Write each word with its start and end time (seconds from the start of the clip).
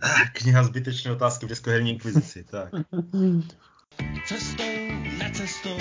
Kniha 0.32 0.64
zbytečné 0.64 1.12
otázky 1.12 1.46
v 1.46 1.48
deskoherní 1.48 1.90
inkvizici, 1.90 2.44
tak. 2.44 2.68
Cestou, 4.26 4.64
necestou, 5.18 5.78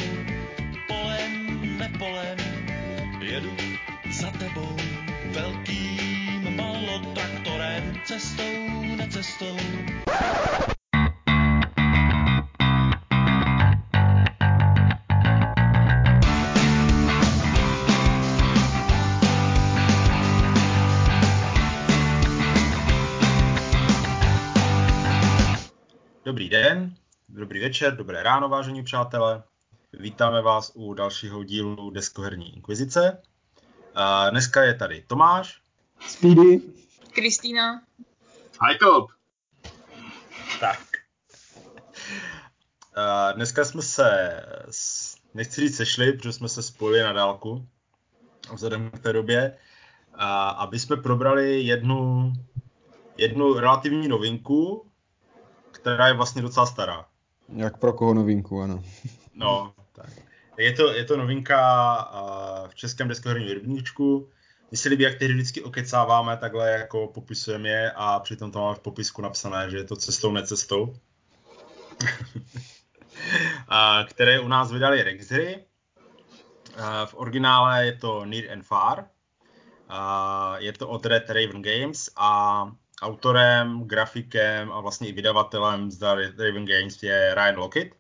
Dobrý 26.40 26.50
den, 26.50 26.96
dobrý 27.30 27.60
večer, 27.60 27.96
dobré 27.96 28.24
ráno, 28.24 28.50
vážení 28.50 28.84
přátelé. 28.84 29.44
Vítáme 29.94 30.42
vás 30.42 30.72
u 30.76 30.94
dalšího 30.94 31.44
dílu 31.44 31.90
Deskoherní 31.90 32.56
inkvizice. 32.56 33.22
A 33.96 34.30
dneska 34.30 34.64
je 34.64 34.74
tady 34.74 35.04
Tomáš. 35.08 35.62
Speedy. 36.08 36.62
Kristýna. 37.12 37.82
Jakob. 38.72 39.12
Tak. 40.60 40.80
A 42.96 43.32
dneska 43.32 43.66
jsme 43.66 43.82
se, 43.82 44.40
nechci 45.34 45.62
říct 45.62 45.78
sešli, 45.78 46.14
protože 46.14 46.34
jsme 46.34 46.50
se 46.50 46.64
spojili 46.64 47.04
na 47.04 47.14
dálku 47.14 47.68
vzhledem 48.54 48.92
k 48.92 49.00
té 49.00 49.14
době, 49.14 49.58
a 50.14 50.50
aby 50.50 50.80
jsme 50.80 50.98
probrali 50.98 51.62
jednu, 51.62 52.34
jednu 53.18 53.54
relativní 53.54 54.08
novinku, 54.08 54.89
která 55.82 56.08
je 56.08 56.14
vlastně 56.14 56.42
docela 56.42 56.66
stará. 56.66 57.06
Jak 57.56 57.78
pro 57.78 57.94
koho 57.94 58.14
novinku, 58.14 58.62
ano. 58.62 58.84
No, 59.34 59.74
tak. 59.96 60.10
Je 60.58 60.74
to, 60.74 60.94
je 60.94 61.06
to 61.06 61.18
novinka 61.18 61.60
uh, 62.12 62.68
v 62.68 62.76
českém 62.76 63.08
deskoherním 63.08 63.50
rybníčku. 63.50 64.30
Mně 64.72 64.78
se 64.78 64.90
líbí, 64.90 65.04
jak 65.04 65.20
tehdy 65.20 65.34
vždycky 65.34 65.62
okecáváme, 65.62 66.38
takhle 66.38 66.72
jako 66.72 67.08
popisujeme 67.08 67.70
je 67.70 67.92
a 67.96 68.20
přitom 68.20 68.52
to 68.52 68.60
máme 68.60 68.76
v 68.76 68.80
popisku 68.80 69.22
napsané, 69.22 69.70
že 69.70 69.78
je 69.78 69.84
to 69.84 69.96
cestou, 69.96 70.32
necestou. 70.32 70.96
a, 73.68 74.04
které 74.10 74.40
u 74.40 74.48
nás 74.48 74.72
vydali 74.72 75.04
Rexhry. 75.04 75.64
A, 76.78 77.06
v 77.06 77.14
originále 77.14 77.86
je 77.86 77.94
to 77.94 78.26
Near 78.26 78.52
and 78.52 78.64
Far. 78.64 79.06
A, 79.90 80.56
je 80.58 80.74
to 80.74 80.88
od 80.88 81.06
Red 81.06 81.30
Raven 81.30 81.62
Games 81.62 82.10
a 82.16 82.72
autorem, 83.02 83.84
grafikem 83.84 84.72
a 84.72 84.82
vlastně 84.82 85.08
i 85.08 85.12
vydavatelem 85.12 85.92
z 85.92 86.02
Raven 86.38 86.66
Games 86.66 87.04
je 87.04 87.36
Ryan 87.36 87.60
Lockett, 87.60 87.94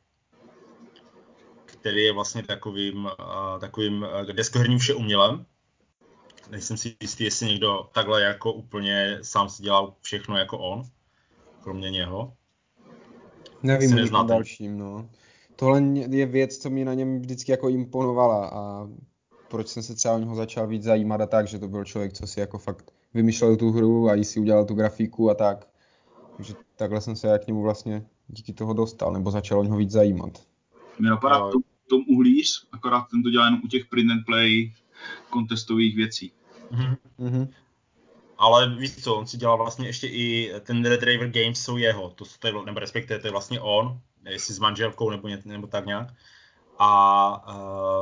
který 1.65 2.03
je 2.03 2.13
vlastně 2.13 2.43
takovým, 2.43 3.05
uh, 3.05 3.59
takovým 3.59 4.01
uh, 4.01 4.21
deskoherním 4.21 4.79
všeumělem. 4.79 5.45
Nejsem 6.49 6.77
si 6.77 6.95
jistý, 7.01 7.23
jestli 7.23 7.47
někdo 7.47 7.89
takhle 7.93 8.21
jako 8.21 8.53
úplně 8.53 9.19
sám 9.21 9.49
si 9.49 9.63
dělal 9.63 9.93
všechno 10.01 10.37
jako 10.37 10.57
on, 10.57 10.83
kromě 11.63 11.91
něho. 11.91 12.33
Nevím 13.63 14.15
o 14.15 14.23
dalším, 14.23 14.77
no. 14.77 15.09
Tohle 15.55 15.81
je 16.09 16.25
věc, 16.25 16.57
co 16.57 16.69
mi 16.69 16.85
na 16.85 16.93
něm 16.93 17.19
vždycky 17.19 17.51
jako 17.51 17.69
imponovala 17.69 18.49
a 18.49 18.89
proč 19.47 19.67
jsem 19.67 19.83
se 19.83 19.95
třeba 19.95 20.13
o 20.15 20.19
něho 20.19 20.35
začal 20.35 20.67
víc 20.67 20.83
zajímat 20.83 21.21
a 21.21 21.25
tak, 21.25 21.47
že 21.47 21.59
to 21.59 21.67
byl 21.67 21.85
člověk, 21.85 22.13
co 22.13 22.27
si 22.27 22.39
jako 22.39 22.57
fakt 22.57 22.91
vymýšlel 23.13 23.55
tu 23.55 23.71
hru 23.71 24.09
a 24.09 24.15
i 24.15 24.23
si 24.23 24.39
udělal 24.39 24.65
tu 24.65 24.73
grafiku 24.73 25.29
a 25.29 25.35
tak. 25.35 25.67
Takže 26.37 26.53
takhle 26.75 27.01
jsem 27.01 27.15
se 27.15 27.27
já 27.27 27.37
k 27.37 27.47
němu 27.47 27.61
vlastně 27.61 28.05
díky 28.27 28.53
toho 28.53 28.73
dostal, 28.73 29.13
nebo 29.13 29.31
začal 29.31 29.59
o 29.59 29.63
něho 29.63 29.77
víc 29.77 29.91
zajímat. 29.91 30.43
Mě 30.99 31.09
napadá 31.09 31.39
no. 31.39 31.51
tom, 31.51 31.61
tom 31.89 32.01
uhlíř, 32.07 32.67
akorát 32.71 33.05
ten 33.11 33.23
to 33.23 33.29
dělá 33.29 33.45
jenom 33.45 33.61
u 33.63 33.67
těch 33.67 33.85
print 33.85 34.11
and 34.11 34.25
play 34.25 34.73
kontestových 35.29 35.95
věcí. 35.95 36.31
Mm-hmm. 37.19 37.47
Ale 38.37 38.75
víš 38.75 39.03
co, 39.03 39.15
on 39.15 39.27
si 39.27 39.37
dělal 39.37 39.57
vlastně 39.57 39.87
ještě 39.87 40.07
i 40.07 40.51
ten 40.61 40.85
Red 40.85 41.03
Raver 41.03 41.29
Games 41.29 41.61
jsou 41.61 41.77
jeho, 41.77 42.09
to, 42.09 42.25
to 42.39 42.47
je, 42.47 42.53
nebo 42.65 42.79
respektive 42.79 43.19
to 43.19 43.27
je 43.27 43.31
vlastně 43.31 43.59
on, 43.59 43.99
jestli 44.29 44.53
s 44.53 44.59
manželkou 44.59 45.09
nebo, 45.09 45.27
ně, 45.27 45.41
nebo 45.45 45.67
tak 45.67 45.85
nějak 45.85 46.13
a 46.79 47.53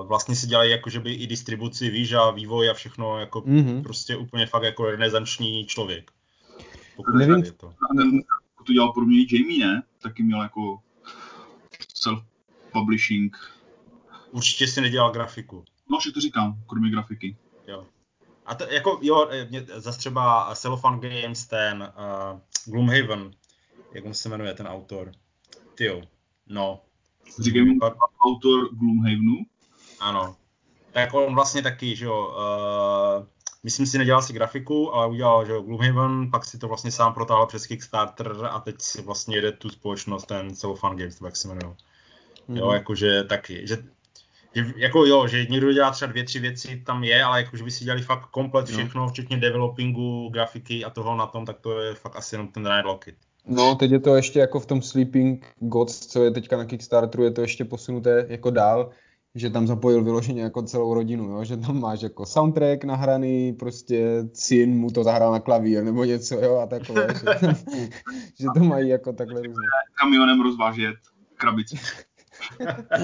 uh, 0.02 0.08
vlastně 0.08 0.36
si 0.36 0.48
dělají 0.48 0.72
jako, 0.72 0.90
že 0.90 1.00
by 1.00 1.14
i 1.14 1.28
distribuci, 1.28 1.90
víš, 1.90 2.14
a 2.14 2.32
vývoj 2.32 2.70
a 2.70 2.74
všechno 2.74 3.20
jako 3.20 3.42
mm-hmm. 3.42 3.84
prostě 3.84 4.16
úplně 4.16 4.46
fakt 4.46 4.64
jako 4.64 4.86
renesanční 4.86 5.66
člověk. 5.66 6.12
Pokud 6.96 7.16
Nevím. 7.16 7.44
Je 7.44 7.52
to. 7.52 7.74
to 8.68 8.74
dělal 8.74 8.94
pro 8.94 9.06
mě 9.06 9.26
Jamie, 9.32 9.68
ne? 9.68 9.84
Taky 10.02 10.24
měl 10.24 10.42
jako 10.42 10.80
self-publishing. 11.96 13.30
Určitě 14.32 14.68
si 14.68 14.82
nedělal 14.82 15.12
grafiku. 15.12 15.66
No, 15.90 15.98
že 16.04 16.12
to 16.12 16.22
říkám, 16.22 16.64
kromě 16.68 16.90
grafiky. 16.90 17.38
Jo. 17.68 17.86
A 18.46 18.56
to 18.56 18.64
jako, 18.64 19.00
jo, 19.02 19.30
mě, 19.50 19.66
zase 19.76 20.00
třeba 20.00 20.56
Cellophane 20.56 21.22
Games, 21.22 21.46
ten 21.46 21.94
uh, 21.98 22.40
Gloomhaven, 22.66 23.32
jak 23.94 24.06
on 24.06 24.14
se 24.14 24.30
jmenuje, 24.30 24.54
ten 24.54 24.68
autor. 24.68 25.12
Tyjo, 25.76 26.02
no, 26.48 26.82
Říkej 27.40 27.66
mu 27.66 27.80
autor 28.22 28.76
Gloomhavenu. 28.76 29.46
Ano. 30.00 30.36
Tak 30.92 31.14
on 31.14 31.36
vlastně 31.36 31.62
taky, 31.62 31.96
že 31.96 32.06
jo, 32.06 32.36
uh, 33.20 33.26
myslím 33.64 33.86
si, 33.86 33.98
nedělal 33.98 34.22
si 34.22 34.34
grafiku, 34.34 34.96
ale 34.96 35.08
udělal, 35.08 35.46
že 35.46 35.52
jo, 35.52 35.62
Gloomhaven, 35.62 36.32
pak 36.32 36.46
si 36.46 36.58
to 36.58 36.68
vlastně 36.68 36.92
sám 36.92 37.14
protáhl 37.14 37.46
přes 37.46 37.68
Kickstarter 37.68 38.36
a 38.52 38.60
teď 38.60 38.76
si 38.82 39.02
vlastně 39.02 39.38
jede 39.38 39.52
tu 39.52 39.70
společnost, 39.70 40.26
ten 40.26 40.56
Cellophane 40.56 40.96
Games, 40.96 41.22
jak 41.22 41.36
se 41.36 41.48
jmenuje. 41.48 41.76
Mm. 42.48 42.58
Jo, 42.58 42.72
jakože 42.72 43.24
taky, 43.24 43.68
že 43.68 43.78
že, 44.56 44.74
jako 44.76 45.06
jo, 45.06 45.28
že 45.28 45.46
někdo 45.46 45.74
dělá 45.74 45.92
třeba 45.92 46.12
dvě, 46.12 46.24
tři 46.24 46.40
věci, 46.40 46.84
tam 46.86 47.04
je, 47.04 47.24
ale 47.24 47.42
jako, 47.42 47.58
že 47.58 47.64
by 47.64 47.72
si 47.72 47.84
dělali 47.84 48.02
fakt 48.02 48.26
komplet 48.26 48.68
všechno, 48.68 49.02
no. 49.02 49.10
včetně 49.10 49.38
developingu, 49.38 50.30
grafiky 50.30 50.86
a 50.86 50.90
toho 50.90 51.16
na 51.16 51.28
tom, 51.28 51.46
tak 51.46 51.60
to 51.60 51.80
je 51.80 51.96
fakt 51.96 52.16
asi 52.16 52.36
jenom 52.36 52.48
ten 52.48 52.66
Ryan 52.66 52.86
Lockett. 52.86 53.18
No, 53.48 53.76
teď 53.76 53.92
je 53.92 54.00
to 54.00 54.16
ještě 54.16 54.40
jako 54.40 54.60
v 54.60 54.66
tom 54.66 54.82
Sleeping 54.82 55.46
Gods, 55.60 56.08
co 56.08 56.24
je 56.24 56.32
teďka 56.32 56.58
na 56.58 56.66
Kickstarteru, 56.66 57.24
je 57.24 57.32
to 57.32 57.42
ještě 57.42 57.66
posunuté 57.66 58.26
jako 58.30 58.50
dál, 58.50 58.90
že 59.36 59.50
tam 59.50 59.68
zapojil 59.68 60.04
vyloženě 60.04 60.42
jako 60.42 60.62
celou 60.62 60.94
rodinu, 60.94 61.32
jo? 61.32 61.44
že 61.44 61.58
tam 61.58 61.80
máš 61.80 62.02
jako 62.02 62.26
soundtrack 62.26 62.84
nahraný, 62.84 63.54
prostě 63.54 64.24
syn 64.34 64.78
mu 64.78 64.92
to 64.92 65.04
zahrál 65.04 65.32
na 65.32 65.40
klavír 65.40 65.84
nebo 65.84 66.04
něco, 66.04 66.36
jo, 66.36 66.58
a 66.58 66.68
takové, 66.68 67.08
že, 67.14 67.26
že 68.40 68.48
to 68.54 68.60
mají 68.60 68.90
jako 68.90 69.14
takhle 69.14 69.42
různě. 69.42 69.68
Kamionem 70.02 70.42
rozvážet 70.42 70.96
krabici. 71.36 71.80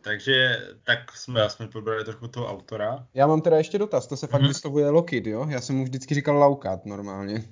Takže 0.00 0.56
tak 0.84 1.16
jsme, 1.16 1.50
jsme 1.50 1.68
probrali 1.68 2.04
trochu 2.04 2.28
toho 2.28 2.46
autora. 2.46 3.06
Já 3.14 3.26
mám 3.26 3.40
teda 3.40 3.56
ještě 3.56 3.78
dotaz, 3.78 4.06
to 4.06 4.16
se 4.16 4.26
fakt 4.26 4.42
mm-hmm. 4.42 4.48
vyslovuje 4.48 4.90
Lockid, 4.90 5.26
jo? 5.26 5.46
Já 5.48 5.60
jsem 5.60 5.76
mu 5.76 5.84
vždycky 5.84 6.14
říkal 6.14 6.38
Laukat 6.38 6.86
normálně. 6.86 7.44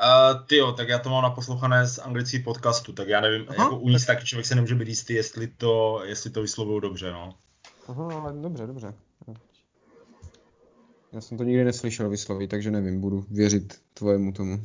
Uh, 0.00 0.46
ty 0.46 0.56
jo, 0.56 0.72
tak 0.72 0.88
já 0.88 0.98
to 0.98 1.10
mám 1.10 1.22
naposlouchané 1.22 1.86
z 1.86 1.98
anglických 1.98 2.44
podcastu, 2.44 2.92
tak 2.92 3.08
já 3.08 3.20
nevím, 3.20 3.46
Aha, 3.48 3.64
jako 3.64 3.78
u 3.78 3.88
ní 3.88 3.96
taky 4.06 4.24
člověk 4.24 4.46
se 4.46 4.54
nemůže 4.54 4.74
být 4.74 4.88
jistý, 4.88 5.14
jestli 5.14 5.46
to, 5.46 6.02
jestli 6.04 6.30
to 6.30 6.42
vyslovují 6.42 6.80
dobře, 6.80 7.12
no. 7.12 7.34
Aha, 7.88 8.20
ale 8.20 8.32
dobře, 8.32 8.66
dobře. 8.66 8.94
Já 11.12 11.20
jsem 11.20 11.38
to 11.38 11.44
nikdy 11.44 11.64
neslyšel 11.64 12.08
vyslovit, 12.08 12.50
takže 12.50 12.70
nevím, 12.70 13.00
budu 13.00 13.24
věřit 13.30 13.80
tvojemu 13.94 14.32
tomu. 14.32 14.62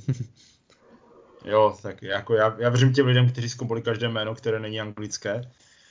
jo, 1.45 1.77
tak 1.81 2.01
jako 2.01 2.33
já, 2.33 2.55
já 2.59 2.69
věřím 2.69 2.93
těm 2.93 3.05
lidem, 3.05 3.31
kteří 3.31 3.49
zkompoli 3.49 3.81
každé 3.81 4.09
jméno, 4.09 4.35
které 4.35 4.59
není 4.59 4.81
anglické. 4.81 5.41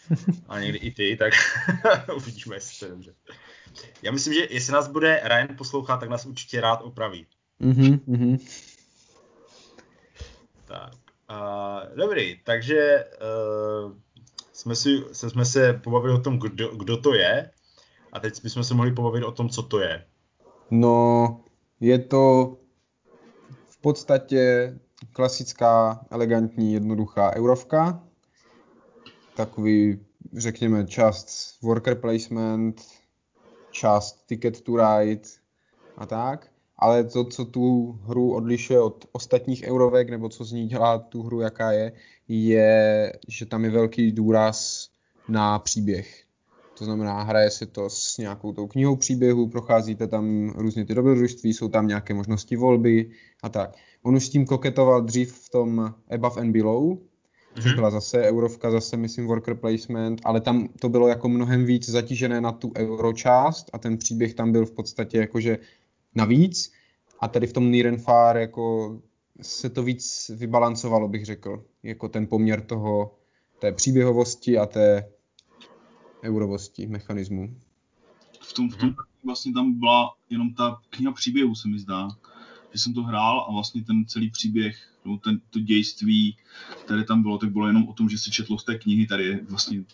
A 0.48 0.60
někdy 0.60 0.78
i 0.78 0.90
ty, 0.90 1.16
tak 1.16 1.32
uvidíme, 2.16 2.56
jestli 2.56 2.78
to 2.78 2.84
je 2.84 2.90
dobře. 2.90 3.14
Já 4.02 4.12
myslím, 4.12 4.34
že 4.34 4.46
jestli 4.50 4.72
nás 4.72 4.88
bude 4.88 5.20
Ryan 5.24 5.56
poslouchat, 5.56 5.96
tak 5.96 6.08
nás 6.08 6.26
určitě 6.26 6.60
rád 6.60 6.82
opraví. 6.82 7.26
Mhm, 7.58 8.00
mhm. 8.06 8.38
Tak, 10.64 10.92
uh, 11.30 11.96
dobrý, 11.96 12.40
takže 12.44 13.04
uh, 13.84 13.92
jsme, 14.52 14.74
si, 14.74 14.88
jsme 15.12 15.44
se 15.44 15.72
pobavili 15.72 16.14
o 16.14 16.20
tom, 16.20 16.38
kdo, 16.38 16.76
kdo 16.76 16.96
to 16.96 17.14
je, 17.14 17.50
a 18.12 18.20
teď 18.20 18.42
bychom 18.42 18.64
se 18.64 18.74
mohli 18.74 18.92
pobavit 18.92 19.24
o 19.24 19.32
tom, 19.32 19.48
co 19.48 19.62
to 19.62 19.80
je. 19.80 20.04
No, 20.70 21.40
je 21.80 21.98
to 21.98 22.56
v 23.68 23.80
podstatě 23.80 24.74
klasická, 25.12 26.06
elegantní, 26.10 26.72
jednoduchá 26.72 27.36
eurovka. 27.36 28.04
Takový, 29.36 30.06
řekněme, 30.36 30.86
část 30.86 31.58
worker 31.62 31.94
placement, 31.94 32.82
část 33.70 34.26
ticket 34.26 34.60
to 34.60 34.76
ride 34.76 35.28
a 35.96 36.06
tak 36.06 36.53
ale 36.78 37.04
to, 37.04 37.24
co 37.24 37.44
tu 37.44 37.92
hru 38.02 38.34
odlišuje 38.34 38.80
od 38.80 39.04
ostatních 39.12 39.62
eurovek, 39.64 40.10
nebo 40.10 40.28
co 40.28 40.44
z 40.44 40.52
ní 40.52 40.66
dělá 40.66 40.98
tu 40.98 41.22
hru, 41.22 41.40
jaká 41.40 41.72
je, 41.72 41.92
je, 42.28 43.12
že 43.28 43.46
tam 43.46 43.64
je 43.64 43.70
velký 43.70 44.12
důraz 44.12 44.88
na 45.28 45.58
příběh. 45.58 46.24
To 46.78 46.84
znamená, 46.84 47.22
hraje 47.22 47.50
se 47.50 47.66
to 47.66 47.90
s 47.90 48.18
nějakou 48.18 48.52
tou 48.52 48.66
knihou 48.66 48.96
příběhu, 48.96 49.48
procházíte 49.48 50.06
tam 50.06 50.48
různě 50.56 50.84
ty 50.84 50.94
dobrodružství, 50.94 51.54
jsou 51.54 51.68
tam 51.68 51.86
nějaké 51.86 52.14
možnosti 52.14 52.56
volby 52.56 53.10
a 53.42 53.48
tak. 53.48 53.76
On 54.02 54.16
už 54.16 54.26
s 54.26 54.30
tím 54.30 54.46
koketoval 54.46 55.02
dřív 55.02 55.32
v 55.32 55.50
tom 55.50 55.94
Above 56.10 56.40
and 56.42 56.52
Below, 56.52 56.98
což 57.54 57.64
Mhm. 57.64 57.74
byla 57.74 57.90
zase 57.90 58.22
eurovka, 58.22 58.70
zase 58.70 58.96
myslím 58.96 59.26
worker 59.26 59.54
placement, 59.54 60.20
ale 60.24 60.40
tam 60.40 60.68
to 60.80 60.88
bylo 60.88 61.08
jako 61.08 61.28
mnohem 61.28 61.64
víc 61.64 61.88
zatížené 61.88 62.40
na 62.40 62.52
tu 62.52 62.72
euročást 62.76 63.70
a 63.72 63.78
ten 63.78 63.98
příběh 63.98 64.34
tam 64.34 64.52
byl 64.52 64.66
v 64.66 64.70
podstatě 64.70 65.18
jakože 65.18 65.58
navíc 66.14 66.72
a 67.20 67.28
tady 67.28 67.46
v 67.46 67.52
tom 67.52 67.70
Near 67.70 67.86
and 67.86 67.98
Far 67.98 68.36
jako 68.36 68.94
se 69.42 69.70
to 69.70 69.82
víc 69.82 70.30
vybalancovalo, 70.36 71.08
bych 71.08 71.24
řekl, 71.24 71.64
jako 71.82 72.08
ten 72.08 72.26
poměr 72.26 72.60
toho, 72.60 73.18
té 73.58 73.72
příběhovosti 73.72 74.58
a 74.58 74.66
té 74.66 75.08
eurovosti 76.24 76.86
mechanismu. 76.86 77.56
v 78.40 78.52
tom, 78.52 78.70
v 78.70 78.76
tom 78.76 78.88
Mhm. 78.88 78.96
vlastně 79.24 79.52
tam 79.52 79.78
byla 79.78 80.14
jenom 80.30 80.54
ta 80.54 80.80
kniha 80.90 81.12
příběhu, 81.12 81.54
se 81.54 81.68
mi 81.68 81.78
zdá. 81.78 82.08
Že 82.72 82.78
jsem 82.80 82.94
to 82.94 83.02
hrál 83.02 83.46
a 83.48 83.52
vlastně 83.52 83.84
ten 83.84 84.04
celý 84.06 84.30
příběh, 84.30 84.76
nebo 85.04 85.16
ten, 85.16 85.40
to 85.50 85.58
dějství, 85.58 86.36
které 86.84 87.04
tam 87.04 87.22
bylo, 87.22 87.38
tak 87.38 87.52
bylo 87.52 87.66
jenom 87.66 87.88
o 87.88 87.92
tom, 87.92 88.08
že 88.08 88.18
se 88.18 88.30
četlo 88.30 88.58
z 88.58 88.64
té 88.64 88.78
knihy, 88.78 89.06
tady 89.06 89.24
je 89.24 89.40
vlastně 89.50 89.84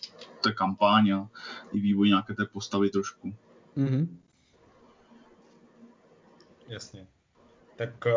ta 0.43 0.51
kampaň 0.51 1.11
a 1.11 1.29
i 1.73 1.79
vývoj 1.79 2.07
nějaké 2.07 2.33
té 2.33 2.45
postavy 2.45 2.89
trošku. 2.89 3.33
Mm-hmm. 3.77 4.07
Jasně. 6.71 7.07
Tak 7.75 7.89
eh, 8.07 8.13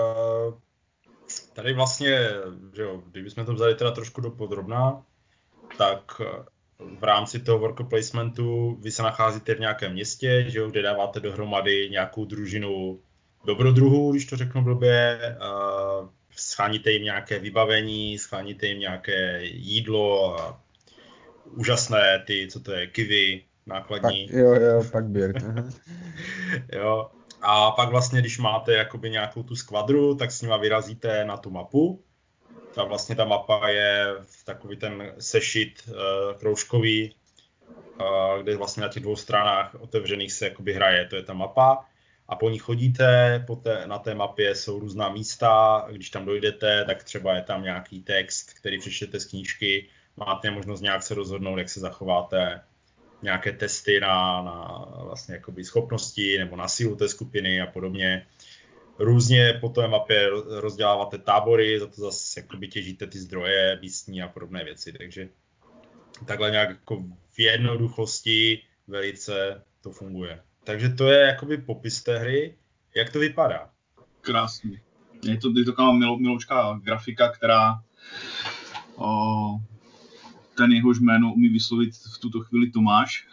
tady 1.52 1.74
vlastně, 1.74 2.28
že 2.74 2.82
jo, 2.82 3.02
kdybychom 3.10 3.46
to 3.46 3.54
vzali 3.54 3.74
teda 3.74 3.90
trošku 3.90 4.20
do 4.20 4.30
podrobná, 4.30 5.02
tak 5.78 6.20
eh, 6.20 6.44
v 6.98 7.04
rámci 7.04 7.40
toho 7.40 7.58
worker 7.58 7.86
placementu 7.86 8.78
vy 8.80 8.90
se 8.90 9.02
nacházíte 9.02 9.54
v 9.54 9.60
nějakém 9.60 9.92
městě, 9.92 10.44
že 10.48 10.58
jo, 10.58 10.70
kde 10.70 10.82
dáváte 10.82 11.20
dohromady 11.20 11.88
nějakou 11.90 12.24
družinu 12.24 13.00
dobrodruhů, 13.44 14.12
když 14.12 14.26
to 14.26 14.36
řeknu 14.36 14.62
blbě, 14.62 15.18
uh, 15.40 16.08
scháníte 16.36 16.90
jim 16.90 17.02
nějaké 17.02 17.38
vybavení, 17.38 18.18
scháníte 18.18 18.66
jim 18.66 18.78
nějaké 18.78 19.40
jídlo 19.44 20.38
a 20.40 20.60
úžasné 21.50 22.24
ty, 22.26 22.48
co 22.50 22.60
to 22.60 22.72
je, 22.72 22.86
kivy, 22.86 23.42
Pak, 23.42 23.66
nákladní. 23.66 24.28
jo, 24.32 24.54
jo, 24.54 24.84
pak 24.92 25.04
aha. 25.36 25.64
Jo. 26.72 27.10
A 27.46 27.70
pak 27.70 27.88
vlastně, 27.88 28.20
když 28.20 28.38
máte 28.38 28.72
jakoby 28.72 29.10
nějakou 29.10 29.42
tu 29.42 29.56
skvadru, 29.56 30.14
tak 30.14 30.30
s 30.30 30.42
nima 30.42 30.56
vyrazíte 30.56 31.24
na 31.24 31.36
tu 31.36 31.50
mapu. 31.50 32.04
Ta 32.74 32.84
vlastně 32.84 33.16
ta 33.16 33.24
mapa 33.24 33.68
je 33.68 34.14
v 34.22 34.44
takový 34.44 34.76
ten 34.76 35.14
sešit 35.18 35.82
uh, 35.88 35.94
kroužkový, 36.38 37.14
uh, 38.00 38.42
kde 38.42 38.56
vlastně 38.56 38.80
na 38.82 38.88
těch 38.88 39.02
dvou 39.02 39.16
stranách 39.16 39.74
otevřených 39.74 40.32
se 40.32 40.44
jakoby 40.44 40.72
hraje, 40.72 41.04
to 41.04 41.16
je 41.16 41.22
ta 41.22 41.32
mapa. 41.32 41.84
A 42.28 42.36
po 42.36 42.50
ní 42.50 42.58
chodíte, 42.58 43.44
po 43.46 43.56
té, 43.56 43.86
na 43.86 43.98
té 43.98 44.14
mapě 44.14 44.54
jsou 44.54 44.78
různá 44.78 45.08
místa, 45.08 45.84
když 45.90 46.10
tam 46.10 46.24
dojdete, 46.24 46.84
tak 46.84 47.04
třeba 47.04 47.34
je 47.34 47.42
tam 47.42 47.62
nějaký 47.62 48.02
text, 48.02 48.52
který 48.54 48.78
přečtete 48.78 49.20
z 49.20 49.24
knížky, 49.24 49.88
máte 50.16 50.50
možnost 50.50 50.80
nějak 50.80 51.02
se 51.02 51.14
rozhodnout, 51.14 51.58
jak 51.58 51.68
se 51.68 51.80
zachováte, 51.80 52.60
nějaké 53.24 53.52
testy 53.52 54.00
na, 54.00 54.42
na 54.42 54.86
vlastně 55.04 55.34
jakoby 55.34 55.64
schopnosti 55.64 56.38
nebo 56.38 56.56
na 56.56 56.68
sílu 56.68 56.96
té 56.96 57.08
skupiny 57.08 57.60
a 57.60 57.66
podobně. 57.66 58.26
Různě 58.98 59.58
po 59.60 59.68
té 59.68 59.88
mapě 59.88 60.30
rozděláváte 60.60 61.18
tábory, 61.18 61.80
za 61.80 61.86
to 61.86 62.00
zase 62.00 62.40
jakoby 62.40 62.68
těžíte 62.68 63.06
ty 63.06 63.18
zdroje, 63.18 63.78
místní 63.82 64.22
a 64.22 64.28
podobné 64.28 64.64
věci, 64.64 64.92
takže 64.92 65.28
takhle 66.26 66.50
nějak 66.50 66.68
jako 66.68 67.04
v 67.32 67.38
jednoduchosti 67.38 68.62
velice 68.88 69.62
to 69.80 69.90
funguje. 69.90 70.40
Takže 70.64 70.88
to 70.88 71.06
je 71.08 71.20
jakoby 71.20 71.56
popis 71.56 72.02
té 72.02 72.18
hry. 72.18 72.54
Jak 72.96 73.12
to 73.12 73.18
vypadá? 73.18 73.70
Krásný. 74.20 74.80
Je 75.22 75.36
to, 75.36 75.48
je 75.56 75.64
to 75.64 75.72
taková 75.72 75.92
milo, 75.92 76.18
miloučká 76.18 76.80
grafika, 76.82 77.28
která 77.28 77.82
o, 78.96 79.06
ten 80.56 80.72
jehož 80.72 80.98
jméno 80.98 81.32
umí 81.34 81.48
vyslovit 81.48 81.94
v 82.14 82.18
tuto 82.18 82.40
chvíli 82.40 82.70
Tomáš. 82.70 83.28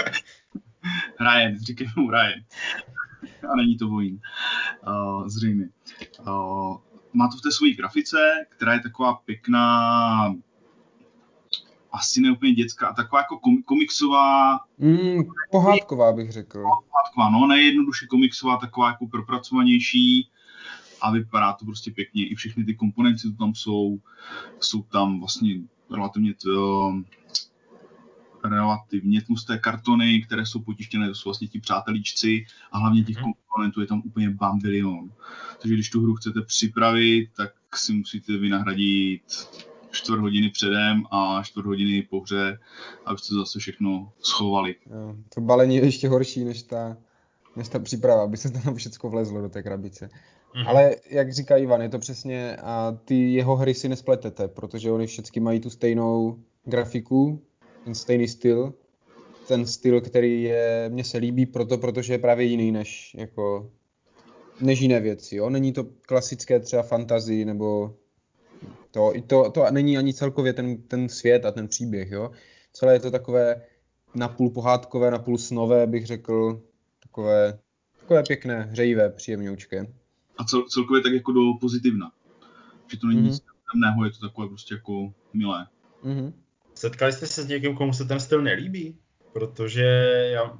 Ryan, 1.20 1.58
říkej 1.58 1.86
mu 1.96 2.10
Ryan. 2.10 2.44
A 3.52 3.56
není 3.56 3.78
to 3.78 3.88
vojín. 3.88 4.20
Uh, 4.88 5.28
zřejmě. 5.28 5.68
Uh, 6.26 6.76
má 7.12 7.28
to 7.28 7.36
v 7.36 7.40
té 7.40 7.52
své 7.52 7.70
grafice, 7.70 8.16
která 8.48 8.72
je 8.72 8.80
taková 8.80 9.14
pěkná, 9.14 10.34
asi 11.92 12.20
ne 12.20 12.32
úplně 12.32 12.52
dětská, 12.54 12.92
taková 12.92 13.20
jako 13.20 13.38
kom, 13.38 13.62
komiksová, 13.62 14.58
Mm, 14.78 15.22
pohádková 15.50 16.12
bych 16.12 16.32
řekl. 16.32 16.64
taková, 17.06 17.30
no, 17.30 17.46
nejednoduše 17.46 18.06
komiksová, 18.06 18.56
taková 18.56 18.88
jako 18.88 19.06
propracovanější 19.06 20.30
a 21.00 21.10
vypadá 21.10 21.52
to 21.52 21.64
prostě 21.64 21.90
pěkně. 21.90 22.28
I 22.28 22.34
všechny 22.34 22.64
ty 22.64 22.74
komponenty, 22.74 23.20
co 23.20 23.32
tam 23.38 23.54
jsou, 23.54 23.98
jsou 24.60 24.82
tam 24.82 25.20
vlastně 25.20 25.60
relativně 25.90 26.34
to, 26.34 26.92
relativně 28.44 29.22
tlusté 29.22 29.58
kartony, 29.58 30.22
které 30.22 30.46
jsou 30.46 30.60
potištěné, 30.60 31.08
to 31.08 31.14
jsou 31.14 31.28
vlastně 31.28 31.48
ti 31.48 31.60
přátelíčci 31.60 32.46
a 32.72 32.78
hlavně 32.78 33.04
těch 33.04 33.16
Mhm. 33.16 33.24
komponentů 33.32 33.80
je 33.80 33.86
tam 33.86 34.02
úplně 34.04 34.30
bambilion. 34.30 35.12
Takže 35.62 35.74
když 35.74 35.90
tu 35.90 36.02
hru 36.02 36.14
chcete 36.14 36.42
připravit, 36.42 37.28
tak 37.36 37.50
si 37.74 37.92
musíte 37.92 38.36
vynahradit 38.36 39.22
čtvrt 39.90 40.20
hodiny 40.20 40.50
předem 40.50 41.04
a 41.10 41.42
čtvrt 41.42 41.66
hodiny 41.66 42.02
po 42.02 42.20
hře, 42.20 42.58
abyste 43.04 43.34
zase 43.34 43.58
všechno 43.58 44.12
schovali. 44.20 44.76
Jo, 44.90 45.16
to 45.34 45.40
balení 45.40 45.76
je 45.76 45.84
ještě 45.84 46.08
horší 46.08 46.44
než 46.44 46.62
ta, 46.62 46.96
než 47.56 47.68
ta 47.68 47.78
příprava, 47.78 48.24
aby 48.24 48.36
se 48.36 48.50
tam 48.50 48.74
všechno 48.74 49.10
vlezlo 49.10 49.40
do 49.42 49.48
té 49.48 49.62
krabice. 49.62 50.10
Mhm. 50.54 50.68
Ale 50.68 50.96
jak 51.10 51.32
říká 51.32 51.56
Ivan, 51.56 51.82
je 51.82 51.88
to 51.88 51.98
přesně, 51.98 52.56
a 52.56 52.98
ty 53.04 53.32
jeho 53.32 53.56
hry 53.56 53.74
si 53.74 53.88
nespletete, 53.88 54.48
protože 54.48 54.90
oni 54.90 55.06
všechny 55.06 55.40
mají 55.40 55.60
tu 55.60 55.70
stejnou 55.70 56.38
grafiku, 56.64 57.42
ten 57.84 57.94
stejný 57.94 58.28
styl, 58.28 58.74
ten 59.48 59.66
styl, 59.66 60.00
který 60.00 60.42
je, 60.42 60.88
mně 60.88 61.04
se 61.04 61.18
líbí 61.18 61.46
proto, 61.46 61.78
protože 61.78 62.14
je 62.14 62.18
právě 62.18 62.46
jiný 62.46 62.72
než 62.72 63.16
jako 63.18 63.70
než 64.60 64.80
jiné 64.80 65.00
věci, 65.00 65.36
jo. 65.36 65.50
Není 65.50 65.72
to 65.72 65.84
klasické 65.84 66.60
třeba 66.60 66.82
fantasy, 66.82 67.44
nebo 67.44 67.94
to, 68.90 69.12
to, 69.26 69.50
to 69.50 69.70
není 69.70 69.98
ani 69.98 70.14
celkově 70.14 70.52
ten, 70.52 70.82
ten 70.82 71.08
svět 71.08 71.44
a 71.44 71.50
ten 71.50 71.68
příběh, 71.68 72.10
jo. 72.10 72.30
Celé 72.72 72.92
je 72.92 73.00
to 73.00 73.10
takové 73.10 73.62
napůl 74.14 74.50
pohádkové, 74.50 75.10
napůl 75.10 75.38
snové, 75.38 75.86
bych 75.86 76.06
řekl, 76.06 76.62
takové, 77.02 77.58
takové 78.00 78.22
pěkné, 78.22 78.62
hřejivé, 78.62 79.10
příjemňoučké. 79.10 79.86
A 80.38 80.44
cel, 80.44 80.62
celkově 80.68 81.02
tak 81.02 81.12
jako 81.12 81.32
do 81.32 81.40
pozitivna. 81.60 82.12
Že 82.86 82.98
to 82.98 83.06
není 83.06 83.20
Mhm. 83.20 83.30
nic 83.30 83.42
temného, 83.72 84.04
je 84.04 84.10
to 84.10 84.28
takové 84.28 84.48
prostě 84.48 84.74
jako 84.74 85.12
milé. 85.32 85.66
Mhm. 86.02 86.32
Setkali 86.74 87.12
jste 87.12 87.26
se 87.26 87.42
s 87.42 87.46
někým, 87.46 87.76
komu 87.76 87.92
se 87.92 88.04
ten 88.04 88.20
styl 88.20 88.42
nelíbí? 88.42 88.96
Protože 89.32 89.84
já, 90.32 90.58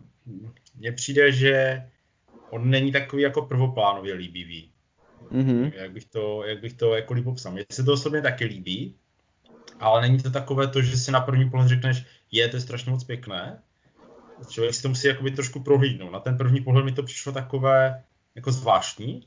mně 0.76 0.92
přijde, 0.92 1.32
že 1.32 1.82
on 2.50 2.70
není 2.70 2.92
takový 2.92 3.22
jako 3.22 3.42
prvoplánově 3.42 4.14
líbivý. 4.14 4.70
Mhm. 5.30 5.70
Jak 5.74 5.92
bych 5.92 6.04
to, 6.04 6.44
jak 6.44 6.60
bych 6.60 6.72
to 6.72 6.94
jakkoliv 6.94 7.24
popsal. 7.24 7.52
Mně 7.52 7.64
se 7.72 7.84
to 7.84 7.92
osobně 7.92 8.22
taky 8.22 8.44
líbí, 8.44 8.94
ale 9.80 10.02
není 10.02 10.22
to 10.22 10.30
takové 10.30 10.68
to, 10.68 10.82
že 10.82 10.96
si 10.96 11.12
na 11.12 11.20
první 11.20 11.50
pohled 11.50 11.68
řekneš, 11.68 12.04
je, 12.32 12.48
to 12.48 12.56
je 12.56 12.60
strašně 12.60 12.92
moc 12.92 13.04
pěkné. 13.04 13.62
Člověk 14.48 14.74
si 14.74 14.82
to 14.82 14.88
musí 14.88 15.06
jakoby 15.06 15.30
trošku 15.30 15.62
prohlídnout. 15.62 16.12
Na 16.12 16.20
ten 16.20 16.36
první 16.36 16.60
pohled 16.60 16.84
mi 16.84 16.92
to 16.92 17.02
přišlo 17.02 17.32
takové 17.32 18.04
jako 18.34 18.52
zvláštní. 18.52 19.26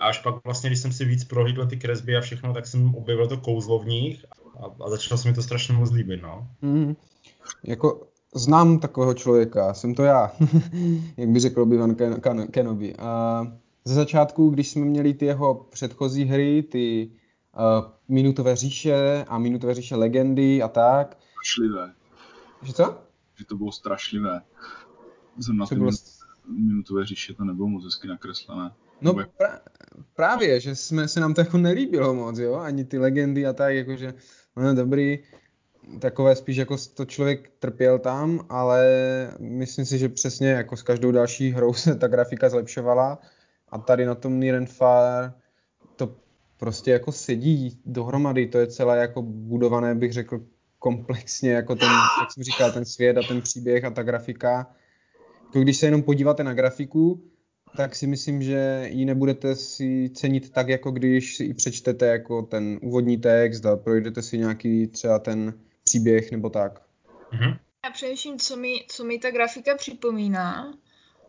A 0.00 0.06
až 0.06 0.18
pak 0.18 0.44
vlastně, 0.44 0.70
když 0.70 0.80
jsem 0.80 0.92
si 0.92 1.04
víc 1.04 1.24
prohlídl 1.24 1.66
ty 1.66 1.76
kresby 1.76 2.16
a 2.16 2.20
všechno, 2.20 2.54
tak 2.54 2.66
jsem 2.66 2.94
objevil 2.94 3.28
to 3.28 3.36
kouzlo 3.36 3.78
v 3.78 3.86
nich 3.86 4.24
a, 4.60 4.84
a 4.84 4.90
začalo 4.90 5.18
se 5.18 5.28
mi 5.28 5.34
to 5.34 5.42
strašně 5.42 5.74
moc 5.74 5.90
líbit, 5.90 6.22
no. 6.22 6.48
Mhm. 6.62 6.96
Jako 7.64 8.06
znám 8.34 8.78
takového 8.78 9.14
člověka, 9.14 9.74
jsem 9.74 9.94
to 9.94 10.02
já, 10.02 10.32
jak 11.16 11.28
by 11.28 11.40
řekl 11.40 11.62
Obi-Wan 11.62 11.94
Ken- 11.94 12.20
Ken- 12.20 12.50
Kenobi. 12.50 12.96
A 12.96 13.42
ze 13.84 13.94
začátku, 13.94 14.50
když 14.50 14.70
jsme 14.70 14.84
měli 14.84 15.14
ty 15.14 15.26
jeho 15.26 15.54
předchozí 15.54 16.24
hry, 16.24 16.62
ty 16.62 17.10
uh, 17.58 17.90
minutové 18.08 18.56
říše 18.56 19.24
a 19.28 19.38
minutové 19.38 19.74
říše 19.74 19.96
legendy 19.96 20.62
a 20.62 20.68
tak, 20.68 21.18
Strašlivé. 21.32 21.92
že 22.62 22.72
co? 22.72 22.98
Že 23.38 23.44
to 23.44 23.56
bylo 23.56 23.72
strašlivé. 23.72 24.42
Jsem 25.40 25.56
na 25.56 25.66
ty 25.66 25.74
bylo... 25.74 25.90
minutové 26.48 27.06
říše, 27.06 27.34
to 27.34 27.44
nebylo 27.44 27.68
moc 27.68 27.84
hezky 27.84 28.08
nakreslené. 28.08 28.72
No 29.02 29.12
pra- 29.12 29.60
právě, 30.14 30.60
že 30.60 30.76
jsme, 30.76 31.08
se 31.08 31.20
nám 31.20 31.34
to 31.34 31.40
jako 31.40 31.58
nelíbilo 31.58 32.14
moc, 32.14 32.38
jo, 32.38 32.54
ani 32.54 32.84
ty 32.84 32.98
legendy 32.98 33.46
a 33.46 33.52
tak, 33.52 33.74
jakože, 33.74 34.14
no 34.56 34.74
dobrý, 34.74 35.18
takové 35.98 36.36
spíš 36.36 36.56
jako 36.56 36.76
to 36.94 37.04
člověk 37.04 37.50
trpěl 37.58 37.98
tam, 37.98 38.46
ale 38.48 38.86
myslím 39.38 39.84
si, 39.84 39.98
že 39.98 40.08
přesně 40.08 40.50
jako 40.50 40.76
s 40.76 40.82
každou 40.82 41.12
další 41.12 41.50
hrou 41.50 41.72
se 41.74 41.94
ta 41.94 42.08
grafika 42.08 42.48
zlepšovala 42.48 43.18
a 43.68 43.78
tady 43.78 44.06
na 44.06 44.14
tom 44.14 44.40
Near 44.40 44.56
and 44.56 44.70
Far 44.70 45.32
to 45.96 46.16
prostě 46.56 46.90
jako 46.90 47.12
sedí 47.12 47.80
dohromady, 47.86 48.46
to 48.46 48.58
je 48.58 48.66
celé 48.66 48.98
jako 48.98 49.22
budované, 49.22 49.94
bych 49.94 50.12
řekl, 50.12 50.40
komplexně, 50.78 51.52
jako 51.52 51.74
ten, 51.76 51.88
jak 52.20 52.32
jsem 52.32 52.42
říkal, 52.42 52.72
ten 52.72 52.84
svět 52.84 53.16
a 53.16 53.22
ten 53.28 53.40
příběh 53.40 53.84
a 53.84 53.90
ta 53.90 54.02
grafika. 54.02 54.70
Jako 55.46 55.60
když 55.60 55.76
se 55.76 55.86
jenom 55.86 56.02
podíváte 56.02 56.44
na 56.44 56.54
grafiku, 56.54 57.22
tak 57.76 57.96
si 57.96 58.06
myslím, 58.06 58.42
že 58.42 58.88
ji 58.92 59.04
nebudete 59.04 59.54
si 59.54 60.10
cenit 60.14 60.50
tak, 60.50 60.68
jako 60.68 60.90
když 60.90 61.36
si 61.36 61.44
ji 61.44 61.54
přečtete 61.54 62.06
jako 62.06 62.42
ten 62.42 62.78
úvodní 62.82 63.18
text 63.18 63.66
a 63.66 63.76
projdete 63.76 64.22
si 64.22 64.38
nějaký 64.38 64.86
třeba 64.86 65.18
ten 65.18 65.54
příběh 65.84 66.30
nebo 66.30 66.50
tak. 66.50 66.82
Mhm. 67.32 67.56
Já 67.84 67.90
přemýšlím, 67.90 68.38
co 68.38 68.56
mi, 68.56 68.84
co 68.88 69.04
mi 69.04 69.18
ta 69.18 69.30
grafika 69.30 69.76
připomíná. 69.76 70.74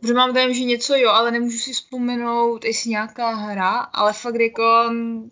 Protože 0.00 0.14
mám 0.14 0.34
dojem, 0.34 0.54
že 0.54 0.64
něco 0.64 0.94
jo, 0.94 1.10
ale 1.10 1.30
nemůžu 1.30 1.58
si 1.58 1.72
vzpomenout, 1.72 2.64
jestli 2.64 2.90
nějaká 2.90 3.34
hra, 3.34 3.70
ale 3.70 4.12
fakt 4.12 4.40
jako, 4.40 4.84
mm, 4.90 5.30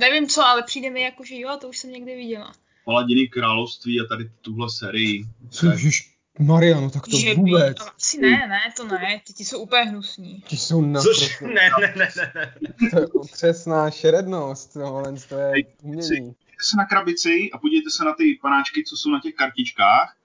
nevím 0.00 0.28
co, 0.28 0.42
ale 0.42 0.62
přijde 0.62 0.90
mi 0.90 1.00
jako, 1.00 1.24
že 1.24 1.34
jo, 1.38 1.58
to 1.60 1.68
už 1.68 1.78
jsem 1.78 1.92
někde 1.92 2.16
viděla. 2.16 2.52
Paladiny 2.84 3.28
království 3.28 4.00
a 4.00 4.04
tady 4.04 4.30
tuhle 4.40 4.68
sérii. 4.70 5.24
Což, 5.50 6.09
Maria, 6.40 6.80
no 6.80 6.90
tak 6.90 7.08
to 7.08 7.16
že 7.16 7.34
vůbec. 7.34 7.78
By, 7.78 7.90
asi 7.96 8.20
ne, 8.20 8.30
ne, 8.48 8.60
to 8.76 8.84
ne, 8.84 9.20
ty 9.26 9.32
ti 9.32 9.44
jsou 9.44 9.58
úplně 9.58 9.82
hnusní. 9.82 10.42
Ti 10.46 10.56
jsou 10.56 10.80
Což, 10.80 10.92
naprosto... 10.92 11.46
ne, 11.46 11.70
ne, 11.80 11.94
ne, 11.96 12.32
ne. 12.34 12.54
To 12.90 12.98
je 12.98 13.06
otřesná 13.06 13.90
šerednost, 13.90 14.72
tohle 14.72 15.12
to 15.28 15.38
je 15.38 15.52
umění. 15.82 16.08
Podívejte 16.08 16.64
se 16.70 16.76
na 16.76 16.84
krabici 16.84 17.50
a 17.52 17.58
podívejte 17.58 17.90
se 17.90 18.04
na 18.04 18.14
ty 18.14 18.38
panáčky, 18.42 18.84
co 18.84 18.96
jsou 18.96 19.10
na 19.10 19.20
těch 19.20 19.34
kartičkách 19.34 20.16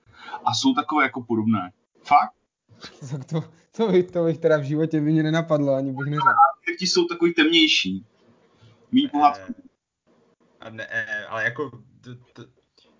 a 0.44 0.54
jsou 0.54 0.74
takové 0.74 1.04
jako 1.04 1.22
podobné. 1.22 1.72
Fakt? 2.02 2.32
Tak 3.10 3.24
to, 3.24 3.44
to, 3.76 3.88
bych, 3.88 4.10
to 4.10 4.24
bych 4.24 4.38
teda 4.38 4.56
v 4.56 4.62
životě 4.62 5.00
by 5.00 5.12
mě 5.12 5.22
nenapadlo, 5.22 5.74
ani 5.74 5.92
bych 5.92 6.06
neřekl. 6.06 6.28
Ty 6.78 6.86
jsou 6.86 7.04
takový 7.04 7.34
temnější. 7.34 8.04
Mí 8.92 9.08
pohádku. 9.08 9.54
A 10.60 10.70
ne, 10.70 10.86
eh, 10.90 11.24
ale 11.26 11.44
jako, 11.44 11.70
t, 12.00 12.14
t, 12.32 12.42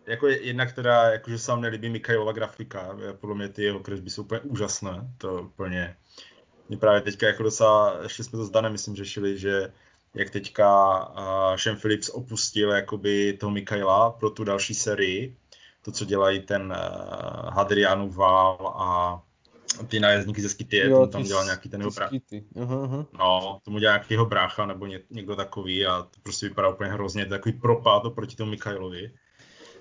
jako 0.06 0.26
je- 0.26 0.42
jednak 0.42 0.72
teda, 0.72 1.02
jakože 1.02 1.38
se 1.38 1.50
vám 1.50 1.60
nelíbí 1.60 1.88
Mikhailova 1.88 2.32
grafika, 2.32 2.96
eh, 3.08 3.12
podle 3.12 3.36
mě 3.36 3.48
ty 3.48 3.62
jeho 3.62 3.80
kresby 3.80 4.10
jsou 4.10 4.22
úplně 4.22 4.40
úžasné, 4.40 5.10
to 5.18 5.42
úplně, 5.42 5.96
mě 6.68 6.78
právě 6.78 7.00
teďka 7.00 7.26
jako 7.26 7.42
docela, 7.42 7.98
ještě 8.02 8.25
jsme 8.25 8.38
to 8.38 8.44
s 8.44 8.50
Danem, 8.50 8.72
myslím, 8.72 8.96
řešili, 8.96 9.38
že 9.38 9.72
jak 10.14 10.30
teďka 10.30 10.98
uh, 11.08 11.56
Sean 11.56 11.76
Phillips 11.76 12.08
opustil 12.08 12.70
jakoby 12.70 13.32
toho 13.32 13.50
Mikhaila 13.50 14.10
pro 14.10 14.30
tu 14.30 14.44
další 14.44 14.75
sérii, 14.75 15.36
to, 15.82 15.92
co 15.92 16.04
dělají 16.04 16.40
ten 16.40 16.62
uh, 16.62 17.50
Hadrianův 17.50 18.16
vál 18.16 18.75
a 18.78 19.22
ty 19.88 20.00
nájezdníky 20.00 20.42
ze 20.42 20.48
Skytie, 20.48 20.90
jo, 20.90 21.06
tam 21.06 21.22
dělal 21.22 21.44
nějaký 21.44 21.68
ten 21.68 21.80
jeho 21.80 21.90
skity. 21.90 22.44
Aha. 22.62 23.06
No, 23.18 23.60
tomu 23.64 23.78
dělá 23.78 23.92
nějaký 23.92 24.14
jeho 24.14 24.26
brácha 24.26 24.66
nebo 24.66 24.86
ně, 24.86 25.00
někdo 25.10 25.36
takový 25.36 25.86
a 25.86 26.02
to 26.02 26.20
prostě 26.22 26.48
vypadá 26.48 26.68
úplně 26.68 26.90
hrozně, 26.90 27.26
to 27.26 27.34
je 27.34 27.38
takový 27.38 27.60
propad 27.60 28.04
oproti 28.04 28.36
tomu 28.36 28.50
Mikailovi. 28.50 29.12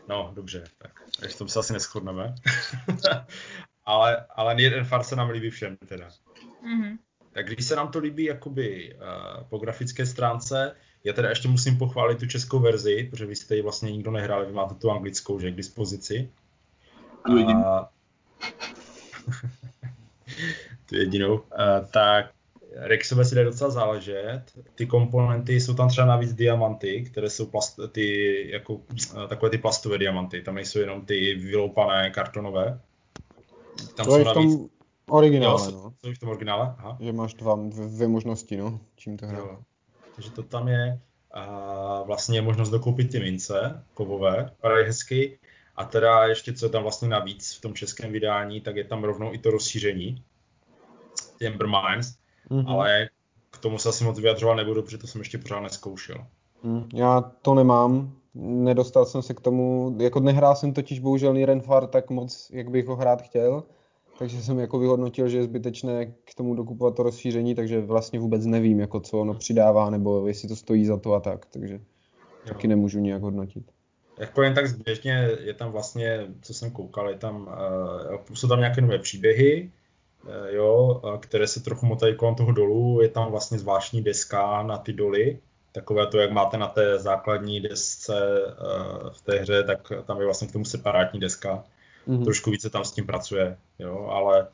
No, 0.07 0.31
dobře, 0.35 0.63
tak 0.77 0.91
ještě 1.21 1.37
tom 1.37 1.47
se 1.47 1.59
asi 1.59 1.73
neschodneme. 1.73 2.35
ale, 3.85 4.25
ale 4.35 4.61
jeden 4.61 4.85
far 4.85 5.03
se 5.03 5.15
nám 5.15 5.29
líbí 5.29 5.49
všem 5.49 5.77
teda. 5.77 6.09
Mhm. 6.61 6.97
Tak 7.31 7.45
když 7.45 7.65
se 7.65 7.75
nám 7.75 7.91
to 7.91 7.99
líbí 7.99 8.23
jakoby 8.23 8.95
uh, 8.95 9.43
po 9.43 9.57
grafické 9.57 10.05
stránce, 10.05 10.75
já 11.03 11.13
teda 11.13 11.29
ještě 11.29 11.47
musím 11.47 11.77
pochválit 11.77 12.19
tu 12.19 12.27
českou 12.27 12.59
verzi, 12.59 13.07
protože 13.09 13.25
vy 13.25 13.35
jste 13.35 13.55
ji 13.55 13.61
vlastně 13.61 13.91
nikdo 13.91 14.11
nehráli, 14.11 14.45
vy 14.45 14.53
máte 14.53 14.75
tu 14.75 14.91
anglickou, 14.91 15.39
že 15.39 15.51
k 15.51 15.55
dispozici. 15.55 16.31
Tu 17.25 17.37
jedinou. 17.37 17.65
A- 17.65 17.89
tu 20.85 20.95
jedinou. 20.95 21.43
A, 21.51 21.79
tak 21.79 22.34
Rexové 22.75 23.25
si 23.25 23.35
jde 23.35 23.43
docela 23.43 23.69
záležet. 23.69 24.41
Ty 24.75 24.85
komponenty 24.85 25.61
jsou 25.61 25.73
tam 25.73 25.89
třeba 25.89 26.07
navíc 26.07 26.33
diamanty, 26.33 27.03
které 27.11 27.29
jsou 27.29 27.45
plast, 27.45 27.79
ty, 27.91 28.49
jako, 28.51 28.81
eh, 29.23 29.27
takové 29.27 29.49
ty 29.49 29.57
plastové 29.57 29.97
diamanty. 29.97 30.41
Tam 30.41 30.55
nejsou 30.55 30.79
jenom 30.79 31.05
ty 31.05 31.35
vyloupané 31.35 32.11
kartonové. 32.11 32.79
Tam 33.95 34.05
To 34.05 34.17
je 34.17 34.23
jsou 34.23 34.31
v 34.31 34.33
tom 34.33 34.69
Jo, 35.07 35.15
originále, 35.15 35.59
jsou, 35.59 35.71
no. 35.71 35.93
jsou 36.05 36.13
v 36.13 36.19
tom 36.19 36.29
originále? 36.29 36.75
Aha. 36.77 36.97
Že 36.99 37.11
máš 37.11 37.33
dva, 37.33 37.55
dvě, 37.69 38.07
možnosti, 38.07 38.57
no, 38.57 38.79
čím 38.95 39.17
to 39.17 39.27
hrát. 39.27 39.37
Jo. 39.37 39.59
Takže 40.15 40.31
to 40.31 40.43
tam 40.43 40.67
je. 40.67 40.99
A 41.31 42.03
vlastně 42.03 42.37
je 42.37 42.41
možnost 42.41 42.69
dokoupit 42.69 43.11
ty 43.11 43.19
mince 43.19 43.83
kovové, 43.93 44.43
vypadají 44.43 44.85
hezky. 44.85 45.39
A 45.75 45.85
teda 45.85 46.25
ještě 46.25 46.53
co 46.53 46.65
je 46.65 46.69
tam 46.69 46.83
vlastně 46.83 47.07
navíc 47.07 47.53
v 47.53 47.61
tom 47.61 47.73
českém 47.73 48.11
vydání, 48.11 48.61
tak 48.61 48.75
je 48.75 48.83
tam 48.83 49.03
rovnou 49.03 49.33
i 49.33 49.37
to 49.37 49.51
rozšíření, 49.51 50.23
ty 51.37 51.47
Ember 51.47 51.67
Mines, 51.67 52.15
Mhm. 52.49 52.67
ale 52.67 53.09
k 53.51 53.57
tomu 53.57 53.77
se 53.77 53.89
asi 53.89 54.03
moc 54.03 54.19
vyjadřovat 54.19 54.55
nebudu, 54.55 54.81
protože 54.83 54.97
to 54.97 55.07
jsem 55.07 55.21
ještě 55.21 55.37
pořád 55.37 55.59
neskoušel. 55.59 56.25
Hm, 56.63 56.89
Já 56.93 57.21
to 57.21 57.53
nemám, 57.55 58.13
nedostal 58.35 59.05
jsem 59.05 59.21
se 59.21 59.33
k 59.33 59.41
tomu, 59.41 59.95
jako 59.99 60.19
nehrál 60.19 60.55
jsem 60.55 60.73
totiž 60.73 60.99
bohužel 60.99 61.33
Nirenfar 61.33 61.87
tak 61.87 62.09
moc, 62.09 62.51
jak 62.53 62.69
bych 62.69 62.87
ho 62.87 62.95
hrát 62.95 63.21
chtěl, 63.21 63.63
takže 64.19 64.41
jsem 64.41 64.59
jako 64.59 64.79
vyhodnotil, 64.79 65.27
že 65.29 65.37
je 65.37 65.43
zbytečné 65.43 66.05
k 66.05 66.35
tomu 66.37 66.55
dokupovat 66.55 66.95
to 66.95 67.03
rozšíření, 67.03 67.55
takže 67.55 67.81
vlastně 67.81 68.19
vůbec 68.19 68.45
nevím, 68.45 68.79
jako 68.79 68.99
co 68.99 69.19
ono 69.19 69.33
přidává, 69.33 69.89
nebo 69.89 70.27
jestli 70.27 70.47
to 70.47 70.55
stojí 70.55 70.85
za 70.85 70.97
to 70.97 71.13
a 71.13 71.19
tak, 71.19 71.45
takže 71.45 71.79
taky 72.47 72.67
nemůžu 72.67 72.99
nijak 72.99 73.21
hodnotit. 73.21 73.71
Jako 74.19 74.43
jen 74.43 74.53
tak 74.53 74.67
zběžně 74.67 75.29
je 75.39 75.53
tam 75.53 75.71
vlastně, 75.71 76.27
co 76.41 76.53
jsem 76.53 76.71
koukal, 76.71 77.09
je 77.09 77.15
tam, 77.15 77.47
uh, 78.17 78.35
jsou 78.35 78.47
tam 78.47 78.59
nějaké 78.59 78.81
nové 78.81 78.99
příběhy, 78.99 79.71
jo, 80.49 81.01
uh, 81.03 81.17
které 81.19 81.47
se 81.47 81.59
trochu 81.63 81.85
motají 81.85 82.15
kolem 82.15 82.35
toho 82.35 82.51
dolu, 82.51 83.01
je 83.01 83.09
tam 83.09 83.31
vlastně 83.31 83.59
zvláštní 83.59 84.03
deska 84.03 84.63
na 84.63 84.77
ty 84.77 84.93
doly, 84.93 85.39
takové 85.71 86.07
to, 86.07 86.17
jak 86.17 86.31
máte 86.31 86.57
na 86.57 86.67
té 86.67 86.99
základní 86.99 87.61
desce 87.61 88.41
uh, 88.45 89.09
v 89.09 89.21
té 89.21 89.39
hře, 89.39 89.63
tak 89.63 89.91
tam 90.05 90.19
je 90.19 90.25
vlastně 90.25 90.47
k 90.47 90.51
tomu 90.51 90.65
separátní 90.65 91.19
deska. 91.19 91.63
Mhm. 92.07 92.23
Trošku 92.23 92.51
více 92.51 92.69
tam 92.69 92.85
s 92.85 92.91
tím 92.91 93.05
pracuje, 93.05 93.57
jo, 93.79 94.07
ale 94.11 94.47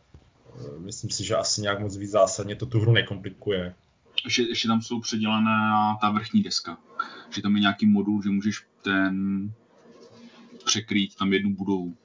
uh, 0.55 0.79
myslím 0.79 1.09
si, 1.09 1.23
že 1.23 1.35
asi 1.35 1.61
nějak 1.61 1.79
moc 1.79 1.97
víc 1.97 2.11
zásadně 2.11 2.55
to 2.55 2.65
tu 2.65 2.79
hru 2.79 2.91
nekomplikuje. 2.91 3.73
Ještě, 4.25 4.41
ještě 4.41 4.67
tam 4.67 4.81
jsou 4.81 4.99
předělaná 4.99 5.95
ta 6.01 6.09
vrchní 6.09 6.43
deska. 6.43 6.77
Že 7.29 7.41
tam 7.41 7.55
je 7.55 7.61
nějaký 7.61 7.85
modul, 7.85 8.23
že 8.23 8.29
můžeš 8.29 8.65
ten 8.83 9.53
překrýt 10.65 11.15
tam 11.15 11.33
jednu 11.33 11.55
budovu. 11.55 11.95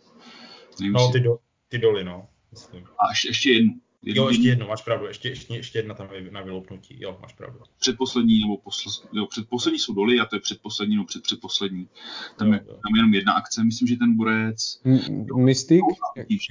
Nevím, 0.81 0.93
No, 0.93 1.01
jestli- 1.01 1.13
ty, 1.21 1.25
do, 1.25 1.39
ty 1.69 1.79
doly, 1.79 2.05
no. 2.05 2.27
Myslím. 2.57 2.85
A 2.85 3.11
ještě, 3.11 3.29
ještě 3.29 3.51
jednu. 3.53 3.73
jednu 4.03 4.23
Jo, 4.23 4.29
ještě 4.29 4.49
jedno, 4.49 4.67
máš 4.67 4.83
pravdu, 4.83 5.07
ještě, 5.07 5.29
ještě, 5.29 5.55
ještě 5.55 5.79
jedna 5.79 5.95
tam 5.95 6.09
je 6.13 6.31
na 6.31 6.41
vyloupnutí, 6.41 6.97
jo, 7.01 7.19
máš 7.23 7.33
pravdu. 7.33 7.59
Předposlední, 7.81 8.41
nebo 8.41 8.57
posl, 8.57 8.91
jo, 9.13 9.27
předposlední 9.27 9.79
jsou 9.79 9.95
doly 9.95 10.21
a 10.21 10.25
to 10.27 10.37
je 10.37 10.41
předposlední, 10.41 10.97
nebo 10.97 11.07
před 11.07 11.23
předposlední. 11.23 11.89
Tam, 12.39 12.49
Jo, 12.49 12.55
je, 12.55 12.61
jo. 12.67 12.73
tam 12.73 12.95
je 12.95 12.99
jenom 12.99 13.15
jedna 13.15 13.33
akce, 13.33 13.65
myslím, 13.65 13.89
že 13.89 13.97
ten 13.97 14.17
borec 14.17 14.81
Mystic? 15.37 15.81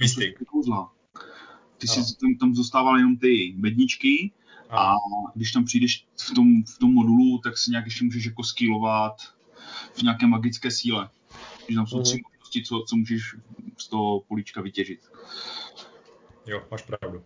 Mystic. 0.00 0.34
Ty 0.38 1.86
Ano. 1.92 2.04
si 2.04 2.16
tam, 2.16 2.34
tam 2.40 2.54
zůstávaly 2.54 3.00
jenom 3.00 3.16
ty 3.16 3.54
bedničky 3.58 4.32
a 4.70 4.92
když 5.34 5.52
tam 5.52 5.64
přijdeš 5.64 6.06
v 6.30 6.34
tom, 6.34 6.62
v 6.64 6.78
tom 6.78 6.94
modulu, 6.94 7.38
tak 7.38 7.58
si 7.58 7.70
nějak 7.70 7.84
ještě 7.84 8.04
můžeš 8.04 8.24
jako 8.24 8.44
skillovat 8.44 9.16
v 9.94 10.02
nějaké 10.02 10.26
magické 10.26 10.70
síle. 10.70 11.10
Že 11.68 11.74
tam 11.74 11.86
jsou 11.86 12.02
tři 12.02 12.14
Mhm. 12.14 12.22
možnosti, 12.22 12.62
co, 12.62 12.84
co 12.88 12.96
můžeš 12.96 13.22
z 13.78 13.88
toho 13.88 14.20
políčka 14.20 14.60
vytěžit. 14.62 15.00
Jo, 16.46 16.62
máš 16.70 16.82
pravdu. 16.82 17.22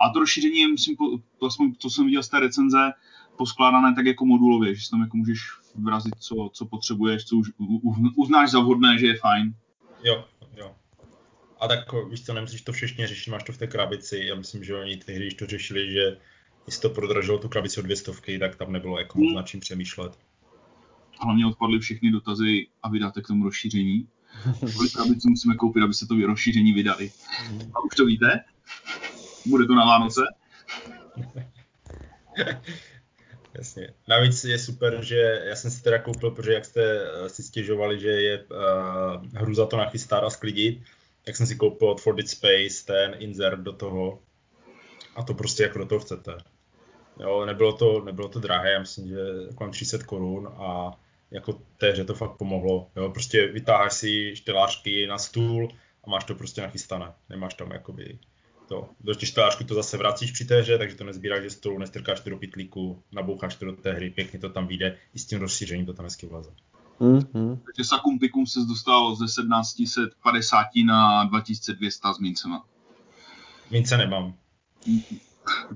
A 0.00 0.10
to 0.10 0.20
rozšíření 0.20 0.60
je, 0.60 0.68
myslím, 0.68 0.96
po, 0.96 1.18
to, 1.38 1.46
aspoň, 1.46 1.74
to 1.74 1.90
jsem 1.90 2.06
viděl 2.06 2.22
z 2.22 2.28
té 2.28 2.40
recenze, 2.40 2.92
poskládané 3.36 3.94
tak 3.94 4.06
jako 4.06 4.26
modulově, 4.26 4.74
že 4.74 4.90
tam 4.90 5.00
jako 5.00 5.16
můžeš 5.16 5.40
vyrazit, 5.74 6.14
co, 6.18 6.50
co 6.52 6.66
potřebuješ, 6.66 7.24
co 7.24 7.36
už 7.36 7.48
uznáš 8.16 8.50
za 8.50 8.60
vhodné, 8.60 8.98
že 8.98 9.06
je 9.06 9.16
fajn. 9.16 9.54
Jo, 10.04 10.24
jo. 10.56 10.74
A 11.60 11.68
tak 11.68 11.78
víš 12.10 12.24
co, 12.24 12.34
nemusíš 12.34 12.62
to 12.62 12.72
všechny 12.72 13.06
řešit, 13.06 13.30
máš 13.30 13.42
to 13.42 13.52
v 13.52 13.58
té 13.58 13.66
krabici. 13.66 14.24
Já 14.24 14.34
myslím, 14.34 14.64
že 14.64 14.76
oni 14.76 14.96
tehdy, 14.96 15.24
když 15.24 15.34
to 15.34 15.46
řešili, 15.46 15.92
že 15.92 16.16
jestli 16.66 16.82
to 16.82 16.90
prodražilo 16.94 17.38
tu 17.38 17.48
krabici 17.48 17.80
o 17.80 17.82
dvě 17.82 17.96
stovky, 17.96 18.38
tak 18.38 18.56
tam 18.56 18.72
nebylo 18.72 18.98
jako 18.98 19.18
moc 19.18 19.34
nad 19.34 19.46
čím 19.46 19.60
přemýšlet. 19.60 20.18
Hlavně 21.20 21.46
odpadly 21.46 21.78
všechny 21.78 22.10
dotazy 22.10 22.66
a 22.82 22.88
vydáte 22.88 23.22
k 23.22 23.26
tomu 23.26 23.44
rozšíření. 23.44 24.08
Kolik 24.76 24.92
krabic 24.92 25.24
musíme 25.24 25.54
koupit, 25.54 25.82
aby 25.82 25.94
se 25.94 26.06
to 26.06 26.14
rozšíření 26.26 26.72
vydali. 26.72 27.12
A 27.74 27.80
už 27.80 27.94
to 27.96 28.04
víte? 28.06 28.44
Bude 29.46 29.66
to 29.66 29.74
na 29.74 29.84
Vánoce? 29.84 30.20
Jasně. 33.54 33.94
Navíc 34.08 34.44
je 34.44 34.58
super, 34.58 35.04
že 35.04 35.42
já 35.44 35.56
jsem 35.56 35.70
si 35.70 35.82
teda 35.82 35.98
koupil, 35.98 36.30
protože 36.30 36.52
jak 36.52 36.64
jste 36.64 36.82
eh, 37.02 37.28
si 37.28 37.42
stěžovali, 37.42 38.00
že 38.00 38.08
je 38.08 38.44
uh, 38.44 39.26
hru 39.34 39.54
za 39.54 39.66
to 39.66 39.76
nachystat 39.76 40.24
a 40.24 40.30
sklidit, 40.30 40.82
tak 41.24 41.36
jsem 41.36 41.46
si 41.46 41.56
koupil 41.56 41.88
od 41.88 42.00
For 42.00 42.14
Dead 42.14 42.28
Space 42.28 42.86
ten 42.86 43.14
insert 43.18 43.60
do 43.60 43.72
toho. 43.72 44.18
A 45.16 45.22
to 45.22 45.34
prostě 45.34 45.62
jako 45.62 45.78
do 45.78 45.86
toho 45.86 45.98
chcete. 45.98 46.36
Jo, 47.20 47.46
nebylo 47.46 47.72
to, 47.72 48.04
nebylo 48.04 48.28
to 48.28 48.40
drahé, 48.40 48.72
já 48.72 48.80
myslím, 48.80 49.08
že 49.08 49.16
kolem 49.54 49.72
300 49.72 49.98
korun 49.98 50.48
a 50.56 50.92
jako 51.30 51.62
té 51.76 51.90
hře 51.90 52.04
to 52.04 52.14
fakt 52.14 52.36
pomohlo. 52.36 52.90
Jo, 52.96 53.10
prostě 53.10 53.46
vytáháš 53.46 53.92
si 53.92 54.36
štelářky 54.36 55.06
na 55.06 55.18
stůl 55.18 55.68
a 56.04 56.10
máš 56.10 56.24
to 56.24 56.34
prostě 56.34 56.60
nachystané. 56.60 57.12
Nemáš 57.28 57.54
tam 57.54 57.70
jakoby 57.70 58.18
to. 58.68 58.88
Do 59.00 59.14
těch 59.14 59.28
štelářků 59.28 59.64
to 59.64 59.74
zase 59.74 59.96
vracíš 59.96 60.30
při 60.30 60.44
té 60.44 60.60
hře, 60.60 60.78
takže 60.78 60.96
to 60.96 61.04
nezbíráš 61.04 61.42
ze 61.42 61.50
stolu, 61.50 61.78
nestrkáš 61.78 62.20
to 62.20 62.30
do 62.30 62.36
pitlíku, 62.36 63.02
naboucháš 63.12 63.56
to 63.56 63.64
do 63.64 63.72
té 63.72 63.92
hry, 63.92 64.10
pěkně 64.10 64.38
to 64.38 64.48
tam 64.48 64.66
vyjde, 64.66 64.96
i 65.14 65.18
s 65.18 65.26
tím 65.26 65.40
rozšířením 65.40 65.86
to 65.86 65.92
tam 65.92 66.04
hezky 66.04 66.26
vleze. 66.26 66.50
Mhm. 67.00 67.60
Takže 67.64 67.84
Sakum 67.84 68.18
Pikum 68.18 68.46
se 68.46 68.60
dostal 68.68 69.16
ze 69.16 69.24
1750 69.24 70.66
na 70.86 71.24
2200 71.24 72.08
s 72.14 72.18
mincema. 72.18 72.64
Mince 73.70 73.96
nemám. 73.96 74.34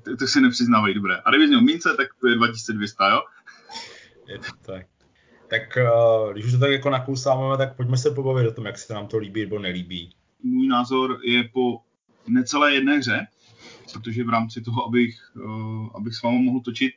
to, 0.05 0.17
to 0.17 0.27
si 0.27 0.41
nepřiznávají, 0.41 0.95
dobré. 0.95 1.21
A 1.25 1.31
kdyby 1.31 1.47
měl 1.47 1.61
mince, 1.61 1.95
tak 1.97 2.09
to 2.21 2.29
je 2.29 2.35
2200, 2.35 3.05
jo? 3.11 3.21
Je 4.27 4.39
to 4.39 4.73
tak. 4.73 4.87
Tak 5.49 5.79
uh, 6.27 6.33
když 6.33 6.45
už 6.45 6.53
to 6.53 6.59
tak 6.59 6.71
jako 6.71 6.91
nakousáváme, 6.91 7.57
tak 7.59 7.77
pojďme 7.77 7.97
se 7.97 8.11
pobavit 8.11 8.49
o 8.49 8.53
tom, 8.53 8.67
jak 8.67 8.79
se 8.79 8.95
nám 8.95 9.07
to 9.07 9.19
líbí 9.19 9.41
nebo 9.41 9.59
nelíbí. 9.59 10.11
Můj 10.43 10.67
názor 10.67 11.19
je 11.25 11.45
po 11.53 11.81
necelé 12.29 12.75
jedné 12.75 12.99
hře, 12.99 13.27
protože 13.93 14.25
v 14.25 14.29
rámci 14.29 14.61
toho, 14.61 14.87
abych, 14.87 15.33
uh, 15.45 15.89
abych 15.95 16.15
s 16.15 16.23
vámi 16.23 16.39
mohl 16.39 16.61
točit 16.61 16.93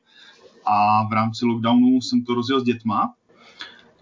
a 0.66 1.08
v 1.08 1.13
rámci 1.13 1.46
lockdownu 1.46 2.01
jsem 2.01 2.24
to 2.24 2.34
rozjel 2.34 2.62
s 2.62 2.63
dětma 2.63 3.13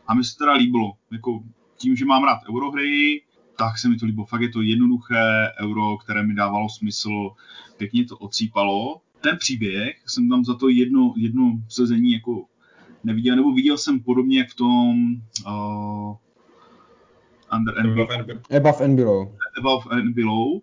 a 0.07 0.13
mi 0.13 0.23
se 0.23 0.37
teda 0.37 0.53
líbilo, 0.53 0.93
jako 1.11 1.43
tím, 1.77 1.95
že 1.95 2.05
mám 2.05 2.23
rád 2.23 2.39
eurohry, 2.49 3.21
tak 3.57 3.77
se 3.77 3.89
mi 3.89 3.95
to 3.95 4.05
líbilo. 4.05 4.25
Fakt 4.25 4.41
je 4.41 4.49
to 4.49 4.61
jednoduché 4.61 5.51
euro, 5.61 5.97
které 5.97 6.23
mi 6.23 6.33
dávalo 6.33 6.69
smysl, 6.69 7.31
pěkně 7.77 8.05
to 8.05 8.17
ocípalo. 8.17 9.01
Ten 9.21 9.37
příběh 9.37 10.01
jsem 10.05 10.29
tam 10.29 10.45
za 10.45 10.53
to 10.53 10.69
jedno, 10.69 11.13
jedno 11.17 11.51
sezení 11.69 12.11
jako 12.11 12.45
neviděl, 13.05 13.35
nebo 13.35 13.51
viděl 13.51 13.77
jsem 13.77 13.99
podobně 13.99 14.39
jak 14.39 14.49
v 14.49 14.55
tom 14.55 15.15
uh, 15.47 16.15
Under 17.57 17.79
and 17.79 17.95
Below. 17.95 18.11
Above 18.57 18.85
and 18.85 18.95
Below. 18.95 19.27
Above 19.57 19.85
and 19.91 20.13
Below, 20.13 20.47
uh, 20.53 20.61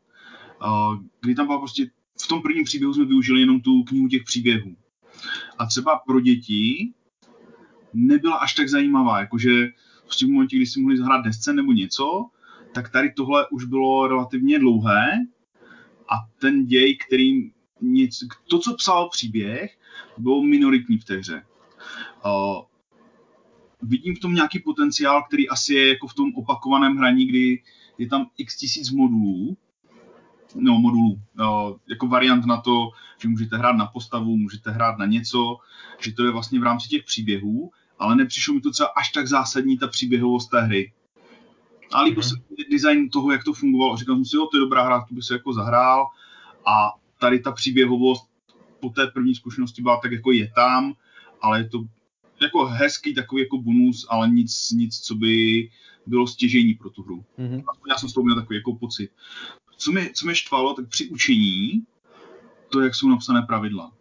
kdy 1.21 1.35
tam 1.35 1.47
byla 1.47 1.59
prostě 1.59 1.87
v 2.25 2.29
tom 2.29 2.43
prvním 2.43 2.65
příběhu 2.65 2.95
jsme 2.95 3.05
využili 3.05 3.41
jenom 3.41 3.61
tu 3.61 3.83
knihu 3.83 4.09
těch 4.09 4.23
příběhů. 4.25 4.77
A 5.59 5.67
třeba 5.67 5.99
pro 6.07 6.21
děti 6.21 6.93
nebyla 7.95 8.37
až 8.37 8.55
tak 8.55 8.69
zajímavá, 8.69 9.21
jakože 9.21 9.69
prostě 10.05 10.27
v 10.27 10.29
momentě, 10.29 10.57
kdy 10.57 10.67
si 10.67 10.81
mohli 10.81 10.99
zahrát 10.99 11.25
desce 11.25 11.53
nebo 11.53 11.73
něco, 11.73 12.27
tak 12.75 12.91
tady 12.91 13.13
tohle 13.13 13.49
už 13.49 13.65
bylo 13.65 14.09
relativně 14.09 14.59
dlouhé 14.59 15.11
a 16.09 16.15
ten 16.41 16.67
děj, 16.67 16.97
který 17.07 17.51
něco, 17.81 18.27
to, 18.49 18.59
co 18.59 18.75
psal 18.75 19.09
příběh, 19.09 19.79
bylo 20.19 20.43
minoritní 20.43 20.99
v 20.99 21.05
té 21.05 21.17
hře. 21.17 21.43
Uh, 22.25 22.65
vidím 23.83 24.17
v 24.17 24.21
tom 24.21 24.35
nějaký 24.35 24.59
potenciál, 24.59 25.23
který 25.23 25.49
asi 25.49 25.75
je 25.75 25.89
jako 25.89 26.07
v 26.07 26.15
tom 26.15 26.35
opakovaném 26.35 26.97
hraní, 26.97 27.27
kdy 27.27 27.63
je 27.99 28.09
tam 28.09 28.27
x 28.39 28.57
tisíc 28.57 28.91
modulů, 28.91 29.57
no 30.55 30.79
modulů, 30.79 31.13
uh, 31.13 31.77
jako 31.89 32.07
variant 32.07 32.47
na 32.47 32.57
to, 32.61 32.91
že 33.19 33.29
můžete 33.29 33.57
hrát 33.57 33.77
na 33.77 33.87
postavu, 33.87 34.37
můžete 34.37 34.71
hrát 34.71 34.99
na 34.99 35.07
něco, 35.07 35.57
že 36.01 36.13
to 36.13 36.25
je 36.25 36.31
vlastně 36.31 36.61
v 36.61 36.63
rámci 36.63 36.89
těch 36.89 37.05
příběhů, 37.05 37.71
ale 37.99 38.17
nepřišlo 38.17 38.55
mi 38.55 38.61
to 38.61 38.71
třeba 38.71 38.89
až 38.97 39.11
tak 39.11 39.29
zásadní 39.29 39.79
ta 39.79 39.89
příběhovost 39.89 40.51
té 40.51 40.61
hry. 40.61 40.93
A 41.93 42.03
líbil 42.03 42.23
mm-hmm. 42.23 42.57
se 42.57 42.71
design 42.71 43.11
toho, 43.11 43.33
jak 43.33 43.45
to 43.45 43.53
fungovalo. 43.53 43.97
Říkal 43.97 44.17
jsem 44.17 44.25
si, 44.25 44.37
jo, 44.37 44.47
to 44.47 44.57
je 44.57 44.61
dobrá 44.61 44.83
hra, 44.83 45.05
to 45.09 45.15
by 45.15 45.23
se 45.23 45.35
jako 45.35 45.53
zahrál. 45.53 46.07
A 46.67 46.91
tady 47.19 47.39
ta 47.39 47.53
příběhovost 47.53 48.31
po 48.81 48.89
té 48.89 49.07
první 49.07 49.35
zkušenosti 49.35 49.83
byla 49.83 50.01
tak 50.03 50.13
jako 50.13 50.33
je 50.33 50.53
tam, 50.55 50.93
ale 51.41 51.61
je 51.61 51.69
to 51.69 51.85
jako 52.43 52.67
hezký 52.67 53.15
takový 53.15 53.43
jako 53.43 53.59
bonus, 53.59 54.07
ale 54.11 54.29
nic, 54.29 54.71
nic 54.71 54.99
co 54.99 55.15
by 55.15 55.69
bylo 56.07 56.27
stěžení 56.27 56.75
pro 56.75 56.91
tu 56.91 57.03
hru. 57.03 57.25
Mm-hmm. 57.39 57.63
Já 57.89 57.95
jsem 57.95 58.09
z 58.09 58.13
toho 58.13 58.25
měl 58.25 58.37
takový 58.37 58.57
jako 58.57 58.75
pocit. 58.75 59.11
Co 59.77 59.93
mě, 59.93 60.11
co 60.15 60.27
mě 60.27 60.35
štvalo, 60.35 60.75
tak 60.75 60.89
při 60.89 61.09
učení, 61.09 61.83
to, 62.69 62.81
jak 62.81 62.95
jsou 62.95 63.09
napsané 63.09 63.43
pravidla. 63.43 63.93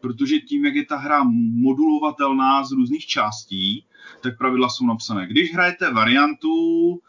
Protože 0.00 0.38
tím, 0.38 0.64
jak 0.64 0.74
je 0.74 0.86
ta 0.86 0.96
hra 0.96 1.24
modulovatelná 1.54 2.64
z 2.64 2.72
různých 2.72 3.06
částí, 3.06 3.84
tak 4.22 4.38
pravidla 4.38 4.68
jsou 4.68 4.86
napsané. 4.86 5.26
Když 5.26 5.54
hrajete 5.54 5.92
variantu 5.92 7.00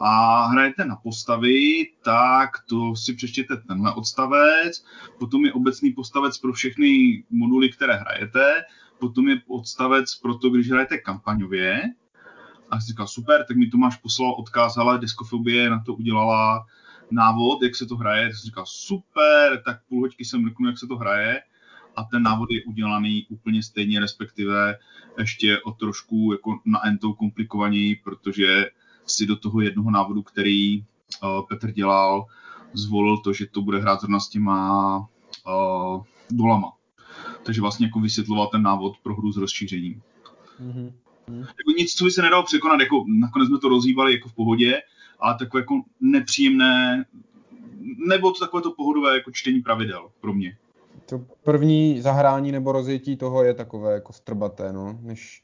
a 0.00 0.46
hrajete 0.46 0.84
na 0.84 0.96
postavy, 0.96 1.88
tak 2.04 2.50
to 2.68 2.96
si 2.96 3.14
přečtěte 3.14 3.56
tenhle 3.56 3.94
odstavec, 3.94 4.84
potom 5.18 5.44
je 5.44 5.52
obecný 5.52 5.92
postavec 5.92 6.38
pro 6.38 6.52
všechny 6.52 7.22
moduly, 7.30 7.68
které 7.68 7.96
hrajete, 7.96 8.62
potom 8.98 9.28
je 9.28 9.40
odstavec 9.48 10.14
pro 10.14 10.34
to, 10.34 10.50
když 10.50 10.70
hrajete 10.70 10.98
kampaňově, 10.98 11.82
a 12.70 12.80
jsi 12.80 12.86
říkal, 12.86 13.06
super, 13.06 13.44
tak 13.48 13.56
mi 13.56 13.66
Tomáš 13.66 13.96
poslal 13.96 14.34
odkaz, 14.38 14.76
ale 14.76 14.98
Deskofobie 14.98 15.70
na 15.70 15.82
to 15.86 15.94
udělala 15.94 16.66
návod, 17.10 17.62
jak 17.62 17.76
se 17.76 17.86
to 17.86 17.96
hraje, 17.96 18.26
tak 18.26 18.36
jsem 18.36 18.46
říkal, 18.46 18.66
super, 18.66 19.62
tak 19.64 19.80
půl 19.88 20.00
hoďky 20.00 20.24
jsem 20.24 20.48
řeknu, 20.48 20.66
jak 20.66 20.78
se 20.78 20.86
to 20.86 20.96
hraje, 20.96 21.42
a 21.96 22.04
ten 22.04 22.22
návod 22.22 22.50
je 22.50 22.64
udělaný 22.64 23.26
úplně 23.28 23.62
stejně, 23.62 24.00
respektive 24.00 24.78
ještě 25.18 25.60
o 25.60 25.72
trošku 25.72 26.32
jako 26.32 26.58
na 26.64 26.86
entou 26.86 27.12
komplikovaněji, 27.12 27.96
protože 27.96 28.66
si 29.06 29.26
do 29.26 29.36
toho 29.36 29.60
jednoho 29.60 29.90
návodu, 29.90 30.22
který 30.22 30.80
uh, 30.80 30.84
Petr 31.48 31.72
dělal, 31.72 32.26
zvolil 32.72 33.18
to, 33.18 33.32
že 33.32 33.46
to 33.46 33.62
bude 33.62 33.78
hrát 33.78 34.00
zrovna 34.00 34.20
s 34.20 34.28
těma 34.28 34.98
uh, 34.98 36.02
dolama. 36.30 36.72
Takže 37.46 37.60
vlastně 37.60 37.86
jako 37.86 38.00
vysvětloval 38.00 38.46
ten 38.46 38.62
návod 38.62 38.96
pro 39.02 39.14
hru 39.14 39.32
s 39.32 39.36
rozšířením. 39.36 40.02
Mm-hmm. 40.60 40.92
Jako 41.38 41.70
nic, 41.78 41.94
co 41.94 42.04
by 42.04 42.10
se 42.10 42.22
nedalo 42.22 42.42
překonat, 42.42 42.80
jako 42.80 43.04
nakonec 43.20 43.48
jsme 43.48 43.58
to 43.58 43.68
rozhýbali 43.68 44.12
jako 44.12 44.28
v 44.28 44.34
pohodě, 44.34 44.82
ale 45.20 45.36
takové 45.38 45.60
jako 45.60 45.82
nepříjemné, 46.00 47.04
nebo 48.08 48.30
to 48.30 48.40
takové 48.40 48.62
to 48.62 48.70
pohodové 48.70 49.14
jako 49.14 49.30
čtení 49.30 49.60
pravidel 49.60 50.08
pro 50.20 50.34
mě 50.34 50.56
to 51.06 51.20
první 51.42 52.00
zahrání 52.00 52.52
nebo 52.52 52.72
rozjetí 52.72 53.16
toho 53.16 53.42
je 53.42 53.54
takové 53.54 53.92
jako 53.92 54.12
strbaté, 54.12 54.72
no, 54.72 54.98
než 55.02 55.42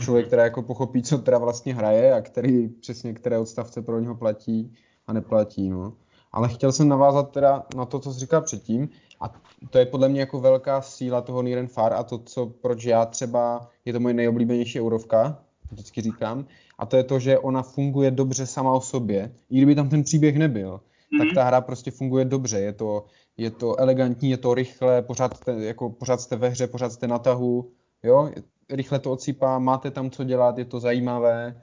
člověk, 0.00 0.26
který 0.26 0.42
jako 0.42 0.62
pochopí, 0.62 1.02
co 1.02 1.18
teda 1.18 1.38
vlastně 1.38 1.74
hraje 1.74 2.14
a 2.14 2.20
který 2.20 2.68
přesně 2.68 3.14
které 3.14 3.38
odstavce 3.38 3.82
pro 3.82 4.00
něho 4.00 4.14
platí 4.14 4.74
a 5.06 5.12
neplatí, 5.12 5.70
no. 5.70 5.92
Ale 6.32 6.48
chtěl 6.48 6.72
jsem 6.72 6.88
navázat 6.88 7.32
teda 7.32 7.62
na 7.76 7.84
to, 7.84 7.98
co 7.98 8.12
jsi 8.12 8.20
říkal 8.20 8.42
předtím 8.42 8.88
a 9.24 9.32
to 9.70 9.78
je 9.78 9.86
podle 9.86 10.08
mě 10.08 10.20
jako 10.20 10.40
velká 10.40 10.82
síla 10.82 11.20
toho 11.20 11.42
Niren 11.42 11.66
Far 11.66 11.92
a 11.92 12.02
to, 12.02 12.18
co, 12.18 12.46
proč 12.46 12.84
já 12.84 13.06
třeba, 13.06 13.70
je 13.84 13.92
to 13.92 14.00
moje 14.00 14.14
nejoblíbenější 14.14 14.80
eurovka, 14.80 15.38
vždycky 15.70 16.00
říkám, 16.00 16.46
a 16.78 16.86
to 16.86 16.96
je 16.96 17.04
to, 17.04 17.18
že 17.18 17.38
ona 17.38 17.62
funguje 17.62 18.10
dobře 18.10 18.46
sama 18.46 18.72
o 18.72 18.80
sobě, 18.80 19.32
i 19.50 19.56
kdyby 19.56 19.74
tam 19.74 19.88
ten 19.88 20.02
příběh 20.02 20.36
nebyl, 20.36 20.76
mm-hmm. 20.76 21.18
tak 21.18 21.34
ta 21.34 21.44
hra 21.44 21.60
prostě 21.60 21.90
funguje 21.90 22.24
dobře, 22.24 22.60
je 22.60 22.72
to, 22.72 23.04
je 23.36 23.50
to 23.50 23.80
elegantní, 23.80 24.30
je 24.30 24.36
to 24.36 24.54
rychle, 24.54 25.02
pořád 25.02 25.36
jste, 25.36 25.52
jako, 25.64 25.90
pořád 25.90 26.20
jste 26.20 26.36
ve 26.36 26.48
hře, 26.48 26.66
pořád 26.66 26.92
jste 26.92 27.08
na 27.08 27.18
tahu, 27.18 27.70
jo, 28.02 28.30
rychle 28.70 28.98
to 28.98 29.12
odsýpá, 29.12 29.58
máte 29.58 29.90
tam 29.90 30.10
co 30.10 30.24
dělat, 30.24 30.58
je 30.58 30.64
to 30.64 30.80
zajímavé, 30.80 31.60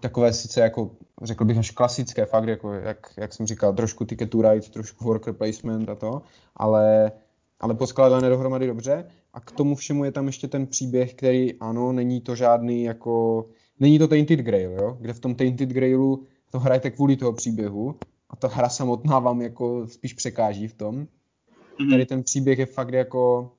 takové 0.00 0.32
sice 0.32 0.60
jako, 0.60 0.90
řekl 1.22 1.44
bych 1.44 1.58
až 1.58 1.70
klasické, 1.70 2.26
fakt 2.26 2.48
jako, 2.48 2.72
jak, 2.72 3.12
jak 3.16 3.32
jsem 3.32 3.46
říkal, 3.46 3.72
trošku 3.72 4.04
ticket 4.04 4.30
to 4.30 4.42
ride, 4.42 4.68
trošku 4.70 5.04
worker 5.04 5.34
placement 5.34 5.88
a 5.88 5.94
to, 5.94 6.22
ale, 6.56 7.12
ale 7.60 7.74
poskládané 7.74 8.28
dohromady 8.28 8.66
dobře 8.66 9.04
a 9.32 9.40
k 9.40 9.50
tomu 9.50 9.74
všemu 9.74 10.04
je 10.04 10.12
tam 10.12 10.26
ještě 10.26 10.48
ten 10.48 10.66
příběh, 10.66 11.14
který 11.14 11.58
ano, 11.60 11.92
není 11.92 12.20
to 12.20 12.34
žádný 12.34 12.84
jako, 12.84 13.46
není 13.80 13.98
to 13.98 14.08
Tainted 14.08 14.40
Grail, 14.40 14.72
jo, 14.72 14.96
kde 15.00 15.12
v 15.12 15.20
tom 15.20 15.34
Tainted 15.34 15.68
Grailu 15.68 16.24
to 16.50 16.58
hrajete 16.58 16.90
kvůli 16.90 17.16
toho 17.16 17.32
příběhu, 17.32 17.94
a 18.34 18.36
ta 18.36 18.48
hra 18.48 18.68
samotná 18.68 19.18
vám 19.18 19.42
jako 19.42 19.86
spíš 19.86 20.12
překáží 20.12 20.68
v 20.68 20.74
tom. 20.74 20.94
Mm-hmm. 20.94 21.90
Tady 21.90 22.06
ten 22.06 22.22
příběh 22.22 22.58
je 22.58 22.66
fakt 22.66 22.92
jako, 22.92 23.52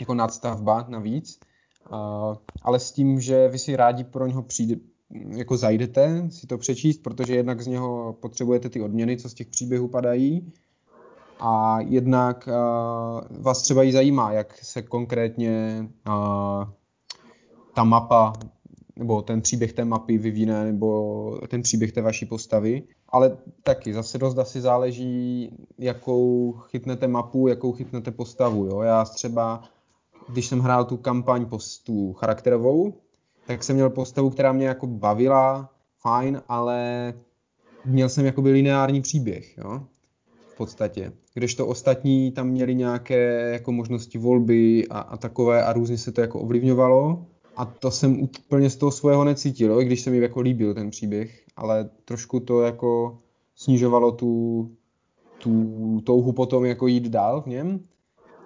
jako 0.00 0.14
nadstavba 0.14 0.86
navíc, 0.88 1.40
uh, 1.92 2.36
ale 2.62 2.80
s 2.80 2.92
tím, 2.92 3.20
že 3.20 3.48
vy 3.48 3.58
si 3.58 3.76
rádi 3.76 4.04
pro 4.04 4.26
něho 4.26 4.42
přijde, 4.42 4.76
jako 5.12 5.56
zajdete 5.56 6.26
si 6.30 6.46
to 6.46 6.58
přečíst, 6.58 6.98
protože 6.98 7.34
jednak 7.34 7.60
z 7.60 7.66
něho 7.66 8.16
potřebujete 8.20 8.68
ty 8.68 8.80
odměny, 8.80 9.16
co 9.16 9.28
z 9.28 9.34
těch 9.34 9.46
příběhů 9.46 9.88
padají, 9.88 10.52
a 11.40 11.80
jednak 11.80 12.48
uh, 12.48 13.42
vás 13.42 13.62
třeba 13.62 13.84
i 13.84 13.92
zajímá, 13.92 14.32
jak 14.32 14.58
se 14.58 14.82
konkrétně 14.82 15.86
uh, 16.08 16.64
ta 17.74 17.84
mapa 17.84 18.32
nebo 18.96 19.22
ten 19.22 19.40
příběh 19.40 19.72
té 19.72 19.84
mapy 19.84 20.18
vyvine, 20.18 20.64
nebo 20.64 21.40
ten 21.48 21.62
příběh 21.62 21.92
té 21.92 22.02
vaší 22.02 22.26
postavy. 22.26 22.82
Ale 23.08 23.36
taky 23.62 23.94
zase 23.94 24.18
dost 24.18 24.38
asi 24.38 24.60
záleží, 24.60 25.50
jakou 25.78 26.52
chytnete 26.52 27.08
mapu, 27.08 27.48
jakou 27.48 27.72
chytnete 27.72 28.10
postavu. 28.10 28.66
Jo? 28.66 28.80
Já 28.80 29.04
třeba, 29.04 29.62
když 30.28 30.46
jsem 30.46 30.60
hrál 30.60 30.84
tu 30.84 30.96
kampaň 30.96 31.46
postu 31.46 32.12
charakterovou, 32.12 32.94
tak 33.46 33.64
jsem 33.64 33.76
měl 33.76 33.90
postavu, 33.90 34.30
která 34.30 34.52
mě 34.52 34.66
jako 34.66 34.86
bavila, 34.86 35.70
fajn, 36.00 36.42
ale 36.48 37.14
měl 37.84 38.08
jsem 38.08 38.26
jakoby 38.26 38.50
lineární 38.50 39.02
příběh, 39.02 39.58
jo? 39.58 39.82
v 40.52 40.56
podstatě. 40.56 41.12
Kdežto 41.34 41.66
ostatní 41.66 42.32
tam 42.32 42.48
měli 42.48 42.74
nějaké 42.74 43.50
jako 43.52 43.72
možnosti 43.72 44.18
volby 44.18 44.88
a, 44.88 44.98
a 44.98 45.16
takové 45.16 45.64
a 45.64 45.72
různě 45.72 45.98
se 45.98 46.12
to 46.12 46.20
jako 46.20 46.40
ovlivňovalo. 46.40 47.26
A 47.56 47.64
to 47.64 47.90
jsem 47.90 48.20
úplně 48.20 48.70
z 48.70 48.76
toho 48.76 48.92
svého 48.92 49.24
necítil, 49.24 49.80
i 49.80 49.84
když 49.84 50.00
se 50.00 50.10
mi 50.10 50.18
jako 50.18 50.40
líbil 50.40 50.74
ten 50.74 50.90
příběh, 50.90 51.44
ale 51.56 51.90
trošku 52.04 52.40
to 52.40 52.62
jako 52.62 53.18
snižovalo 53.54 54.12
tu, 54.12 54.70
tu 55.38 56.00
touhu 56.04 56.32
potom 56.32 56.64
jako 56.64 56.86
jít 56.86 57.08
dál 57.08 57.42
v 57.42 57.46
něm. 57.46 57.80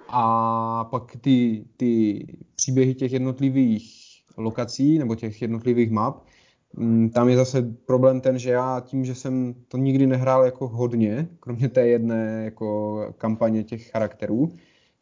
A 0.09 0.85
pak 0.85 1.17
ty, 1.21 1.65
ty 1.77 2.27
příběhy 2.57 2.95
těch 2.95 3.13
jednotlivých 3.13 4.06
lokací 4.37 4.99
nebo 4.99 5.14
těch 5.14 5.42
jednotlivých 5.42 5.90
map, 5.90 6.22
Mm, 6.77 7.11
Tam 7.11 7.29
je 7.29 7.37
zase 7.37 7.62
problém 7.87 8.20
ten, 8.20 8.38
že 8.38 8.51
já 8.51 8.81
tím, 8.81 9.05
že 9.05 9.14
jsem 9.14 9.55
to 9.68 9.77
nikdy 9.77 10.07
nehrál 10.07 10.44
jako 10.44 10.68
hodně, 10.68 11.29
kromě 11.40 11.68
té 11.68 11.88
jedné 11.88 12.44
jako 12.44 12.99
kampaně 13.18 13.64
těch 13.64 13.90
charakterů, 13.90 14.49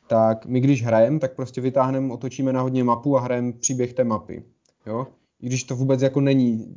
tak 0.06 0.46
my 0.46 0.60
když 0.60 0.82
hrajeme, 0.84 1.18
tak 1.18 1.34
prostě 1.34 1.60
vytáhneme, 1.60 2.12
otočíme 2.12 2.52
na 2.52 2.60
hodně 2.60 2.84
mapu 2.84 3.16
a 3.16 3.20
hrajeme 3.20 3.52
příběh 3.52 3.92
té 3.92 4.04
mapy. 4.04 4.42
Jo? 4.86 5.06
I 5.40 5.46
když 5.46 5.64
to 5.64 5.76
vůbec 5.76 6.02
jako 6.02 6.20
není 6.20 6.74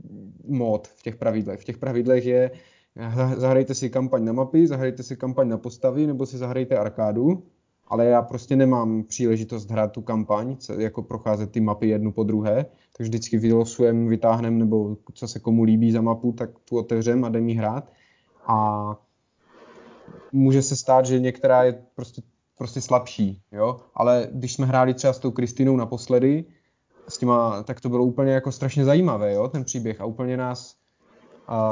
mod 0.48 0.88
v 0.88 1.04
těch 1.04 1.16
pravidlech. 1.16 1.60
V 1.60 1.64
těch 1.64 1.78
pravidlech 1.78 2.26
je, 2.26 2.52
hra- 2.98 3.38
zahrajte 3.38 3.76
si 3.76 3.90
kampaň 3.90 4.26
na 4.26 4.34
mapy, 4.34 4.68
zahrajte 4.68 5.04
si 5.04 5.16
kampaň 5.18 5.50
na 5.50 5.58
postavy, 5.58 6.08
nebo 6.08 6.26
si 6.26 6.38
zahrajte 6.38 6.78
arkádu, 6.78 7.44
ale 7.88 8.06
já 8.06 8.22
prostě 8.22 8.56
nemám 8.56 9.04
příležitost 9.04 9.70
hrát 9.70 9.92
tu 9.92 10.02
kampaň, 10.02 10.56
jako 10.78 11.02
procházet 11.02 11.52
ty 11.52 11.62
mapy 11.62 11.88
jednu 11.88 12.12
po 12.12 12.24
druhé, 12.24 12.66
takže 12.98 13.10
vždycky 13.10 13.38
vylosujeme, 13.38 14.10
vytáhneme, 14.10 14.58
nebo 14.58 14.98
co 15.14 15.28
se 15.28 15.40
komu 15.40 15.64
líbí 15.64 15.92
za 15.92 16.02
mapu, 16.02 16.32
tak 16.32 16.50
tu 16.70 16.78
otevřem 16.78 17.26
a 17.26 17.30
jdem 17.30 17.50
jí 17.50 17.56
hrát. 17.56 17.92
A 18.48 18.96
může 20.32 20.62
se 20.62 20.76
stát, 20.76 21.06
že 21.06 21.20
některá 21.20 21.64
je 21.64 21.84
prostě, 21.96 22.22
prostě 22.58 22.82
slabší, 22.82 23.42
jo? 23.52 23.80
ale 23.96 24.28
když 24.32 24.54
jsme 24.54 24.66
hráli 24.66 24.94
třeba 24.94 25.14
s 25.14 25.20
tou 25.20 25.32
Kristinou 25.32 25.76
naposledy, 25.76 26.46
s 27.10 27.18
těma, 27.18 27.64
tak 27.64 27.82
to 27.82 27.90
bylo 27.90 28.04
úplně 28.04 28.32
jako 28.32 28.52
strašně 28.52 28.86
zajímavé, 28.86 29.34
jo, 29.34 29.48
ten 29.48 29.64
příběh 29.64 30.02
a 30.02 30.06
úplně 30.06 30.38
nás 30.38 30.76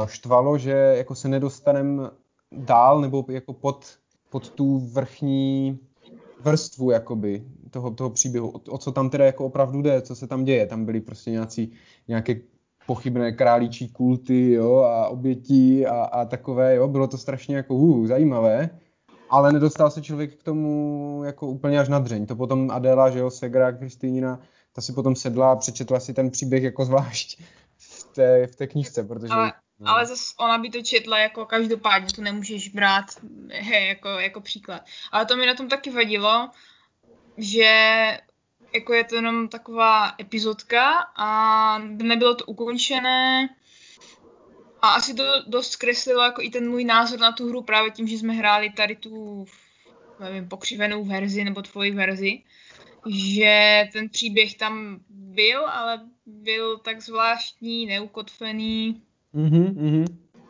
štvalo, 0.06 0.58
že 0.58 0.72
jako 0.72 1.16
se 1.16 1.28
nedostaneme 1.28 2.10
dál 2.52 3.02
nebo 3.02 3.26
jako 3.30 3.54
pod, 3.54 3.86
pod 4.30 4.50
tu 4.50 4.80
vrchní 4.80 5.80
vrstvu 6.46 6.92
jakoby 6.92 7.44
toho, 7.70 7.92
toho 7.92 8.10
příběhu, 8.10 8.50
o, 8.50 8.60
o 8.70 8.78
co 8.78 8.92
tam 8.92 9.10
teda 9.10 9.26
jako 9.26 9.46
opravdu 9.46 9.82
jde, 9.82 10.02
co 10.02 10.16
se 10.16 10.28
tam 10.28 10.44
děje, 10.44 10.66
tam 10.66 10.86
byly 10.86 11.02
prostě 11.02 11.32
nějací, 11.32 11.72
nějaké 12.08 12.36
pochybné 12.88 13.32
králíčí 13.32 13.90
kulty, 13.90 14.52
jo, 14.52 14.78
a 14.78 15.08
obětí 15.08 15.86
a, 15.86 16.04
a 16.04 16.26
takové, 16.26 16.76
jo, 16.76 16.88
bylo 16.88 17.08
to 17.08 17.18
strašně 17.18 17.56
jako 17.56 17.76
uh, 17.76 18.08
zajímavé, 18.08 18.70
ale 19.30 19.54
nedostal 19.54 19.92
se 19.92 20.02
člověk 20.02 20.36
k 20.36 20.44
tomu 20.44 21.22
jako 21.26 21.48
úplně 21.48 21.80
až 21.80 21.90
na 21.90 22.00
dřeň. 22.00 22.26
To 22.26 22.36
potom 22.36 22.72
Adela, 22.72 23.10
že 23.10 23.20
jo, 23.20 23.30
Segra, 23.30 23.72
Kristýnina, 23.72 24.40
ta 24.74 24.82
si 24.82 24.94
potom 24.94 25.16
sedla 25.16 25.52
a 25.52 25.56
přečetla 25.56 26.00
si 26.00 26.14
ten 26.14 26.30
příběh 26.30 26.64
jako 26.64 26.86
zvlášť 26.86 27.42
v 27.78 28.14
té, 28.16 28.48
v 28.48 28.56
té 28.56 28.68
knížce, 28.68 29.04
protože... 29.04 29.34
Ale, 29.34 29.54
no. 29.80 29.92
ale 29.92 30.06
zase 30.06 30.34
ona 30.40 30.58
by 30.58 30.70
to 30.70 30.82
četla 30.82 31.20
jako 31.20 31.46
každopádně, 31.46 32.08
to 32.16 32.22
nemůžeš 32.22 32.70
brát 32.70 33.06
he, 33.50 33.86
jako, 33.86 34.10
jako 34.10 34.42
příklad. 34.42 34.82
Ale 35.12 35.26
to 35.26 35.38
mi 35.38 35.46
na 35.46 35.54
tom 35.54 35.70
taky 35.70 35.90
vadilo, 35.90 36.50
že 37.38 37.72
jako 38.74 38.94
je 38.94 39.04
to 39.04 39.16
jenom 39.16 39.48
taková 39.48 40.16
epizodka 40.20 40.92
a 41.16 41.78
nebylo 41.80 42.36
to 42.36 42.46
ukončené 42.46 43.50
a 44.82 44.90
asi 44.90 45.14
to 45.14 45.24
dost 45.48 45.72
zkreslilo 45.72 46.24
jako 46.24 46.42
i 46.42 46.50
ten 46.50 46.70
můj 46.70 46.84
názor 46.84 47.20
na 47.20 47.32
tu 47.32 47.50
hru 47.50 47.62
právě 47.62 47.92
tím, 47.92 48.08
že 48.08 48.18
jsme 48.18 48.34
hráli 48.34 48.70
tady 48.70 48.96
tu 48.96 49.46
nevím, 50.20 50.50
pokřivenou 50.50 51.04
verzi 51.06 51.44
nebo 51.44 51.62
tvoji 51.62 51.92
verzi, 51.92 52.44
že 53.10 53.84
ten 53.94 54.10
příběh 54.10 54.56
tam 54.56 55.00
byl, 55.10 55.66
ale 55.66 56.02
byl 56.26 56.78
tak 56.78 57.02
zvláštní, 57.02 57.86
neukotvený. 57.86 59.02
Mhm, 59.36 59.76
mhm. 59.78 60.06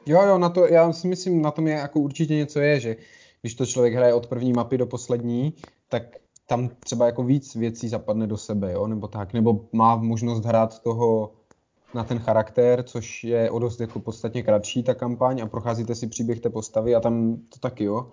Jo, 0.06 0.22
jo, 0.28 0.38
na 0.38 0.50
to, 0.50 0.66
já 0.66 0.94
si 0.94 1.08
myslím, 1.08 1.42
na 1.42 1.52
tom 1.52 1.68
je 1.68 1.74
jako 1.74 2.00
určitě 2.00 2.36
něco 2.36 2.60
je, 2.60 2.80
že 2.80 2.96
když 3.42 3.56
to 3.56 3.66
člověk 3.66 3.94
hraje 3.94 4.14
od 4.14 4.28
první 4.28 4.54
mapy 4.54 4.78
do 4.78 4.86
poslední, 4.86 5.54
tak 5.90 6.04
tam 6.48 6.70
třeba 6.80 7.06
jako 7.06 7.24
víc 7.24 7.56
věcí 7.56 7.90
zapadne 7.90 8.28
do 8.28 8.38
sebe, 8.38 8.72
jo, 8.72 8.88
nebo 8.88 9.08
tak, 9.08 9.34
nebo 9.34 9.66
má 9.72 9.96
možnost 9.96 10.46
hrát 10.46 10.80
toho 10.80 11.34
na 11.94 12.04
ten 12.04 12.20
charakter, 12.20 12.84
což 12.84 13.24
je 13.24 13.52
o 13.52 13.60
dost 13.60 13.80
jako 13.80 14.00
podstatně 14.00 14.44
kratší 14.44 14.84
ta 14.84 14.94
kampaň 14.94 15.42
a 15.42 15.48
procházíte 15.48 15.96
si 15.96 16.08
příběh 16.08 16.40
té 16.40 16.50
postavy 16.50 16.96
a 16.96 17.00
tam 17.00 17.36
to 17.36 17.60
taky, 17.60 17.84
jo, 17.84 18.12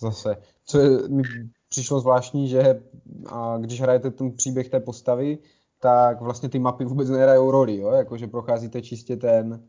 zase. 0.00 0.36
Co 0.64 0.78
je, 0.78 1.08
mi 1.08 1.22
přišlo 1.68 2.00
zvláštní, 2.00 2.48
že 2.48 2.82
a 3.26 3.58
když 3.58 3.80
hrajete 3.80 4.10
ten 4.10 4.32
příběh 4.32 4.68
té 4.68 4.80
postavy, 4.80 5.38
tak 5.80 6.20
vlastně 6.20 6.48
ty 6.48 6.58
mapy 6.58 6.84
vůbec 6.84 7.08
nehrajou 7.08 7.50
roli, 7.50 7.76
jo, 7.76 7.90
jakože 7.90 8.26
procházíte 8.26 8.82
čistě 8.82 9.16
ten, 9.16 9.62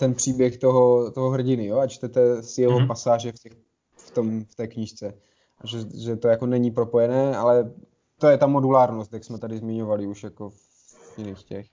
ten 0.00 0.14
příběh 0.14 0.58
toho, 0.58 1.10
toho 1.10 1.30
hrdiny, 1.30 1.66
jo, 1.66 1.78
a 1.78 1.86
čtete 1.86 2.42
si 2.42 2.60
jeho 2.62 2.72
Mhm. 2.72 2.84
mm-hmm. 2.84 2.88
pasáže 2.88 3.32
v, 3.32 3.38
těch, 3.38 3.52
v, 3.96 4.10
tom, 4.10 4.44
v 4.44 4.54
té 4.54 4.66
knížce. 4.66 5.14
A 5.60 5.66
že, 5.66 5.78
že 6.04 6.16
to 6.16 6.28
jako 6.28 6.46
není 6.46 6.70
propojené, 6.70 7.36
ale 7.36 7.72
to 8.18 8.28
je 8.28 8.38
ta 8.38 8.46
modulárnost, 8.46 9.12
jak 9.12 9.24
jsme 9.24 9.38
tady 9.38 9.58
zmiňovali 9.58 10.06
už 10.06 10.22
jako 10.22 10.50
v 10.50 11.18
jiných 11.18 11.42
těch. 11.42 11.66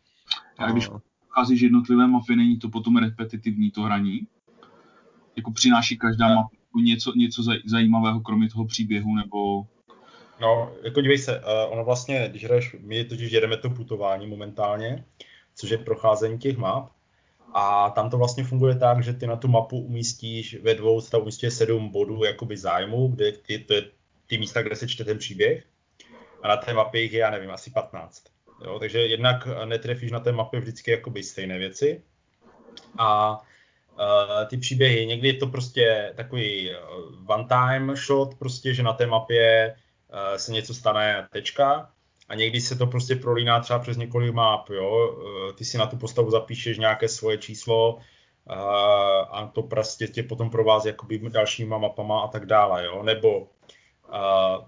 A 0.57 0.71
když 0.71 0.89
Cházíš 1.29 1.61
jednotlivé 1.61 2.07
mapy, 2.07 2.35
není 2.35 2.57
to 2.59 2.69
potom 2.69 2.97
repetitivní 2.97 3.71
to 3.71 3.81
hraní? 3.81 4.27
Jako 5.35 5.51
přináší 5.51 5.97
každá 5.97 6.27
mapa 6.35 6.49
jako 6.67 6.79
něco, 6.79 7.13
něco 7.15 7.41
zaj- 7.41 7.61
zajímavého, 7.65 8.19
kromě 8.21 8.49
toho 8.49 8.65
příběhu, 8.65 9.15
nebo... 9.15 9.65
No, 10.41 10.71
jako 10.83 11.01
dívej 11.01 11.17
se, 11.17 11.39
uh, 11.39 11.73
ono 11.73 11.85
vlastně, 11.85 12.27
když 12.29 12.45
hraješ, 12.45 12.75
my 12.79 13.05
totiž 13.05 13.31
jedeme 13.31 13.57
to 13.57 13.69
putování 13.69 14.27
momentálně, 14.27 15.05
což 15.55 15.69
je 15.69 15.77
procházení 15.77 16.39
těch 16.39 16.57
map, 16.57 16.89
a 17.53 17.89
tam 17.89 18.09
to 18.09 18.17
vlastně 18.17 18.43
funguje 18.43 18.75
tak, 18.75 19.03
že 19.03 19.13
ty 19.13 19.27
na 19.27 19.35
tu 19.35 19.47
mapu 19.47 19.79
umístíš 19.79 20.55
ve 20.61 20.75
dvou, 20.75 21.01
tam 21.01 21.21
umístíš 21.21 21.53
sedm 21.53 21.89
bodů 21.89 22.23
jakoby 22.23 22.57
zájmu, 22.57 23.07
kde 23.07 23.31
ty, 23.31 23.59
to 23.59 23.73
je 23.73 23.83
ty 24.27 24.37
místa, 24.37 24.61
kde 24.61 24.75
se 24.75 24.87
čte 24.87 25.03
ten 25.03 25.17
příběh, 25.17 25.63
a 26.41 26.47
na 26.47 26.57
té 26.57 26.73
mapě 26.73 27.01
jich 27.01 27.13
je, 27.13 27.19
já 27.19 27.29
nevím, 27.29 27.51
asi 27.51 27.71
15. 27.71 28.23
Jo, 28.65 28.79
takže 28.79 28.99
jednak 28.99 29.47
netrefíš 29.65 30.11
na 30.11 30.19
té 30.19 30.31
mapě 30.31 30.59
vždycky 30.59 30.91
jakoby 30.91 31.23
stejné 31.23 31.57
věci, 31.57 32.01
a 32.97 33.41
Uh, 33.99 34.47
ty 34.47 34.57
příběhy, 34.57 35.05
někdy 35.05 35.27
je 35.27 35.33
to 35.33 35.47
prostě 35.47 36.13
takový 36.15 36.69
uh, 36.69 37.31
one 37.31 37.45
time 37.45 37.95
shot, 37.95 38.35
prostě, 38.35 38.73
že 38.73 38.83
na 38.83 38.93
té 38.93 39.05
mapě 39.05 39.75
uh, 40.09 40.37
se 40.37 40.51
něco 40.51 40.73
stane 40.73 41.27
tečka. 41.31 41.91
A 42.27 42.35
někdy 42.35 42.61
se 42.61 42.75
to 42.75 42.87
prostě 42.87 43.15
prolíná 43.15 43.59
třeba 43.59 43.79
přes 43.79 43.97
několik 43.97 44.33
map, 44.33 44.69
jo. 44.69 45.15
Uh, 45.17 45.55
ty 45.55 45.65
si 45.65 45.77
na 45.77 45.85
tu 45.85 45.97
postavu 45.97 46.31
zapíšeš 46.31 46.77
nějaké 46.77 47.07
svoje 47.07 47.37
číslo 47.37 47.93
uh, 47.93 48.53
a 49.31 49.51
to 49.53 49.61
prostě 49.63 50.07
tě 50.07 50.23
potom 50.23 50.49
provází 50.49 50.87
jakoby 50.87 51.19
dalšíma 51.19 51.77
mapama 51.77 52.21
a 52.21 52.27
tak 52.27 52.45
dále, 52.45 52.85
jo. 52.85 53.03
Nebo 53.03 53.39
uh, 53.39 53.45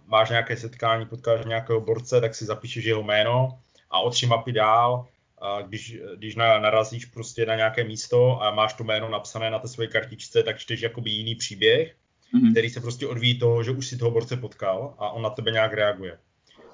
máš 0.05 0.29
nějaké 0.29 0.57
setkání, 0.57 1.05
potkáš 1.05 1.45
nějakého 1.45 1.81
borce, 1.81 2.21
tak 2.21 2.35
si 2.35 2.45
zapíšeš 2.45 2.85
jeho 2.85 3.03
jméno 3.03 3.59
a 3.89 3.99
o 3.99 4.09
tři 4.09 4.27
mapy 4.27 4.51
dál 4.51 5.07
a 5.41 5.61
když, 5.61 5.97
když 6.15 6.35
na, 6.35 6.59
narazíš 6.59 7.05
prostě 7.05 7.45
na 7.45 7.55
nějaké 7.55 7.83
místo 7.83 8.43
a 8.43 8.51
máš 8.51 8.73
to 8.73 8.83
jméno 8.83 9.09
napsané 9.09 9.51
na 9.51 9.59
té 9.59 9.67
své 9.67 9.87
kartičce, 9.87 10.43
tak 10.43 10.59
čteš 10.59 10.81
jakoby 10.81 11.09
jiný 11.09 11.35
příběh, 11.35 11.95
Mhm. 12.33 12.51
který 12.51 12.69
se 12.69 12.81
prostě 12.81 13.07
odvíjí 13.07 13.39
toho, 13.39 13.63
že 13.63 13.71
už 13.71 13.87
si 13.87 13.97
toho 13.97 14.11
borce 14.11 14.37
potkal 14.37 14.95
a 14.97 15.09
on 15.09 15.21
na 15.21 15.29
tebe 15.29 15.51
nějak 15.51 15.73
reaguje. 15.73 16.17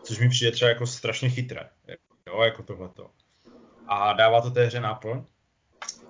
Což 0.06 0.20
mi 0.20 0.30
přijde 0.30 0.52
třeba 0.52 0.70
jako 0.70 0.88
strašně 0.88 1.30
chytré, 1.30 1.70
jo, 2.28 2.42
jako 2.42 2.64
tohleto. 2.64 3.12
A 3.88 4.14
dává 4.14 4.42
to 4.42 4.52
té 4.52 4.66
hře 4.66 4.80
náplň. 4.80 5.24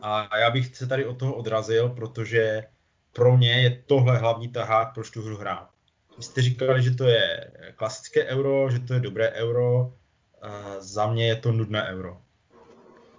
A 0.01 0.38
já 0.38 0.51
bych 0.51 0.75
se 0.75 0.88
tady 0.88 1.05
od 1.05 1.19
toho 1.19 1.36
odrazil, 1.36 1.89
protože 1.89 2.63
pro 3.13 3.38
mě 3.38 3.51
je 3.51 3.84
tohle 3.86 4.17
hlavní 4.17 4.49
tahák, 4.49 4.93
proč 4.93 5.10
tu 5.10 5.21
hru 5.21 5.38
hrát. 5.38 5.69
Vy 6.17 6.23
jste 6.23 6.41
říkali, 6.41 6.84
že 6.84 6.91
to 6.91 7.03
je 7.03 7.51
klasické 7.75 8.25
euro, 8.25 8.69
že 8.71 8.79
to 8.79 8.93
je 8.93 8.99
dobré 8.99 9.31
euro, 9.31 9.93
a 10.41 10.79
za 10.79 11.08
mě 11.08 11.27
je 11.27 11.36
to 11.36 11.51
nudné 11.51 11.88
euro. 11.88 12.21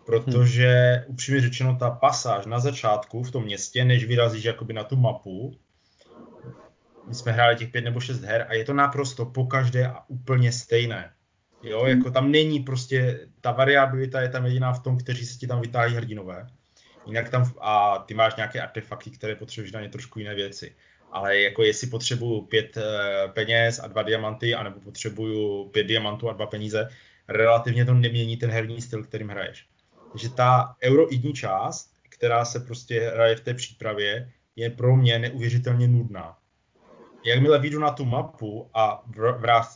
Protože 0.06 1.04
upřímně 1.06 1.40
řečeno 1.40 1.76
ta 1.76 1.90
pasáž 1.90 2.46
na 2.46 2.60
začátku 2.60 3.22
v 3.22 3.30
tom 3.30 3.44
městě, 3.44 3.84
než 3.84 4.04
vyrazíš 4.04 4.44
jakoby 4.44 4.72
na 4.72 4.84
tu 4.84 4.96
mapu, 4.96 5.58
my 7.08 7.14
jsme 7.14 7.32
hráli 7.32 7.56
těch 7.56 7.68
pět 7.68 7.84
nebo 7.84 8.00
šest 8.00 8.20
her 8.20 8.46
a 8.48 8.54
je 8.54 8.64
to 8.64 8.72
naprosto 8.72 9.26
pokaždé 9.26 9.86
a 9.86 10.04
úplně 10.08 10.52
stejné. 10.52 11.12
Jo, 11.62 11.86
jako 11.86 12.10
tam 12.10 12.30
není 12.30 12.60
prostě, 12.60 13.28
ta 13.40 13.52
variabilita 13.52 14.20
je 14.20 14.28
tam 14.28 14.46
jediná 14.46 14.72
v 14.72 14.82
tom, 14.82 14.98
kteří 14.98 15.26
se 15.26 15.38
ti 15.38 15.46
tam 15.46 15.60
vytáhí 15.60 15.94
hrdinové. 15.94 16.46
Jinak 17.06 17.30
tam, 17.30 17.52
a 17.60 17.98
ty 17.98 18.14
máš 18.14 18.36
nějaké 18.36 18.60
artefakty, 18.60 19.10
které 19.10 19.36
potřebuješ 19.36 19.72
na 19.72 19.80
ně 19.80 19.88
trošku 19.88 20.18
jiné 20.18 20.34
věci. 20.34 20.74
Ale 21.12 21.40
jako 21.40 21.62
jestli 21.62 21.86
potřebuju 21.86 22.42
pět 22.42 22.76
eh, 22.76 23.28
peněz 23.28 23.78
a 23.78 23.86
dva 23.86 24.02
diamanty, 24.02 24.54
anebo 24.54 24.80
potřebuju 24.80 25.68
pět 25.68 25.84
diamantů 25.84 26.30
a 26.30 26.32
dva 26.32 26.46
peníze, 26.46 26.88
relativně 27.28 27.84
to 27.84 27.94
nemění 27.94 28.36
ten 28.36 28.50
herní 28.50 28.82
styl, 28.82 29.04
kterým 29.04 29.28
hraješ. 29.28 29.66
Takže 30.12 30.28
ta 30.28 30.76
euroidní 30.82 31.32
část, 31.32 31.90
která 32.08 32.44
se 32.44 32.60
prostě 32.60 33.00
hraje 33.00 33.36
v 33.36 33.40
té 33.40 33.54
přípravě, 33.54 34.32
je 34.56 34.70
pro 34.70 34.96
mě 34.96 35.18
neuvěřitelně 35.18 35.88
nudná. 35.88 36.36
Jakmile 37.26 37.58
vyjdu 37.58 37.80
na 37.80 37.90
tu 37.90 38.04
mapu 38.04 38.70
a 38.74 39.04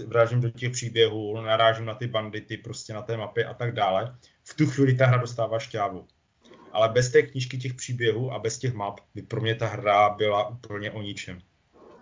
vrážím 0.06 0.40
do 0.40 0.50
těch 0.50 0.72
příběhů, 0.72 1.40
narážím 1.40 1.84
na 1.84 1.94
ty 1.94 2.06
bandity 2.06 2.56
prostě 2.56 2.92
na 2.92 3.02
té 3.02 3.16
mapě 3.16 3.44
a 3.44 3.54
tak 3.54 3.74
dále, 3.74 4.16
v 4.44 4.54
tu 4.54 4.66
chvíli 4.66 4.94
ta 4.94 5.06
hra 5.06 5.18
dostává 5.18 5.58
šťávu. 5.58 6.06
Ale 6.72 6.88
bez 6.88 7.10
té 7.10 7.22
knížky 7.22 7.58
těch 7.58 7.74
příběhů 7.74 8.32
a 8.32 8.38
bez 8.38 8.58
těch 8.58 8.74
map 8.74 9.00
by 9.14 9.22
pro 9.22 9.40
mě 9.40 9.54
ta 9.54 9.66
hra 9.66 10.10
byla 10.10 10.48
úplně 10.48 10.90
o 10.90 11.02
ničem. 11.02 11.38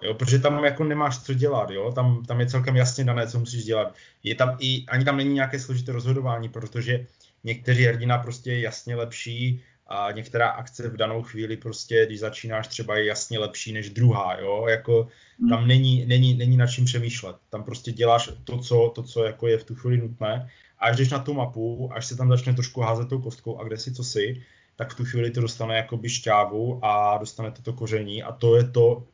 Jo, 0.03 0.15
protože 0.15 0.39
tam 0.39 0.65
jako 0.65 0.85
nemáš 0.85 1.19
co 1.19 1.35
dělat, 1.35 1.71
jo? 1.71 1.93
Tam, 1.93 2.25
tam 2.25 2.41
je 2.41 2.47
celkem 2.47 2.77
jasně 2.77 3.05
dané, 3.05 3.27
co 3.27 3.39
musíš 3.39 3.65
dělat. 3.65 3.95
Je 4.23 4.35
tam 4.35 4.57
i, 4.61 4.85
ani 4.89 5.05
tam 5.05 5.17
není 5.17 5.35
nějaké 5.35 5.61
složité 5.61 5.93
rozhodování, 5.93 6.49
protože 6.49 7.07
někteří 7.45 7.85
hrdina 7.85 8.19
prostě 8.19 8.53
je 8.53 8.61
jasně 8.61 8.97
lepší 8.97 9.63
a 9.89 10.13
některá 10.13 10.49
akce 10.49 10.89
v 10.89 10.97
danou 10.97 11.23
chvíli 11.23 11.57
prostě, 11.57 12.07
když 12.07 12.21
začínáš 12.21 12.69
třeba 12.69 12.97
je 12.97 13.05
jasně 13.05 13.39
lepší 13.39 13.73
než 13.73 13.91
druhá, 13.91 14.41
jo, 14.41 14.67
jako 14.69 15.09
tam 15.49 15.67
není, 15.67 16.07
není, 16.07 16.35
není 16.35 16.57
nad 16.57 16.67
čím 16.67 16.85
přemýšlet. 16.85 17.37
Tam 17.51 17.65
prostě 17.65 17.93
děláš 17.93 18.31
to, 18.45 18.59
co, 18.59 18.93
to, 18.95 19.03
co 19.03 19.25
jako 19.25 19.47
je 19.49 19.59
v 19.59 19.65
tu 19.65 19.75
chvíli 19.75 19.99
nutné 19.99 20.51
a 20.79 20.85
až 20.85 20.97
jdeš 20.97 21.11
na 21.11 21.19
tu 21.19 21.35
mapu, 21.35 21.91
až 21.93 22.07
se 22.07 22.17
tam 22.17 22.29
začne 22.29 22.55
trošku 22.55 22.81
házet 22.81 23.09
tou 23.09 23.19
kostkou 23.19 23.59
a 23.59 23.65
kde 23.65 23.77
si 23.77 23.93
co 23.93 24.05
si, 24.05 24.43
tak 24.77 24.93
v 24.93 24.97
tu 24.97 25.05
chvíli 25.05 25.31
to 25.31 25.41
dostane 25.41 25.77
jakoby 25.77 26.09
šťávu 26.09 26.85
a 26.85 27.19
dostane 27.19 27.51
to 27.63 27.73
koření 27.73 28.23
a 28.23 28.33
to 28.33 28.57
je 28.57 28.69
to, 28.69 29.07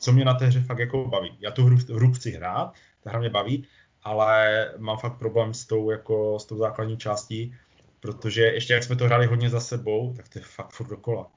co 0.00 0.12
mě 0.12 0.24
na 0.24 0.34
té 0.34 0.46
hře 0.46 0.60
fakt 0.60 0.78
jako 0.78 1.08
baví. 1.08 1.36
Já 1.40 1.50
tu 1.50 1.64
hru, 1.64 1.76
hru 1.94 2.12
chci 2.12 2.30
hrát, 2.30 2.72
ta 3.02 3.10
hra 3.10 3.20
mě 3.20 3.30
baví, 3.30 3.66
ale 4.02 4.68
mám 4.78 4.98
fakt 4.98 5.18
problém 5.18 5.54
s 5.54 5.66
tou, 5.66 5.90
jako, 5.90 6.38
s 6.38 6.44
tou 6.44 6.56
základní 6.56 6.96
částí, 6.96 7.54
protože 8.00 8.42
ještě 8.42 8.72
jak 8.72 8.84
jsme 8.84 8.96
to 8.96 9.04
hráli 9.04 9.26
hodně 9.26 9.50
za 9.50 9.60
sebou, 9.60 10.14
tak 10.16 10.28
to 10.28 10.38
je 10.38 10.42
fakt 10.44 10.70
furt 10.70 10.88
dokola. 10.88 11.30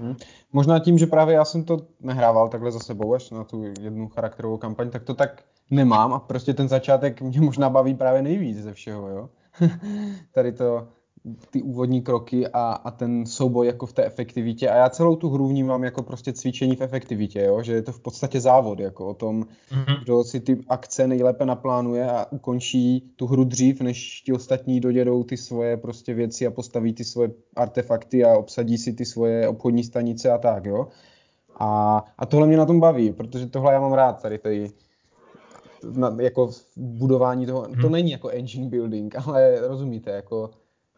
Hmm. 0.00 0.16
Možná 0.52 0.78
tím, 0.78 0.98
že 0.98 1.06
právě 1.06 1.34
já 1.34 1.44
jsem 1.44 1.64
to 1.64 1.86
nehrával 2.00 2.48
takhle 2.48 2.72
za 2.72 2.78
sebou 2.78 3.14
až 3.14 3.30
na 3.30 3.44
tu 3.44 3.64
jednu 3.80 4.08
charakterovou 4.08 4.56
kampaň, 4.56 4.90
tak 4.90 5.02
to 5.02 5.14
tak 5.14 5.44
nemám 5.70 6.12
a 6.12 6.18
prostě 6.18 6.54
ten 6.54 6.68
začátek 6.68 7.20
mě 7.20 7.40
možná 7.40 7.70
baví 7.70 7.94
právě 7.94 8.22
nejvíc 8.22 8.58
ze 8.58 8.72
všeho, 8.72 9.08
jo. 9.08 9.30
Tady 10.32 10.52
to, 10.52 10.88
ty 11.50 11.62
úvodní 11.62 12.02
kroky 12.02 12.48
a, 12.48 12.72
a 12.72 12.90
ten 12.90 13.26
souboj 13.26 13.66
jako 13.66 13.86
v 13.86 13.92
té 13.92 14.04
efektivitě. 14.04 14.68
A 14.68 14.76
já 14.76 14.88
celou 14.88 15.16
tu 15.16 15.30
hru 15.30 15.48
vnímám 15.48 15.84
jako 15.84 16.02
prostě 16.02 16.32
cvičení 16.32 16.76
v 16.76 16.80
efektivitě, 16.80 17.40
jo? 17.40 17.62
že 17.62 17.72
je 17.72 17.82
to 17.82 17.92
v 17.92 18.00
podstatě 18.00 18.40
závod, 18.40 18.80
jako 18.80 19.06
o 19.06 19.14
tom, 19.14 19.42
mm-hmm. 19.42 20.02
kdo 20.02 20.24
si 20.24 20.40
ty 20.40 20.58
akce 20.68 21.06
nejlépe 21.06 21.46
naplánuje 21.46 22.10
a 22.10 22.26
ukončí 22.32 23.12
tu 23.16 23.26
hru 23.26 23.44
dřív, 23.44 23.80
než 23.80 24.20
ti 24.20 24.32
ostatní 24.32 24.80
dodědou 24.80 25.24
ty 25.24 25.36
svoje 25.36 25.76
prostě 25.76 26.14
věci 26.14 26.46
a 26.46 26.50
postaví 26.50 26.92
ty 26.92 27.04
svoje 27.04 27.30
artefakty 27.56 28.24
a 28.24 28.38
obsadí 28.38 28.78
si 28.78 28.92
ty 28.92 29.04
svoje 29.04 29.48
obchodní 29.48 29.84
stanice 29.84 30.30
a 30.30 30.38
tak, 30.38 30.64
jo. 30.64 30.88
A, 31.58 32.04
a 32.18 32.26
tohle 32.26 32.46
mě 32.46 32.56
na 32.56 32.66
tom 32.66 32.80
baví, 32.80 33.12
protože 33.12 33.46
tohle 33.46 33.72
já 33.72 33.80
mám 33.80 33.92
rád, 33.92 34.22
tady 34.22 34.38
tady 34.38 34.70
na, 35.90 36.16
jako 36.20 36.50
budování 36.76 37.46
toho, 37.46 37.60
hmm. 37.62 37.74
to 37.74 37.80
mhm. 37.80 37.92
není 37.92 38.10
jako 38.10 38.28
engine 38.28 38.68
building, 38.68 39.14
ale 39.26 39.68
rozumíte, 39.68 40.10
jako 40.10 40.50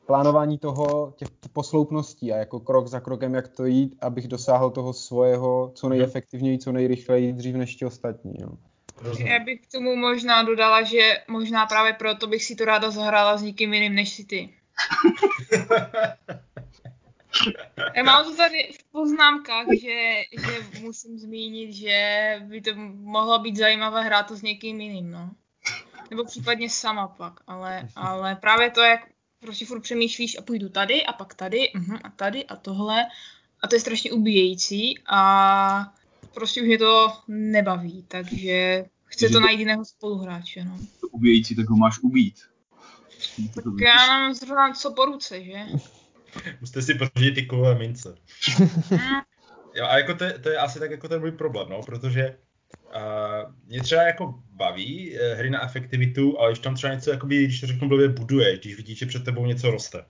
plánování 0.07 0.59
toho, 0.59 1.15
těch 1.17 1.29
posloupností 1.53 2.33
a 2.33 2.37
jako 2.37 2.61
krok 2.61 2.87
za 2.87 3.01
krokem, 3.01 3.35
jak 3.35 3.49
to 3.49 3.65
jít, 3.65 3.97
abych 4.01 4.29
dosáhl 4.29 4.71
toho 4.71 4.93
svého 4.93 5.73
co 5.75 5.89
nejefektivněji, 5.89 6.59
co 6.59 6.73
nejrychleji, 6.73 7.33
dřív 7.33 7.55
než 7.55 7.77
ti 7.77 7.85
ostatní. 7.85 8.35
Jo. 8.39 8.49
Já 9.19 9.39
bych 9.39 9.61
k 9.61 9.73
tomu 9.73 9.97
možná 9.97 10.43
dodala, 10.43 10.83
že 10.83 11.23
možná 11.29 11.67
právě 11.67 11.93
proto 11.93 12.27
bych 12.27 12.45
si 12.45 12.57
to 12.57 12.65
ráda 12.65 12.91
zahrála 12.91 13.37
s 13.37 13.43
někým 13.43 13.75
jiným 13.75 13.95
než 13.95 14.15
si 14.15 14.25
ty. 14.25 14.55
Já 17.97 18.03
mám 18.03 18.25
to 18.25 18.37
tady 18.37 18.73
v 18.73 18.85
poznámkách, 18.93 19.67
že, 19.81 20.23
že 20.33 20.81
musím 20.81 21.19
zmínit, 21.19 21.73
že 21.73 22.37
by 22.45 22.61
to 22.61 22.71
mohlo 22.95 23.39
být 23.39 23.57
zajímavé 23.57 24.03
hrát 24.03 24.23
to 24.23 24.37
s 24.37 24.43
někým 24.43 24.81
jiným, 24.81 25.11
no. 25.11 25.31
Nebo 26.11 26.25
případně 26.25 26.71
sama 26.71 27.09
pak, 27.09 27.33
ale, 27.47 27.89
ale 27.97 28.37
právě 28.37 28.71
to, 28.71 28.81
jak 28.81 29.01
prostě 29.45 29.67
furt 29.67 29.81
přemýšlíš 29.81 30.39
a 30.39 30.43
půjdu 30.43 30.69
tady 30.69 31.07
a 31.07 31.13
pak 31.13 31.35
tady 31.35 31.73
uh, 31.73 31.95
a 32.05 32.11
tady 32.11 32.45
a 32.45 32.57
tohle 32.57 33.05
a 33.63 33.69
to 33.69 33.77
je 33.77 33.81
strašně 33.81 34.13
ubíjející 34.13 34.99
a 35.07 35.95
prostě 36.35 36.61
už 36.61 36.67
mě 36.67 36.79
to 36.79 37.13
nebaví, 37.29 38.05
takže 38.09 38.85
chci 39.05 39.29
to 39.29 39.41
najít 39.41 39.61
jiného 39.61 39.85
spoluhráče, 39.85 40.65
no. 40.65 40.79
To 41.01 41.09
ubíjející, 41.09 41.57
tak 41.57 41.69
ho 41.69 41.77
máš 41.77 41.99
ubít. 41.99 42.35
Tak 43.55 43.65
já 43.81 44.07
mám 44.07 44.35
zrovna 44.35 44.73
co 44.73 44.93
po 44.93 45.05
ruce, 45.05 45.45
že? 45.45 45.55
Musíte 46.61 46.83
si 46.83 46.95
pořídit 46.95 47.35
ty 47.35 47.47
kovové 47.47 47.75
mince. 47.75 48.15
jo, 49.75 49.85
a 49.85 49.99
jako 49.99 50.15
to, 50.15 50.25
to, 50.43 50.49
je 50.49 50.59
asi 50.59 50.79
tak 50.79 50.91
jako 50.91 51.09
ten 51.09 51.21
můj 51.21 51.33
problém, 51.33 51.69
no, 51.69 51.83
protože 51.83 52.39
Uh, 52.95 53.53
mě 53.67 53.81
třeba 53.81 54.03
jako 54.03 54.35
baví 54.51 55.13
uh, 55.13 55.39
hry 55.39 55.51
na 55.51 55.65
efektivitu, 55.65 56.41
ale 56.41 56.51
když 56.51 56.59
tam 56.59 56.75
třeba 56.75 56.95
něco, 56.95 57.11
jakoby, 57.11 57.45
když 57.45 57.61
to 57.61 57.67
řeknu 57.67 57.89
blbě, 57.89 58.09
buduje, 58.09 58.59
když 58.59 58.77
vidíš, 58.77 58.99
že 58.99 59.07
před 59.07 59.25
tebou 59.25 59.47
něco 59.47 59.71
roste. 59.71 60.05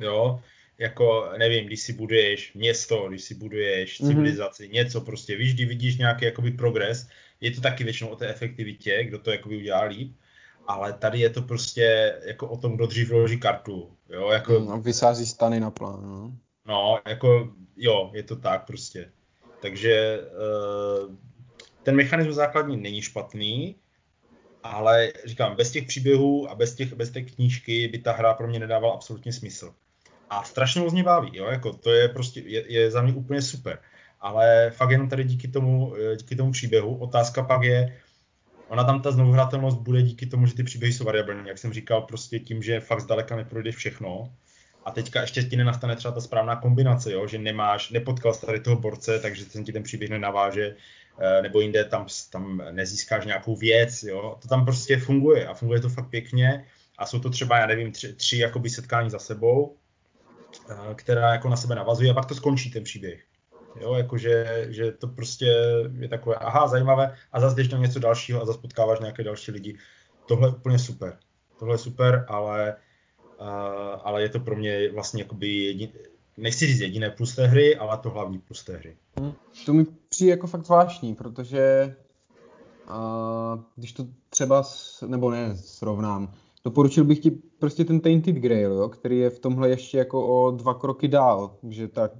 Jo, 0.00 0.40
jako, 0.78 1.30
nevím, 1.38 1.66
když 1.66 1.80
si 1.80 1.92
buduješ 1.92 2.52
město, 2.54 3.08
když 3.08 3.22
si 3.22 3.34
buduješ 3.34 4.00
mhm. 4.00 4.10
civilizaci, 4.10 4.64
mm-hmm. 4.64 4.72
něco 4.72 5.00
prostě, 5.00 5.36
víš, 5.36 5.54
když 5.54 5.68
vidíš 5.68 5.96
nějaký 5.96 6.24
jakoby 6.24 6.50
progres, 6.50 7.08
je 7.40 7.50
to 7.50 7.60
taky 7.60 7.84
většinou 7.84 8.10
o 8.10 8.16
té 8.16 8.28
efektivitě, 8.28 9.04
kdo 9.04 9.18
to 9.18 9.30
jakoby 9.30 9.56
udělá 9.56 9.82
líp, 9.82 10.16
ale 10.66 10.92
tady 10.92 11.20
je 11.20 11.30
to 11.30 11.42
prostě 11.42 12.14
jako 12.24 12.48
o 12.48 12.56
tom, 12.56 12.76
kdo 12.76 12.86
dřív 12.86 13.10
vloží 13.10 13.40
kartu, 13.40 13.90
jo, 14.08 14.30
jako... 14.30 14.58
No, 14.58 14.80
vysází 14.80 15.26
stany 15.26 15.60
na 15.60 15.70
plán, 15.70 16.02
no. 16.02 16.32
No, 16.66 16.98
jako, 17.08 17.52
jo, 17.76 18.10
je 18.14 18.22
to 18.22 18.36
tak 18.36 18.66
prostě. 18.66 19.10
Takže 19.62 20.20
uh, 20.20 21.14
ten 21.88 21.96
mechanismus 21.96 22.36
základní 22.36 22.76
není 22.76 23.02
špatný, 23.02 23.76
ale 24.62 25.12
říkám, 25.24 25.56
bez 25.56 25.70
těch 25.70 25.86
příběhů 25.86 26.50
a 26.50 26.54
bez, 26.54 26.74
těch, 26.74 26.94
bez 26.94 27.10
té 27.10 27.22
knížky 27.22 27.88
by 27.88 27.98
ta 27.98 28.12
hra 28.12 28.34
pro 28.34 28.48
mě 28.48 28.58
nedávala 28.58 28.94
absolutně 28.94 29.32
smysl. 29.32 29.74
A 30.30 30.44
strašně 30.44 30.80
moc 30.80 30.92
mě 30.92 31.02
baví, 31.02 31.30
jo? 31.32 31.46
Jako, 31.46 31.72
to 31.72 31.90
je 31.92 32.08
prostě, 32.08 32.40
je, 32.40 32.72
je 32.72 32.90
za 32.90 33.02
mě 33.02 33.12
úplně 33.12 33.42
super. 33.42 33.78
Ale 34.20 34.70
fakt 34.70 34.90
jenom 34.90 35.08
tady 35.08 35.24
díky 35.24 35.48
tomu, 35.48 35.94
eh, 35.96 36.16
díky 36.16 36.36
tomu 36.36 36.52
příběhu. 36.52 36.96
Otázka 36.96 37.42
pak 37.42 37.62
je, 37.62 37.96
ona 38.68 38.84
tam 38.84 39.02
ta 39.02 39.10
znovuhratelnost 39.10 39.78
bude 39.78 40.02
díky 40.02 40.26
tomu, 40.26 40.46
že 40.46 40.54
ty 40.54 40.62
příběhy 40.62 40.92
jsou 40.92 41.04
variabilní. 41.04 41.48
Jak 41.48 41.58
jsem 41.58 41.72
říkal, 41.72 42.02
prostě 42.02 42.38
tím, 42.38 42.62
že 42.62 42.80
fakt 42.80 43.00
zdaleka 43.00 43.36
neprojdeš 43.36 43.76
všechno. 43.76 44.32
A 44.84 44.90
teďka 44.90 45.20
ještě 45.20 45.42
ti 45.42 45.56
nenastane 45.56 45.96
třeba 45.96 46.14
ta 46.14 46.20
správná 46.20 46.56
kombinace, 46.56 47.12
jo? 47.12 47.26
že 47.26 47.38
nemáš, 47.38 47.90
nepotkal 47.90 48.34
jsi 48.34 48.46
tady 48.46 48.60
toho 48.60 48.76
borce, 48.76 49.18
takže 49.18 49.44
ten 49.44 49.64
ti 49.64 49.72
ten 49.72 49.82
příběh 49.82 50.10
nenaváže, 50.10 50.76
nebo 51.42 51.60
jinde 51.60 51.84
tam, 51.84 52.06
tam 52.30 52.62
nezískáš 52.70 53.26
nějakou 53.26 53.56
věc, 53.56 54.02
jo. 54.02 54.36
To 54.42 54.48
tam 54.48 54.64
prostě 54.64 54.98
funguje 54.98 55.46
a 55.46 55.54
funguje 55.54 55.80
to 55.80 55.88
fakt 55.88 56.10
pěkně 56.10 56.66
a 56.98 57.06
jsou 57.06 57.18
to 57.18 57.30
třeba, 57.30 57.58
já 57.58 57.66
nevím, 57.66 57.92
tři, 57.92 58.12
tři 58.12 58.38
jakoby 58.38 58.70
setkání 58.70 59.10
za 59.10 59.18
sebou, 59.18 59.76
eh, 60.70 60.94
která 60.94 61.32
jako 61.32 61.48
na 61.48 61.56
sebe 61.56 61.74
navazují 61.74 62.10
a 62.10 62.14
pak 62.14 62.26
to 62.26 62.34
skončí 62.34 62.70
ten 62.70 62.84
příběh. 62.84 63.24
Jo, 63.80 63.94
jakože 63.94 64.66
že 64.68 64.92
to 64.92 65.08
prostě 65.08 65.46
je 65.98 66.08
takové, 66.08 66.36
aha, 66.36 66.68
zajímavé, 66.68 67.16
a 67.32 67.40
zase 67.40 67.56
jdeš 67.56 67.68
na 67.68 67.78
něco 67.78 67.98
dalšího 67.98 68.42
a 68.42 68.44
zase 68.44 68.58
potkáváš 68.58 69.00
nějaké 69.00 69.24
další 69.24 69.50
lidi. 69.50 69.78
Tohle 70.26 70.48
je 70.48 70.52
úplně 70.52 70.78
super. 70.78 71.18
Tohle 71.58 71.74
je 71.74 71.78
super, 71.78 72.24
ale, 72.28 72.76
uh, 73.40 73.46
ale 74.02 74.22
je 74.22 74.28
to 74.28 74.40
pro 74.40 74.56
mě 74.56 74.92
vlastně 74.92 75.22
jakoby 75.22 75.48
jedin, 75.48 75.90
nechci 76.38 76.66
říct 76.66 76.80
jediné 76.80 77.10
plus 77.10 77.34
té 77.34 77.46
hry, 77.46 77.76
ale 77.76 77.98
to 77.98 78.10
hlavní 78.10 78.38
plus 78.38 78.64
té 78.64 78.76
hry. 78.76 78.96
Hmm. 79.20 79.32
To 79.66 79.72
mi 79.72 79.86
přijde 80.08 80.30
jako 80.30 80.46
fakt 80.46 80.66
zvláštní, 80.66 81.14
protože 81.14 81.96
uh, 82.90 83.60
když 83.76 83.92
to 83.92 84.06
třeba, 84.30 84.62
s, 84.62 85.02
nebo 85.06 85.30
ne, 85.30 85.56
srovnám, 85.56 86.32
doporučil 86.64 87.04
bych 87.04 87.18
ti 87.18 87.30
prostě 87.30 87.84
ten 87.84 88.00
Tainted 88.00 88.34
Grail, 88.34 88.72
jo, 88.72 88.88
který 88.88 89.18
je 89.18 89.30
v 89.30 89.38
tomhle 89.38 89.68
ještě 89.68 89.98
jako 89.98 90.26
o 90.26 90.50
dva 90.50 90.74
kroky 90.74 91.08
dál, 91.08 91.56
že 91.68 91.88
tak 91.88 92.12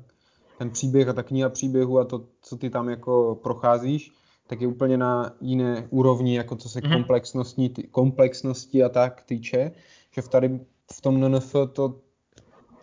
ten 0.59 0.71
příběh 0.71 1.09
a 1.09 1.13
ta 1.13 1.23
kniha 1.23 1.49
příběhu 1.49 1.99
a 1.99 2.05
to, 2.05 2.25
co 2.43 2.57
ty 2.57 2.71
tam 2.71 2.89
jako 2.89 3.41
procházíš, 3.43 4.13
tak 4.47 4.61
je 4.61 4.67
úplně 4.67 4.97
na 4.97 5.37
jiné 5.41 5.87
úrovni, 5.91 6.37
jako 6.37 6.57
co 6.57 6.69
se 6.69 6.81
mm-hmm. 6.81 6.93
komplexnosti, 6.93 7.83
komplexnosti 7.91 8.85
a 8.85 8.89
tak 8.89 9.23
týče, 9.23 9.73
že 10.15 10.23
v 10.23 10.29
tady 10.29 10.61
v 10.93 11.01
tom 11.01 11.21
NNF 11.21 11.57
to 11.73 12.01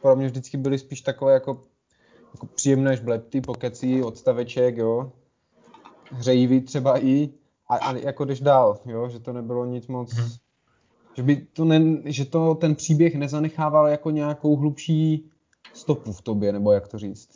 pro 0.06 0.16
mě 0.16 0.28
vždycky 0.28 0.58
byly 0.58 0.78
spíš 0.78 1.02
takové 1.02 1.34
jako, 1.34 1.64
jako 2.34 2.46
příjemné 2.46 2.96
žblepty, 2.96 3.42
pokecí, 3.42 4.04
odstaveček, 4.04 4.78
jo. 4.78 5.12
Hřejivý 6.12 6.62
třeba 6.62 7.00
i, 7.00 7.30
a, 7.70 7.76
a 7.76 7.98
jako 7.98 8.26
jdeš 8.26 8.40
dál, 8.40 8.80
jo, 8.86 9.10
že 9.10 9.20
to 9.20 9.34
nebylo 9.34 9.66
nic 9.66 9.88
moc, 9.88 10.14
hmm. 10.14 10.30
že 11.16 11.24
by 11.24 11.36
to 11.36 11.66
ne, 11.66 11.82
že 12.06 12.26
to 12.26 12.56
ten 12.56 12.76
příběh 12.76 13.16
nezanechával 13.16 13.88
jako 13.88 14.10
nějakou 14.10 14.56
hlubší 14.56 15.30
stopu 15.74 16.14
v 16.14 16.22
tobě, 16.22 16.54
nebo 16.54 16.72
jak 16.72 16.88
to 16.88 16.98
říct. 17.00 17.30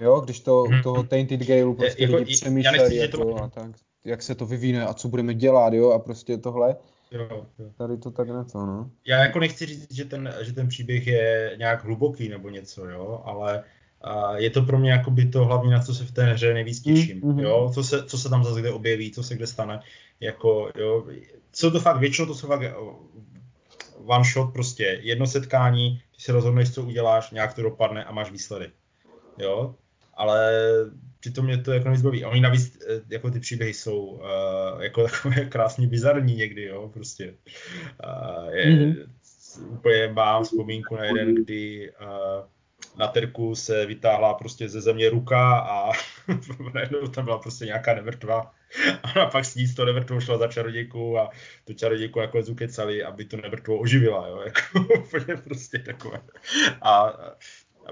Jo, 0.00 0.20
když 0.20 0.40
to 0.40 0.62
hmm. 0.62 0.82
toho 0.82 1.02
Tainted 1.02 1.40
Galeu 1.40 1.74
prostě 1.74 2.02
je, 2.02 2.06
jako, 2.06 2.16
lidi 2.16 2.34
přemýšleli, 2.34 2.96
jako, 2.96 3.24
to... 3.24 3.42
a 3.42 3.48
tak, 3.48 3.70
jak 4.04 4.22
se 4.22 4.34
to 4.34 4.46
vyvine 4.46 4.86
a 4.86 4.94
co 4.94 5.08
budeme 5.08 5.34
dělat, 5.34 5.72
jo, 5.72 5.90
a 5.90 5.98
prostě 5.98 6.38
tohle. 6.38 6.76
Jo, 7.10 7.46
jo. 7.58 7.70
Tady 7.78 7.96
to 7.96 8.10
tak 8.10 8.28
něco, 8.28 8.66
no. 8.66 8.90
Já 9.06 9.18
jako 9.18 9.38
nechci 9.38 9.66
říct, 9.66 9.92
že 9.92 10.04
ten, 10.04 10.34
že 10.40 10.52
ten 10.52 10.68
příběh 10.68 11.06
je 11.06 11.54
nějak 11.58 11.84
hluboký 11.84 12.28
nebo 12.28 12.48
něco, 12.48 12.88
jo, 12.88 13.22
ale 13.24 13.64
a 14.00 14.36
je 14.36 14.50
to 14.50 14.62
pro 14.62 14.78
mě 14.78 14.90
jako 14.90 15.10
by 15.10 15.26
to 15.26 15.44
hlavně, 15.44 15.70
na 15.70 15.82
co 15.82 15.94
se 15.94 16.04
v 16.04 16.12
té 16.12 16.32
hře 16.32 16.54
nejvíc 16.54 16.84
mm, 16.84 16.94
těším, 16.94 17.20
mm-hmm. 17.20 17.42
jo, 17.42 17.70
co 17.74 17.84
se, 17.84 18.04
co 18.04 18.18
se 18.18 18.28
tam 18.28 18.44
zase 18.44 18.60
kde 18.60 18.70
objeví, 18.70 19.10
co 19.10 19.22
se 19.22 19.34
kde 19.34 19.46
stane, 19.46 19.80
jako, 20.20 20.70
jo, 20.76 21.06
jsou 21.52 21.70
to 21.70 21.80
fakt, 21.80 21.98
většinou 21.98 22.26
to 22.26 22.34
jsou 22.34 22.46
fakt 22.46 22.74
one 24.06 24.24
shot 24.32 24.52
prostě, 24.52 25.00
jedno 25.02 25.26
setkání, 25.26 26.02
ty 26.16 26.22
se 26.22 26.32
rozhodneš, 26.32 26.74
co 26.74 26.82
uděláš, 26.82 27.30
nějak 27.30 27.54
to 27.54 27.62
dopadne 27.62 28.04
a 28.04 28.12
máš 28.12 28.30
výsledek, 28.30 28.70
jo, 29.38 29.74
ale 30.14 30.52
přitom 31.20 31.44
mě 31.44 31.58
to 31.58 31.72
jako 31.72 31.90
baví. 32.02 32.24
A 32.24 32.28
oni 32.28 32.40
navíc, 32.40 32.78
eh, 32.88 33.00
jako 33.08 33.30
ty 33.30 33.40
příběhy 33.40 33.74
jsou 33.74 33.98
uh, 33.98 34.20
jako 34.82 35.02
takové 35.08 35.44
krásně 35.44 35.86
bizarní 35.86 36.34
někdy, 36.34 36.64
jo, 36.64 36.90
prostě. 36.92 37.34
Uh, 38.04 38.54
je, 38.54 38.66
mm-hmm. 38.66 39.06
úplně 39.68 40.08
mám 40.12 40.44
vzpomínku 40.44 40.96
na 40.96 41.04
jeden, 41.04 41.34
kdy 41.34 41.92
uh, 42.00 42.46
na 42.98 43.06
terku 43.08 43.54
se 43.54 43.86
vytáhla 43.86 44.34
prostě 44.34 44.68
ze 44.68 44.80
země 44.80 45.10
ruka 45.10 45.58
a 45.58 45.92
najednou 46.74 47.08
tam 47.08 47.24
byla 47.24 47.38
prostě 47.38 47.64
nějaká 47.64 47.94
nevrtva. 47.94 48.54
A 49.02 49.16
ona 49.16 49.26
pak 49.26 49.44
s 49.44 49.54
ní 49.54 49.66
z 49.66 49.74
toho 49.74 49.86
nevrtvou 49.86 50.20
šla 50.20 50.38
za 50.38 50.46
čarodějku 50.46 51.18
a 51.18 51.30
tu 51.64 51.74
čarodějku 51.74 52.20
jako 52.20 52.42
zukecali, 52.42 53.04
aby 53.04 53.24
tu 53.24 53.36
nevrtvu 53.36 53.80
oživila, 53.80 54.28
jo, 54.28 54.40
jako 54.40 54.94
úplně 54.98 55.36
prostě 55.36 55.78
takové. 55.78 56.20
A 56.82 57.12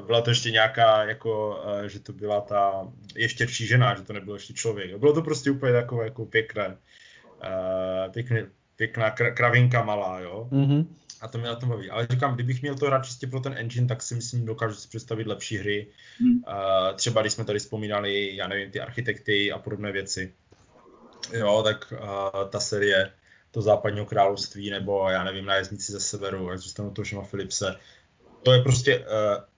byla 0.06 0.20
to 0.20 0.30
ještě 0.30 0.50
nějaká, 0.50 1.04
jako, 1.04 1.62
uh, 1.64 1.86
že 1.86 2.00
to 2.00 2.12
byla 2.12 2.40
ta 2.40 2.92
ještěrší 3.14 3.66
žena, 3.66 3.94
že 3.94 4.02
to 4.02 4.12
nebyl 4.12 4.34
ještě 4.34 4.54
člověk. 4.54 4.96
Bylo 4.96 5.12
to 5.12 5.22
prostě 5.22 5.50
úplně 5.50 5.72
takové 5.72 6.04
jako 6.04 6.26
pěkné, 6.26 6.68
uh, 6.68 8.12
pěkné, 8.12 8.46
pěkná 8.76 9.10
kravinka 9.10 9.82
malá, 9.82 10.20
jo. 10.20 10.48
Mm-hmm 10.52 10.86
a 11.20 11.28
to 11.28 11.38
mě 11.38 11.46
na 11.46 11.56
tom 11.56 11.68
baví. 11.68 11.90
Ale 11.90 12.06
říkám, 12.10 12.34
kdybych 12.34 12.62
měl 12.62 12.74
to 12.74 12.86
hrát 12.86 13.04
čistě 13.04 13.26
pro 13.26 13.40
ten 13.40 13.54
engine, 13.56 13.86
tak 13.86 14.02
si 14.02 14.14
myslím, 14.14 14.46
dokážu 14.46 14.74
si 14.74 14.88
představit 14.88 15.26
lepší 15.26 15.58
hry. 15.58 15.86
Uh, 16.20 16.32
třeba 16.96 17.20
když 17.20 17.32
jsme 17.32 17.44
tady 17.44 17.58
vzpomínali, 17.58 18.36
já 18.36 18.48
nevím, 18.48 18.70
ty 18.70 18.80
architekty 18.80 19.52
a 19.52 19.58
podobné 19.58 19.92
věci. 19.92 20.34
Jo, 21.32 21.62
tak 21.64 21.92
uh, 21.92 22.48
ta 22.50 22.60
série 22.60 23.12
to 23.50 23.62
západního 23.62 24.06
království, 24.06 24.70
nebo 24.70 25.10
já 25.10 25.24
nevím, 25.24 25.44
nájezdníci 25.44 25.92
ze 25.92 26.00
severu, 26.00 26.50
jak 26.50 26.58
zůstanu 26.58 26.90
to 26.90 27.02
všema 27.02 27.22
Philipse. 27.22 27.76
To 28.42 28.52
je 28.52 28.62
prostě 28.62 28.98
uh, 28.98 29.04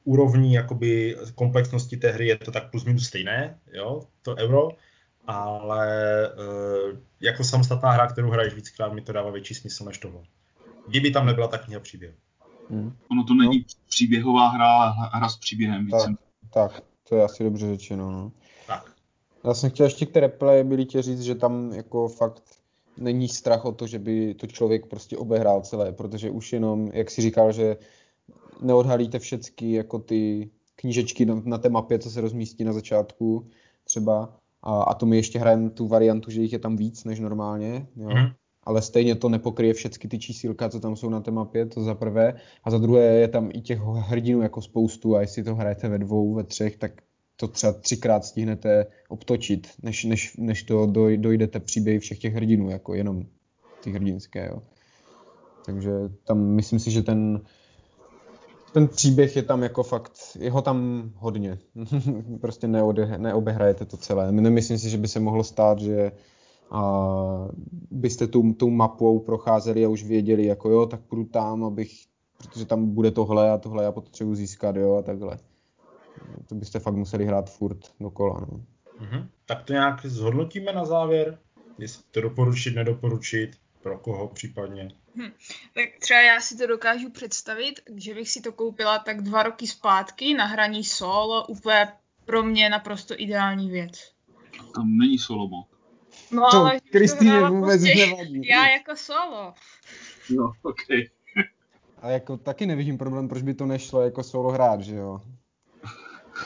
úrovní 0.04 0.54
jakoby 0.54 1.16
komplexnosti 1.34 1.96
té 1.96 2.10
hry, 2.10 2.26
je 2.26 2.36
to 2.36 2.50
tak 2.50 2.70
plus 2.70 2.84
minus 2.84 3.06
stejné, 3.06 3.58
jo, 3.72 4.02
to 4.22 4.36
euro, 4.36 4.68
ale 5.26 5.88
uh, 6.28 6.98
jako 7.20 7.44
samostatná 7.44 7.90
hra, 7.90 8.06
kterou 8.06 8.30
hraješ 8.30 8.54
víckrát, 8.54 8.92
mi 8.92 9.00
to 9.00 9.12
dává 9.12 9.30
větší 9.30 9.54
smysl 9.54 9.84
než 9.84 9.98
tohle 9.98 10.22
kdyby 10.88 11.10
tam 11.10 11.26
nebyla 11.26 11.48
ta 11.48 11.58
kniha 11.58 11.80
příběh. 11.80 12.14
Hmm. 12.70 12.96
Ono 13.10 13.24
to 13.24 13.34
není 13.34 13.64
příběhová 13.88 14.48
hra, 14.48 14.90
hra 14.90 15.28
s 15.28 15.36
příběhem. 15.36 15.86
Více. 15.86 16.14
Tak, 16.54 16.72
tak, 16.72 16.82
to 17.08 17.16
je 17.16 17.24
asi 17.24 17.44
dobře 17.44 17.66
řečeno. 17.66 18.10
No. 18.10 18.32
Tak. 18.66 18.92
Já 19.44 19.54
jsem 19.54 19.70
chtěl 19.70 19.86
ještě 19.86 20.06
k 20.06 20.12
té 20.12 20.20
replayabilitě 20.20 21.02
říct, 21.02 21.20
že 21.20 21.34
tam 21.34 21.72
jako 21.72 22.08
fakt 22.08 22.42
není 22.96 23.28
strach 23.28 23.64
o 23.64 23.72
to, 23.72 23.86
že 23.86 23.98
by 23.98 24.34
to 24.34 24.46
člověk 24.46 24.86
prostě 24.86 25.16
obehrál 25.16 25.60
celé, 25.60 25.92
protože 25.92 26.30
už 26.30 26.52
jenom, 26.52 26.90
jak 26.92 27.10
si 27.10 27.22
říkal, 27.22 27.52
že 27.52 27.76
neodhalíte 28.62 29.18
všechny 29.18 29.72
jako 29.72 29.98
ty 29.98 30.50
knížečky 30.76 31.26
na, 31.26 31.42
na 31.44 31.58
té 31.58 31.68
mapě, 31.68 31.98
co 31.98 32.10
se 32.10 32.20
rozmístí 32.20 32.64
na 32.64 32.72
začátku 32.72 33.46
třeba, 33.84 34.36
a, 34.62 34.82
a 34.82 34.94
to 34.94 35.06
my 35.06 35.16
ještě 35.16 35.38
hrajeme 35.38 35.70
tu 35.70 35.88
variantu, 35.88 36.30
že 36.30 36.42
jich 36.42 36.52
je 36.52 36.58
tam 36.58 36.76
víc 36.76 37.04
než 37.04 37.20
normálně, 37.20 37.86
jo. 37.96 38.08
Mm 38.08 38.28
ale 38.68 38.82
stejně 38.82 39.14
to 39.14 39.28
nepokryje 39.28 39.74
všechny 39.74 40.10
ty 40.10 40.18
čísílka, 40.18 40.68
co 40.68 40.80
tam 40.80 40.96
jsou 40.96 41.08
na 41.10 41.20
té 41.20 41.30
mapě, 41.30 41.66
to 41.66 41.82
za 41.82 41.94
prvé. 41.94 42.34
A 42.64 42.70
za 42.70 42.78
druhé 42.78 43.04
je 43.04 43.28
tam 43.28 43.50
i 43.52 43.60
těch 43.60 43.78
hrdinů 43.80 44.42
jako 44.42 44.62
spoustu 44.62 45.16
a 45.16 45.20
jestli 45.20 45.42
to 45.42 45.54
hrajete 45.54 45.88
ve 45.88 45.98
dvou, 45.98 46.34
ve 46.34 46.44
třech, 46.44 46.76
tak 46.76 46.92
to 47.36 47.48
třeba 47.48 47.72
třikrát 47.72 48.24
stihnete 48.24 48.86
obtočit, 49.08 49.68
než, 49.82 50.04
než, 50.04 50.36
než 50.36 50.62
to 50.62 50.86
doj, 50.86 51.16
dojdete 51.16 51.60
příběhy 51.60 51.98
všech 51.98 52.18
těch 52.18 52.34
hrdinů, 52.34 52.70
jako 52.70 52.94
jenom 52.94 53.22
ty 53.82 53.90
hrdinské, 53.90 54.46
jo. 54.46 54.62
Takže 55.66 55.90
tam 56.24 56.46
myslím 56.46 56.78
si, 56.78 56.90
že 56.90 57.02
ten, 57.02 57.40
ten 58.72 58.88
příběh 58.88 59.36
je 59.36 59.42
tam 59.42 59.62
jako 59.62 59.82
fakt, 59.82 60.12
je 60.38 60.50
ho 60.50 60.62
tam 60.62 61.10
hodně. 61.16 61.58
prostě 62.40 62.68
neode, 62.68 63.18
neobehrajete 63.18 63.84
to 63.84 63.96
celé. 63.96 64.32
Nemyslím 64.32 64.78
si, 64.78 64.90
že 64.90 64.98
by 64.98 65.08
se 65.08 65.20
mohlo 65.20 65.44
stát, 65.44 65.78
že 65.78 66.12
a 66.70 67.08
byste 67.90 68.26
tu, 68.26 68.52
tou 68.52 68.70
mapou 68.70 69.18
procházeli 69.18 69.84
a 69.84 69.88
už 69.88 70.04
věděli, 70.04 70.46
jako 70.46 70.70
jo, 70.70 70.86
tak 70.86 71.00
půjdu 71.00 71.24
tam, 71.24 71.64
abych, 71.64 71.92
protože 72.36 72.66
tam 72.66 72.94
bude 72.94 73.10
tohle 73.10 73.50
a 73.50 73.58
tohle 73.58 73.84
já 73.84 73.92
potřebuji 73.92 74.34
získat, 74.34 74.76
jo, 74.76 74.96
a 74.96 75.02
takhle. 75.02 75.38
To 76.48 76.54
byste 76.54 76.78
fakt 76.78 76.94
museli 76.94 77.26
hrát 77.26 77.50
furt 77.50 77.78
dokola, 78.00 78.40
no. 78.40 78.60
Mm-hmm. 79.00 79.26
Tak 79.46 79.64
to 79.64 79.72
nějak 79.72 80.06
zhodnotíme 80.06 80.72
na 80.72 80.84
závěr, 80.84 81.38
jestli 81.78 82.02
to 82.10 82.20
doporučit, 82.20 82.74
nedoporučit, 82.74 83.50
pro 83.82 83.98
koho 83.98 84.28
případně. 84.28 84.88
Hm. 85.16 85.32
Tak 85.74 85.84
třeba 86.00 86.20
já 86.20 86.40
si 86.40 86.56
to 86.56 86.66
dokážu 86.66 87.10
představit, 87.10 87.80
že 87.96 88.14
bych 88.14 88.30
si 88.30 88.40
to 88.40 88.52
koupila 88.52 88.98
tak 88.98 89.22
dva 89.22 89.42
roky 89.42 89.66
zpátky 89.66 90.34
na 90.34 90.44
hraní 90.44 90.84
solo, 90.84 91.46
úplně 91.46 91.88
pro 92.24 92.42
mě 92.42 92.68
naprosto 92.68 93.14
ideální 93.16 93.70
věc. 93.70 94.12
Tam 94.74 94.98
není 94.98 95.18
solo 95.18 95.48
mod. 95.48 95.66
No 96.30 96.50
to 96.50 96.56
ale 96.56 96.80
Kristýně 96.80 97.40
vůbec 97.40 97.80
prostě 97.80 98.06
nevadí. 98.06 98.48
Já 98.48 98.68
jako 98.68 98.96
solo. 98.96 99.54
No, 100.30 100.52
ok. 100.62 100.76
A 102.02 102.08
jako 102.08 102.36
taky 102.36 102.66
nevidím 102.66 102.98
problém, 102.98 103.28
proč 103.28 103.42
by 103.42 103.54
to 103.54 103.66
nešlo 103.66 104.02
jako 104.02 104.22
solo 104.22 104.50
hrát, 104.50 104.80
že 104.80 104.94
jo? 104.94 105.20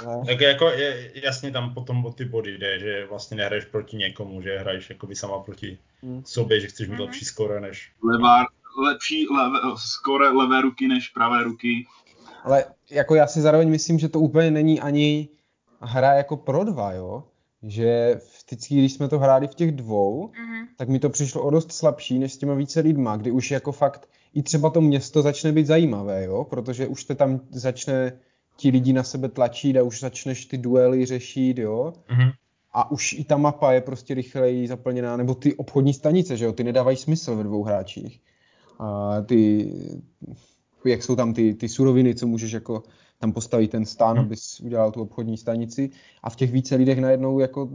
Ale... 0.07 0.26
Tak 0.26 0.40
jako 0.40 0.70
je, 0.70 1.11
jasně 1.14 1.50
tam 1.50 1.74
potom 1.74 2.07
o 2.07 2.12
ty 2.12 2.24
body 2.24 2.59
jde, 2.59 2.78
že 2.78 3.07
vlastně 3.07 3.37
nehraješ 3.37 3.64
proti 3.64 3.96
někomu, 3.96 4.42
že 4.42 4.59
hraješ 4.59 4.90
jako 4.90 5.07
by 5.07 5.16
sama 5.16 5.38
proti 5.38 5.78
hmm. 6.02 6.22
sobě, 6.26 6.61
že 6.61 6.66
chceš 6.66 6.88
mít 6.88 6.94
hmm. 6.94 7.05
lepší 7.05 7.24
skore 7.24 7.61
než... 7.61 7.92
Levá, 8.05 8.44
lepší 8.85 9.26
leve, 9.28 9.59
skore 9.76 10.28
levé 10.28 10.61
ruky 10.61 10.88
než 10.88 11.09
pravé 11.09 11.44
ruky. 11.44 11.87
Ale 12.44 12.64
jako 12.90 13.14
já 13.14 13.26
si 13.26 13.40
zároveň 13.40 13.70
myslím, 13.70 13.98
že 13.98 14.09
to 14.09 14.20
úplně 14.20 14.50
není 14.50 14.81
ani 14.81 15.28
hra 15.81 16.14
jako 16.14 16.37
pro 16.37 16.64
dva, 16.64 16.92
jo? 16.92 17.24
že 17.62 18.20
vždycky, 18.46 18.78
když 18.78 18.92
jsme 18.92 19.09
to 19.09 19.18
hráli 19.18 19.48
v 19.48 19.55
těch 19.55 19.72
dvou, 19.72 20.26
mm-hmm. 20.26 20.66
tak 20.76 20.88
mi 20.88 20.98
to 20.98 21.11
přišlo 21.11 21.42
o 21.42 21.50
dost 21.50 21.72
slabší 21.72 22.18
než 22.18 22.33
s 22.33 22.38
těma 22.38 22.55
více 22.55 22.81
lidma, 22.81 23.16
kdy 23.16 23.31
už 23.31 23.50
jako 23.50 23.72
fakt 23.72 24.09
i 24.35 24.42
třeba 24.42 24.70
to 24.70 24.81
město 24.81 25.22
začne 25.22 25.52
být 25.52 25.66
zajímavé, 25.66 26.24
jo, 26.24 26.44
protože 26.44 26.87
už 26.87 27.05
te 27.05 27.14
tam 27.14 27.40
začne 27.50 28.12
ti 28.62 28.70
lidi 28.70 28.92
na 28.92 29.03
sebe 29.03 29.29
tlačit 29.29 29.77
a 29.77 29.83
už 29.83 30.01
začneš 30.01 30.46
ty 30.46 30.59
duely 30.59 31.07
řešit, 31.07 31.59
jo. 31.59 31.92
Mm-hmm. 32.09 32.33
A 32.72 32.90
už 32.90 33.12
i 33.12 33.25
ta 33.25 33.37
mapa 33.37 33.72
je 33.72 33.81
prostě 33.81 34.14
rychleji 34.14 34.68
zaplněná, 34.68 35.16
nebo 35.16 35.35
ty 35.35 35.55
obchodní 35.55 35.94
stanice, 35.94 36.37
že 36.37 36.44
jo, 36.44 36.53
ty 36.53 36.64
nedávají 36.64 36.96
smysl 36.96 37.37
ve 37.37 37.44
dvou 37.44 37.62
hráčích. 37.64 38.20
A 38.79 39.20
ty, 39.20 39.72
jak 40.85 41.03
jsou 41.03 41.16
tam 41.16 41.35
ty, 41.35 41.55
ty 41.55 41.68
suroviny, 41.68 42.14
co 42.14 42.27
můžeš 42.27 42.53
jako 42.53 42.83
tam 43.22 43.32
postaví 43.32 43.68
ten 43.68 43.87
stán, 43.87 44.16
hmm. 44.16 44.26
abys 44.26 44.61
udělal 44.61 44.92
tu 44.92 45.02
obchodní 45.02 45.37
stanici 45.37 45.90
a 46.22 46.30
v 46.30 46.37
těch 46.37 46.52
více 46.52 46.74
lidech 46.74 47.00
najednou 47.00 47.38
jako, 47.38 47.68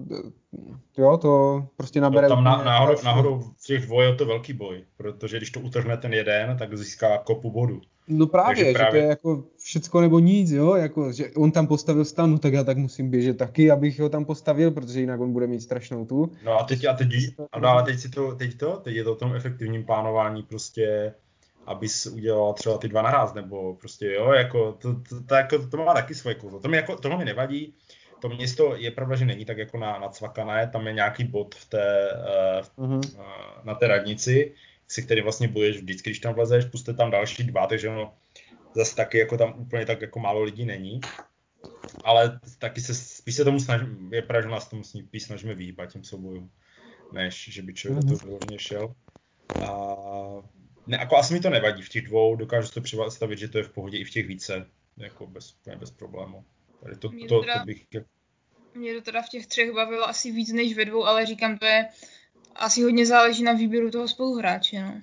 jo, 0.98 1.18
to 1.18 1.64
prostě 1.78 2.02
nabere... 2.02 2.30
No, 2.30 2.36
tam 2.36 2.44
na, 2.44 2.64
náhodou, 2.64 2.96
náhodou 3.06 3.40
v 3.40 3.66
těch 3.66 3.86
dvou 3.86 4.02
je 4.02 4.16
to 4.16 4.26
velký 4.26 4.54
boj, 4.54 4.84
protože 4.98 5.38
když 5.38 5.52
to 5.52 5.60
utrhne 5.60 5.98
ten 5.98 6.14
jeden, 6.14 6.58
tak 6.58 6.78
získá 6.78 7.18
kopu 7.18 7.52
bodu. 7.52 7.82
No 8.08 8.28
právě, 8.28 8.64
Takže 8.64 8.74
právě, 8.74 8.92
že 8.92 8.92
to 8.92 9.04
je 9.04 9.10
jako 9.10 9.44
všecko 9.58 10.02
nebo 10.02 10.20
nic, 10.20 10.52
jo, 10.52 10.76
jako, 10.76 11.12
že 11.12 11.30
on 11.38 11.52
tam 11.52 11.68
postavil 11.68 12.06
stan, 12.06 12.32
no 12.32 12.40
tak 12.40 12.54
já 12.54 12.64
tak 12.64 12.78
musím 12.78 13.10
běžet 13.10 13.38
taky, 13.38 13.72
abych 13.72 14.00
ho 14.00 14.10
tam 14.10 14.26
postavil, 14.26 14.72
protože 14.72 15.00
jinak 15.00 15.20
on 15.20 15.34
bude 15.34 15.48
mít 15.48 15.62
strašnou 15.62 16.06
tu. 16.06 16.32
No 16.46 16.60
a 16.60 16.64
teď, 16.64 16.86
a 16.86 16.94
teď, 16.94 17.08
a 17.52 17.60
no, 17.60 17.70
a 17.70 17.82
teď 17.82 18.00
si 18.00 18.10
to, 18.10 18.36
teď 18.36 18.58
to, 18.58 18.78
teď 18.84 18.96
je 18.96 19.04
to 19.04 19.12
o 19.12 19.16
tom 19.16 19.36
efektivním 19.36 19.86
plánování 19.86 20.44
prostě 20.44 21.14
abys 21.68 22.06
udělal 22.06 22.54
třeba 22.54 22.78
ty 22.78 22.88
dva 22.88 23.02
naraz, 23.02 23.34
nebo 23.34 23.76
prostě 23.76 24.14
jo, 24.14 24.32
jako 24.32 24.72
to, 24.72 24.94
to, 24.94 25.24
to, 25.24 25.36
jako, 25.36 25.68
to 25.68 25.78
má 25.78 25.94
taky 25.94 26.16
svoje 26.16 26.36
kouzlo. 26.36 26.60
To 26.60 26.68
mi 26.68 26.78
jako, 26.78 26.96
tohle 26.96 27.18
mi 27.18 27.26
nevadí, 27.26 27.74
to 28.22 28.30
město 28.30 28.76
je 28.76 28.92
pravda, 28.92 29.16
že 29.16 29.26
není 29.26 29.46
tak 29.46 29.58
jako 29.58 29.78
na, 29.78 30.00
nacvakané, 30.00 30.68
tam 30.68 30.88
je 30.88 30.94
nějaký 30.94 31.24
bod 31.24 31.56
v 31.56 31.70
té, 31.70 32.10
uh, 32.78 32.86
uh-huh. 32.86 33.02
na 33.64 33.76
té 33.76 33.88
radnici, 33.88 34.54
se 34.88 35.02
který 35.02 35.22
vlastně 35.22 35.48
bojuješ 35.48 35.78
vždycky, 35.78 36.10
když 36.10 36.20
tam 36.20 36.34
vlezeš, 36.34 36.66
puste 36.66 36.94
tam 36.94 37.12
další 37.12 37.44
dva, 37.44 37.68
takže 37.68 37.90
no, 37.90 38.14
zase 38.76 38.96
taky 38.96 39.18
jako 39.18 39.38
tam 39.38 39.54
úplně 39.58 39.86
tak 39.86 40.02
jako 40.02 40.20
málo 40.20 40.44
lidí 40.44 40.66
není. 40.66 41.02
Ale 42.04 42.40
taky 42.60 42.82
se, 42.82 42.96
spíš 42.96 43.36
se 43.36 43.44
tomu 43.44 43.60
snažím, 43.60 44.10
je 44.14 44.22
pravda, 44.22 44.48
že 44.48 44.52
nás 44.52 44.68
tomu 44.68 44.84
spíš 44.84 45.24
snažíme 45.24 45.54
vyhýbat 45.56 45.94
těm 45.94 46.04
soubojům, 46.04 46.50
než 47.14 47.50
že 47.52 47.62
by 47.62 47.74
člověk 47.74 48.06
uh-huh. 48.06 48.20
to 48.20 48.26
vyloženě 48.26 48.60
šel. 48.60 48.94
A 49.66 49.86
ne, 50.88 50.98
jako 50.98 51.18
asi 51.18 51.34
mi 51.34 51.40
to 51.40 51.50
nevadí 51.50 51.82
v 51.82 51.90
těch 51.90 52.08
dvou, 52.08 52.36
dokážu 52.36 52.68
si 52.68 52.74
to 52.74 52.82
představit, 52.82 53.40
že 53.40 53.48
to 53.48 53.58
je 53.58 53.64
v 53.64 53.70
pohodě 53.70 53.98
i 53.98 54.04
v 54.04 54.10
těch 54.10 54.28
více, 54.28 54.68
jako 54.98 55.28
bez, 55.28 55.56
bez 55.80 55.92
problému. 55.92 56.46
Tady 56.84 56.96
to, 56.96 57.10
mě 57.10 57.28
to, 57.28 57.40
teda, 57.40 57.60
to 57.60 57.66
bych... 57.66 57.86
Mě 58.74 58.94
to 58.94 59.02
teda 59.02 59.22
v 59.22 59.30
těch 59.30 59.48
třech 59.48 59.72
bavilo 59.72 60.10
asi 60.10 60.32
víc 60.32 60.54
než 60.54 60.76
ve 60.76 60.86
dvou, 60.86 61.06
ale 61.06 61.26
říkám, 61.26 61.58
to 61.58 61.66
je 61.66 61.88
asi 62.56 62.84
hodně 62.84 63.06
záleží 63.06 63.44
na 63.44 63.54
výběru 63.54 63.92
toho 63.92 64.08
spoluhráče, 64.08 64.82
no. 64.82 65.02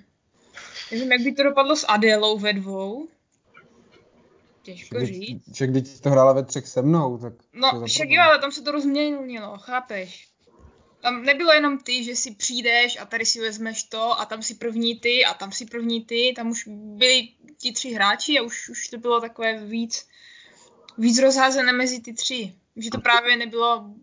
Nevím, 0.91 1.11
jak 1.11 1.21
by 1.21 1.33
to 1.33 1.43
dopadlo 1.43 1.75
s 1.75 1.85
Adélou 1.87 2.39
ve 2.39 2.53
dvou. 2.53 3.07
Těžko 4.61 4.95
však 4.95 5.07
říct. 5.07 5.53
Však 5.53 5.71
když 5.71 5.99
to 5.99 6.09
hrála 6.09 6.33
ve 6.33 6.43
třech 6.43 6.67
se 6.67 6.81
mnou, 6.81 7.17
tak... 7.17 7.33
No, 7.53 7.85
však 7.85 8.09
jo, 8.09 8.21
ale 8.21 8.39
tam 8.39 8.51
se 8.51 8.61
to 8.61 8.71
rozměnilo, 8.71 9.57
chápeš? 9.57 10.34
Tam 11.05 11.23
nebylo 11.23 11.51
jenom 11.51 11.77
ty, 11.77 12.03
že 12.03 12.15
si 12.15 12.35
přijdeš 12.35 12.97
a 13.01 13.05
tady 13.05 13.25
si 13.25 13.39
vezmeš 13.39 13.83
to 13.83 14.19
a 14.19 14.25
tam 14.25 14.41
si 14.41 14.55
první 14.55 14.99
ty 14.99 15.25
a 15.25 15.33
tam 15.33 15.51
si 15.51 15.65
první 15.65 16.05
ty, 16.05 16.33
tam 16.35 16.49
už 16.49 16.67
byli 16.97 17.29
ti 17.57 17.71
tři 17.71 17.89
hráči 17.89 18.39
a 18.39 18.41
už, 18.41 18.69
už 18.69 18.87
to 18.87 18.97
bylo 18.97 19.21
takové 19.21 19.65
víc, 19.65 20.07
víc 20.97 21.19
rozházené 21.19 21.73
mezi 21.73 22.01
ty 22.01 22.13
tři. 22.13 22.55
Že 22.75 22.89
to 22.89 23.01
právě 23.01 23.37
nebylo, 23.37 23.93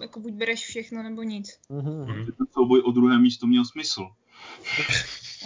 jako 0.00 0.20
buď 0.20 0.32
bereš 0.32 0.60
všechno 0.64 1.02
nebo 1.02 1.22
nic. 1.22 1.58
Mm-hmm. 1.70 2.24
Ten 2.24 2.46
souboj 2.52 2.82
o 2.84 2.90
druhé 2.90 3.18
místo 3.18 3.46
měl 3.46 3.64
smysl. 3.64 4.10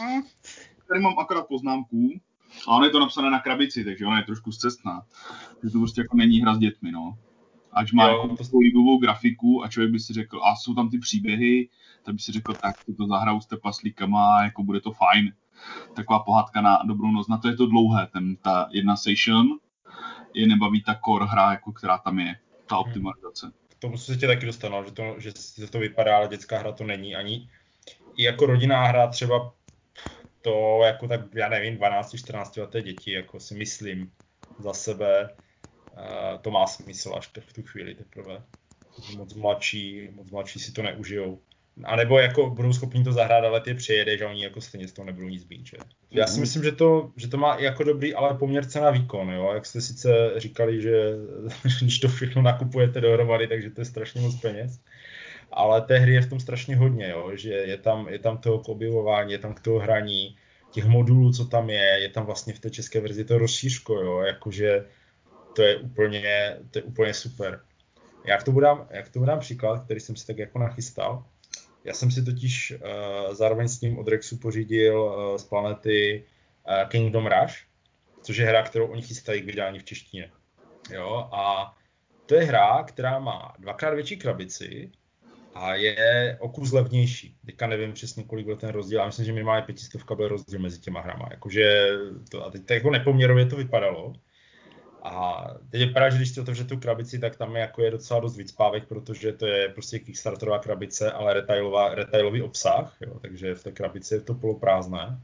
Mm. 0.01 0.23
Tady 0.89 1.01
mám 1.01 1.19
akorát 1.19 1.49
poznámku, 1.49 2.21
A 2.69 2.77
ono 2.77 2.85
je 2.85 2.91
to 2.91 3.01
napsané 3.01 3.31
na 3.31 3.41
krabici, 3.41 3.85
takže 3.85 4.07
ona 4.07 4.19
je 4.19 4.25
trošku 4.25 4.53
zcestná. 4.53 5.07
Takže 5.61 5.73
to 5.73 5.79
prostě 5.79 6.01
jako 6.01 6.17
není 6.17 6.41
hra 6.41 6.55
s 6.55 6.59
dětmi, 6.59 6.93
no. 6.93 7.19
Ať 7.77 7.93
má 7.93 8.09
Jo, 8.09 8.23
jako 8.23 8.37
to... 8.37 8.59
líbivou 8.59 8.99
grafiku 8.99 9.65
a 9.65 9.69
člověk 9.69 9.93
by 9.93 10.01
si 10.01 10.13
řekl, 10.13 10.41
a 10.45 10.57
jsou 10.57 10.75
tam 10.75 10.91
ty 10.91 10.99
příběhy, 10.99 11.69
tak 12.03 12.15
by 12.15 12.21
si 12.21 12.33
řekl, 12.33 12.55
tak 12.55 12.83
si 12.85 12.95
to 12.95 13.07
zahraju 13.07 13.41
s 13.41 13.47
tepaslíkama, 13.47 14.43
jako 14.43 14.63
bude 14.63 14.81
to 14.81 14.93
fajn. 14.93 15.33
Taková 15.95 16.19
pohádka 16.19 16.61
na 16.61 16.83
dobrou 16.87 17.11
noc. 17.11 17.29
Na 17.29 17.39
to 17.39 17.49
je 17.49 17.57
to 17.57 17.67
dlouhé, 17.67 18.07
ten, 18.07 18.37
ta 18.37 18.69
jedna 18.73 18.97
session 18.97 19.47
je 20.35 20.47
nebaví 20.47 20.83
ta 20.83 21.01
core 21.05 21.27
hra, 21.27 21.51
jako 21.51 21.73
která 21.73 21.99
tam 21.99 22.19
je, 22.19 22.37
ta 22.69 22.79
optimalizace. 22.79 23.53
K 23.69 23.79
tomu 23.79 23.99
se 23.99 24.17
tě 24.17 24.27
taky 24.27 24.47
dostanu, 24.47 24.85
že 24.85 24.93
to, 24.93 25.15
že 25.19 25.33
se 25.33 25.71
to 25.71 25.79
vypadá, 25.79 26.17
ale 26.17 26.29
dětská 26.29 26.59
hra 26.59 26.73
to 26.73 26.85
není 26.85 27.17
ani. 27.17 27.49
I 28.17 28.23
jako 28.23 28.47
rodinná 28.47 28.87
hra 28.87 29.07
třeba 29.07 29.53
to 30.43 30.81
jako 30.85 31.09
tak, 31.09 31.21
já 31.35 31.49
nevím, 31.49 31.79
12-14 31.79 32.61
leté 32.61 32.83
děti, 32.83 33.13
jako 33.13 33.41
si 33.41 33.55
myslím 33.55 34.11
za 34.59 34.73
sebe, 34.73 35.37
to 36.41 36.51
má 36.51 36.67
smysl 36.67 37.15
až 37.17 37.31
v 37.41 37.53
tu 37.53 37.63
chvíli 37.63 37.95
teprve. 37.95 38.43
Moc 39.17 39.35
mladší, 39.35 40.09
moc 40.13 40.31
mladší 40.31 40.59
si 40.59 40.73
to 40.73 40.83
neužijou. 40.83 41.39
A 41.85 41.97
nebo 41.97 42.19
jako 42.19 42.51
budou 42.51 42.73
schopni 42.73 43.05
to 43.05 43.13
zahrát, 43.13 43.45
ale 43.45 43.61
ty 43.61 43.75
přijede, 43.75 44.19
že 44.19 44.27
oni 44.27 44.45
jako 44.45 44.61
stejně 44.61 44.89
z 44.89 44.93
toho 44.93 45.07
nebudou 45.07 45.29
nic 45.29 45.49
mít, 45.49 45.67
že? 45.67 45.77
Já 46.11 46.27
si 46.27 46.41
myslím, 46.41 46.63
že 46.65 46.73
to, 46.73 47.13
že 47.17 47.29
to 47.29 47.37
má 47.37 47.57
jako 47.59 47.85
dobrý, 47.85 48.15
ale 48.15 48.35
poměr 48.35 48.67
cena 48.67 48.91
výkon, 48.91 49.31
jo? 49.31 49.51
Jak 49.55 49.67
jste 49.67 49.81
sice 49.81 50.33
říkali, 50.37 50.83
že 50.83 51.11
když 51.81 51.99
to 51.99 52.09
všechno 52.09 52.43
nakupujete 52.43 53.01
dohromady, 53.01 53.47
takže 53.47 53.71
to 53.71 53.81
je 53.81 53.85
strašně 53.85 54.21
moc 54.21 54.41
peněz. 54.41 54.81
Ale 55.53 55.83
té 55.83 55.99
hry 55.99 56.15
je 56.15 56.21
v 56.21 56.29
tom 56.29 56.41
strašně 56.41 56.77
hodně, 56.77 57.09
jo? 57.09 57.31
že 57.35 57.53
je 57.53 57.77
tam, 57.77 58.09
je 58.09 58.19
tam 58.19 58.39
toho 58.39 58.59
k 58.59 58.69
objevování, 58.69 59.33
je 59.33 59.39
tam 59.39 59.55
k 59.55 59.61
toho 59.61 59.79
hraní, 59.79 60.37
těch 60.71 60.85
modulů, 60.85 61.33
co 61.33 61.45
tam 61.45 61.71
je, 61.71 61.99
je 62.01 62.09
tam 62.09 62.27
vlastně 62.27 62.53
v 62.53 62.59
té 62.59 62.71
české 62.71 63.01
verzi 63.01 63.25
to 63.25 63.39
rozšířko, 63.39 63.95
jo? 63.95 64.21
jakože 64.21 64.85
to 65.57 65.63
je 65.63 65.77
úplně, 65.77 66.57
to 66.71 66.79
je 66.79 66.83
úplně 66.83 67.15
super. 67.15 67.61
Já 68.25 68.39
k 68.39 68.43
tomu 68.43 68.61
dám, 68.61 68.89
jak 68.91 69.09
tomu 69.09 69.27
dám 69.27 69.39
příklad, 69.39 69.85
který 69.85 70.01
jsem 70.01 70.17
si 70.17 70.27
tak 70.27 70.39
jako 70.39 70.59
nachystal. 70.59 71.25
Já 71.85 71.95
jsem 71.95 72.11
si 72.11 72.25
totiž 72.25 72.73
uh, 72.73 73.35
zároveň 73.35 73.69
s 73.69 73.79
tím 73.79 73.99
od 73.99 74.09
Rexu 74.09 74.37
pořídil 74.37 75.03
uh, 75.03 75.37
z 75.37 75.45
planety 75.45 76.25
uh, 76.69 76.89
Kingdom 76.89 77.27
Rush, 77.27 77.55
což 78.23 78.37
je 78.37 78.47
hra, 78.47 78.63
kterou 78.63 78.87
oni 78.87 79.03
chystají 79.03 79.43
k 79.43 79.47
vydání 79.47 79.79
v 79.79 79.85
češtině. 79.85 80.31
Jo, 80.91 81.29
a 81.33 81.75
to 82.27 82.35
je 82.35 82.45
hra, 82.45 82.83
která 82.83 83.19
má 83.19 83.55
dvakrát 83.59 83.95
větší 83.95 84.17
krabici 84.17 84.91
a 85.55 85.75
je 85.75 86.37
o 86.41 86.49
kus 86.49 86.73
levnější. 86.73 87.37
Teďka 87.47 87.67
nevím 87.67 87.93
přesně, 87.93 88.25
kolik 88.25 88.47
byl 88.47 88.57
ten 88.57 88.71
rozdíl, 88.71 89.01
ale 89.01 89.09
myslím, 89.09 89.27
že 89.27 89.33
minimálně 89.33 89.63
pětistovka 89.63 90.15
byl 90.15 90.29
rozdíl 90.29 90.61
mezi 90.61 90.81
těma 90.81 91.01
hrama. 91.01 91.29
Jakože 91.31 91.89
to, 92.31 92.47
a 92.47 92.51
teď 92.51 92.67
tak 92.67 92.75
jako 92.75 92.91
nepoměrově 92.91 93.47
to 93.47 93.57
vypadalo. 93.57 94.13
A 95.07 95.47
teď 95.71 95.81
vypadá, 95.81 96.11
že 96.11 96.17
když 96.17 96.31
si 96.31 96.41
otevře 96.41 96.65
tu 96.65 96.77
krabici, 96.77 97.19
tak 97.19 97.37
tam 97.37 97.57
je, 97.57 97.61
jako 97.61 97.83
je 97.83 97.91
docela 97.91 98.21
dost 98.21 98.37
vycpávek, 98.37 98.89
protože 98.89 99.33
to 99.33 99.47
je 99.47 99.69
prostě 99.69 99.99
Kickstarterová 99.99 100.59
krabice, 100.59 101.13
ale 101.13 101.35
retailová, 101.35 101.95
retailový 101.95 102.43
obsah, 102.43 102.97
jo, 103.01 103.19
takže 103.23 103.55
v 103.55 103.63
té 103.63 103.73
krabici 103.73 104.15
je 104.15 104.21
to 104.21 104.35
poloprázdné. 104.35 105.21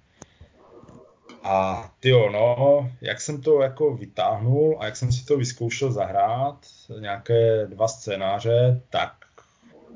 A 1.42 1.88
ty 2.00 2.10
no, 2.10 2.90
jak 3.00 3.20
jsem 3.20 3.42
to 3.42 3.62
jako 3.62 3.94
vytáhnul 3.94 4.76
a 4.80 4.84
jak 4.84 4.96
jsem 4.96 5.12
si 5.12 5.24
to 5.24 5.36
vyzkoušel 5.36 5.92
zahrát, 5.92 6.66
nějaké 7.00 7.66
dva 7.66 7.88
scénáře, 7.88 8.80
tak 8.90 9.12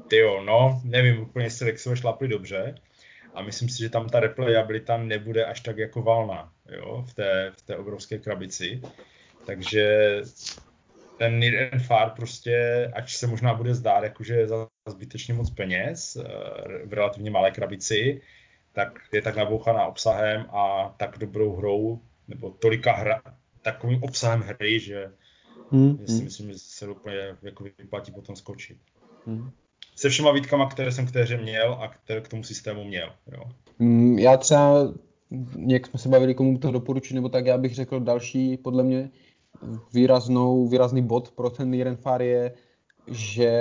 ty 0.09 0.23
no, 0.45 0.81
nevím 0.85 1.21
úplně, 1.23 1.47
jestli 1.47 1.67
Rexové 1.67 1.97
šlaply 1.97 2.29
dobře. 2.29 2.75
A 3.35 3.43
myslím 3.43 3.69
si, 3.69 3.79
že 3.79 3.91
tam 3.91 4.09
ta 4.09 4.21
replayabilita 4.21 4.97
nebude 4.97 5.45
až 5.45 5.61
tak 5.61 5.79
jako 5.79 6.03
valná, 6.03 6.53
jo, 6.71 7.05
v 7.09 7.15
té, 7.15 7.53
v 7.57 7.63
té 7.63 7.77
obrovské 7.77 8.19
krabici. 8.19 8.83
Takže 9.47 10.17
ten 11.19 11.39
Near 11.39 11.69
and 11.73 11.79
Far 11.81 12.11
prostě, 12.11 12.91
ač 12.95 13.17
se 13.17 13.27
možná 13.27 13.55
bude 13.55 13.75
zdát, 13.75 14.05
jakože 14.05 14.49
za 14.49 14.69
zbytečně 14.89 15.35
moc 15.35 15.51
peněz 15.51 16.17
eh, 16.17 16.23
v 16.87 16.93
relativně 16.93 17.31
malé 17.31 17.51
krabici, 17.51 18.21
tak 18.73 18.99
je 19.13 19.23
tak 19.23 19.37
nabouchaná 19.37 19.87
obsahem 19.87 20.47
a 20.51 20.95
tak 20.99 21.19
dobrou 21.19 21.57
hrou, 21.57 22.01
nebo 22.29 22.51
tolika 22.51 22.93
hra, 22.93 23.23
takovým 23.63 24.03
obsahem 24.03 24.41
hry, 24.41 24.81
že 24.81 25.11
Hmm, 25.71 26.07
si 26.07 26.13
hmm, 26.13 26.25
myslím, 26.25 26.53
že 26.53 26.59
se 26.59 26.89
úplně 26.89 27.37
jako 27.43 27.65
vyplatí 27.79 28.13
potom 28.13 28.37
skočit. 28.37 28.79
hmm. 29.27 29.51
Se 29.97 30.09
všema 30.09 30.33
výtkama, 30.33 30.67
které 30.71 30.93
jsem 30.93 31.07
k 31.07 31.13
té 31.13 31.23
hře 31.23 31.37
měl 31.37 31.73
a 31.73 31.89
které 31.89 32.21
k 32.21 32.29
tomu 32.29 32.43
systému 32.45 32.85
měl. 32.85 33.13
Jo. 33.33 33.43
Mm, 33.79 34.19
Já 34.19 34.37
třeba, 34.37 34.95
jak 35.67 35.87
jsme 35.87 35.99
se 35.99 36.09
bavili, 36.09 36.35
komu 36.35 36.59
to 36.59 36.71
doporučit, 36.71 37.15
nebo 37.15 37.29
tak 37.29 37.47
já 37.47 37.59
bych 37.59 37.75
řekl 37.75 38.01
další, 38.01 38.57
podle 38.57 38.83
mě, 38.83 39.11
výraznou, 39.93 40.69
výrazný 40.69 41.03
bod 41.03 41.31
pro 41.31 41.51
ten 41.51 41.71
Niren 41.71 41.97
Far 41.97 42.23
je, 42.23 42.55
že 43.07 43.53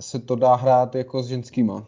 se 0.00 0.18
to 0.18 0.36
dá 0.36 0.54
hrát 0.54 0.94
jako 0.94 1.22
s 1.22 1.28
ženskýma. 1.28 1.86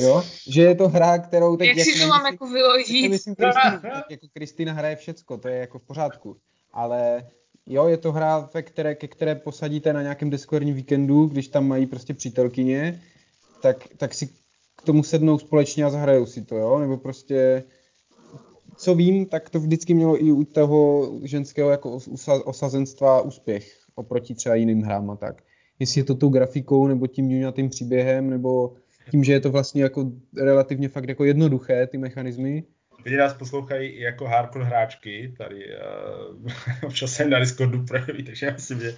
Jo? 0.00 0.22
Že 0.48 0.62
je 0.62 0.74
to 0.74 0.88
hra, 0.88 1.18
kterou 1.18 1.56
teď... 1.56 1.68
Jak 1.68 1.78
si 1.78 2.00
to 2.00 2.06
mám 2.06 2.26
jako 2.26 2.46
vyložit? 2.46 3.02
nemyslím 3.02 3.34
Kristýnu, 3.34 3.80
tak 3.82 4.10
jako 4.10 4.26
Kristýna 4.32 4.72
hraje 4.72 4.96
všecko, 4.96 5.38
to 5.38 5.48
je 5.48 5.56
jako 5.56 5.78
v 5.78 5.82
pořádku. 5.82 6.36
Ale 6.72 7.26
jo, 7.66 7.86
je 7.86 7.96
to 7.96 8.12
hra, 8.12 8.50
ve 8.54 8.62
které, 8.62 8.94
ke 8.94 9.08
které 9.08 9.34
posadíte 9.34 9.92
na 9.92 10.02
nějakém 10.02 10.30
deskorním 10.30 10.74
víkendu, 10.74 11.26
když 11.26 11.48
tam 11.48 11.68
mají 11.68 11.86
prostě 11.86 12.14
přítelkyně, 12.14 13.02
tak, 13.62 13.88
tak 13.96 14.14
si 14.14 14.26
k 14.76 14.82
tomu 14.84 15.02
sednou 15.02 15.38
společně 15.38 15.84
a 15.84 15.90
zahrajou 15.90 16.26
si 16.26 16.44
to, 16.44 16.56
jo? 16.56 16.78
Nebo 16.78 16.96
prostě, 16.96 17.64
co 18.78 18.94
vím, 18.94 19.26
tak 19.26 19.50
to 19.50 19.60
vždycky 19.60 19.94
mělo 19.94 20.24
i 20.24 20.32
u 20.32 20.44
toho 20.44 21.10
ženského 21.22 21.70
jako 21.70 21.98
osazenstva 22.44 23.20
úspěch 23.20 23.72
oproti 23.94 24.34
třeba 24.34 24.54
jiným 24.54 24.82
hrám 24.82 25.10
a 25.10 25.16
tak. 25.16 25.42
Jestli 25.78 26.00
je 26.00 26.04
to 26.04 26.14
tou 26.14 26.28
grafikou, 26.28 26.86
nebo 26.86 27.06
tím 27.06 27.52
tím 27.52 27.68
příběhem, 27.68 28.30
nebo 28.30 28.74
tím, 29.10 29.24
že 29.24 29.32
je 29.32 29.40
to 29.40 29.50
vlastně 29.50 29.82
jako 29.82 30.12
relativně 30.36 30.88
fakt 30.88 31.08
jako 31.08 31.24
jednoduché, 31.24 31.86
ty 31.86 31.98
mechanismy, 31.98 32.64
Lidi 33.04 33.16
nás 33.16 33.34
poslouchají 33.34 34.00
jako 34.00 34.26
hardcore 34.26 34.64
hráčky, 34.64 35.34
tady 35.38 35.64
uh, 36.40 36.52
občas 36.86 37.12
jsem 37.12 37.30
na 37.30 37.38
Discordu 37.38 37.84
projeví, 37.84 38.22
takže 38.22 38.46
já 38.46 38.52
myslím, 38.52 38.80
že 38.80 38.96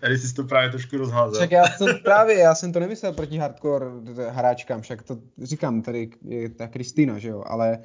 tady 0.00 0.18
si 0.18 0.34
to 0.34 0.44
právě 0.44 0.70
trošku 0.70 0.96
rozházel. 0.96 1.40
Však 1.40 1.50
já 1.50 1.64
to 1.78 1.86
právě, 2.04 2.38
já 2.38 2.54
jsem 2.54 2.72
to 2.72 2.80
nemyslel 2.80 3.12
proti 3.12 3.38
hardcore 3.38 3.86
hráčkám, 4.28 4.82
však 4.82 5.02
to 5.02 5.18
říkám, 5.42 5.82
tady 5.82 6.10
je 6.28 6.48
ta 6.48 6.68
Kristýna, 6.68 7.18
že 7.18 7.28
jo, 7.28 7.42
ale 7.46 7.78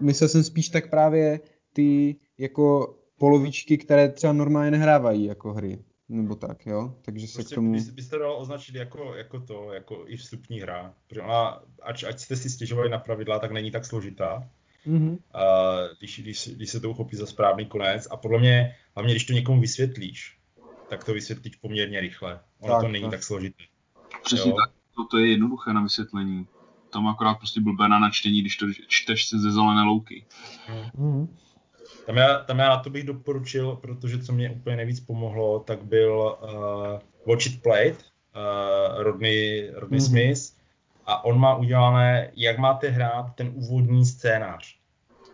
myslel 0.00 0.28
jsem 0.28 0.44
spíš 0.44 0.68
tak 0.68 0.90
právě 0.90 1.40
ty 1.72 2.16
jako 2.38 2.96
polovičky, 3.18 3.78
které 3.78 4.08
třeba 4.08 4.32
normálně 4.32 4.70
nehrávají 4.70 5.24
jako 5.24 5.52
hry, 5.52 5.78
nebo 6.08 6.34
tak, 6.34 6.66
jo, 6.66 6.94
takže 7.02 7.26
se 7.26 7.34
Prostě 7.34 7.54
k 7.54 7.56
tomu... 7.56 7.72
bys, 7.72 7.90
bys 7.90 8.08
to 8.08 8.18
dal 8.18 8.36
označit 8.40 8.74
jako, 8.74 9.14
jako 9.14 9.40
to, 9.40 9.72
jako 9.72 10.04
i 10.06 10.16
vstupní 10.16 10.60
hra. 10.60 10.94
Protože 11.06 11.20
ona, 11.20 11.62
ač, 11.82 12.02
ať 12.04 12.18
jste 12.18 12.36
si 12.36 12.50
stěžovali 12.50 12.90
na 12.90 12.98
pravidla, 12.98 13.38
tak 13.38 13.52
není 13.52 13.70
tak 13.70 13.84
složitá. 13.84 14.50
Mhm. 14.86 15.18
A 15.34 15.74
když, 15.98 16.20
když, 16.20 16.48
když 16.48 16.70
se 16.70 16.80
to 16.80 16.90
uchopí 16.90 17.16
za 17.16 17.26
správný 17.26 17.66
konec. 17.66 18.08
A 18.10 18.16
podle 18.16 18.38
mě, 18.38 18.76
hlavně 18.94 19.12
když 19.12 19.24
to 19.24 19.32
někomu 19.32 19.60
vysvětlíš, 19.60 20.38
tak 20.88 21.04
to 21.04 21.12
vysvětlíš 21.12 21.56
poměrně 21.56 22.00
rychle. 22.00 22.40
Ono 22.60 22.74
Tak, 22.74 22.82
to 22.82 22.88
není 22.88 23.04
tak. 23.04 23.10
tak 23.10 23.22
složité. 23.22 23.64
Přesně 24.24 24.50
Jo. 24.50 24.56
tak, 24.56 24.74
to, 24.94 25.04
to 25.10 25.18
je 25.18 25.30
jednoduché 25.30 25.72
na 25.72 25.82
vysvětlení. 25.82 26.46
Tam 26.96 27.08
akorát 27.08 27.34
prostě 27.34 27.60
blbé 27.60 27.88
na 27.88 27.98
načtení, 27.98 28.40
když 28.40 28.56
to 28.56 28.66
čteš 28.88 29.26
se 29.26 29.38
ze 29.38 29.52
zelené 29.52 29.82
louky. 29.82 30.24
Mhm. 30.94 31.36
Tam 32.06 32.16
já, 32.16 32.38
tam 32.38 32.58
já 32.58 32.68
na 32.68 32.76
to 32.76 32.90
bych 32.90 33.04
doporučil, 33.04 33.76
protože 33.76 34.18
co 34.18 34.32
mě 34.32 34.50
úplně 34.50 34.76
nejvíc 34.76 35.00
pomohlo, 35.00 35.58
tak 35.58 35.84
byl 35.84 36.36
uh, 36.42 36.50
Watch 37.26 37.46
It 37.46 37.62
Played, 37.62 37.96
uh, 37.96 39.02
Rodney, 39.02 39.70
Rodney 39.74 40.00
Mhm. 40.00 40.08
Smith. 40.08 40.56
A 41.06 41.24
on 41.24 41.38
má 41.40 41.54
udělané, 41.54 42.30
jak 42.36 42.58
máte 42.58 42.88
hrát 42.88 43.34
ten 43.34 43.50
úvodní 43.54 44.06
scénář. 44.06 44.76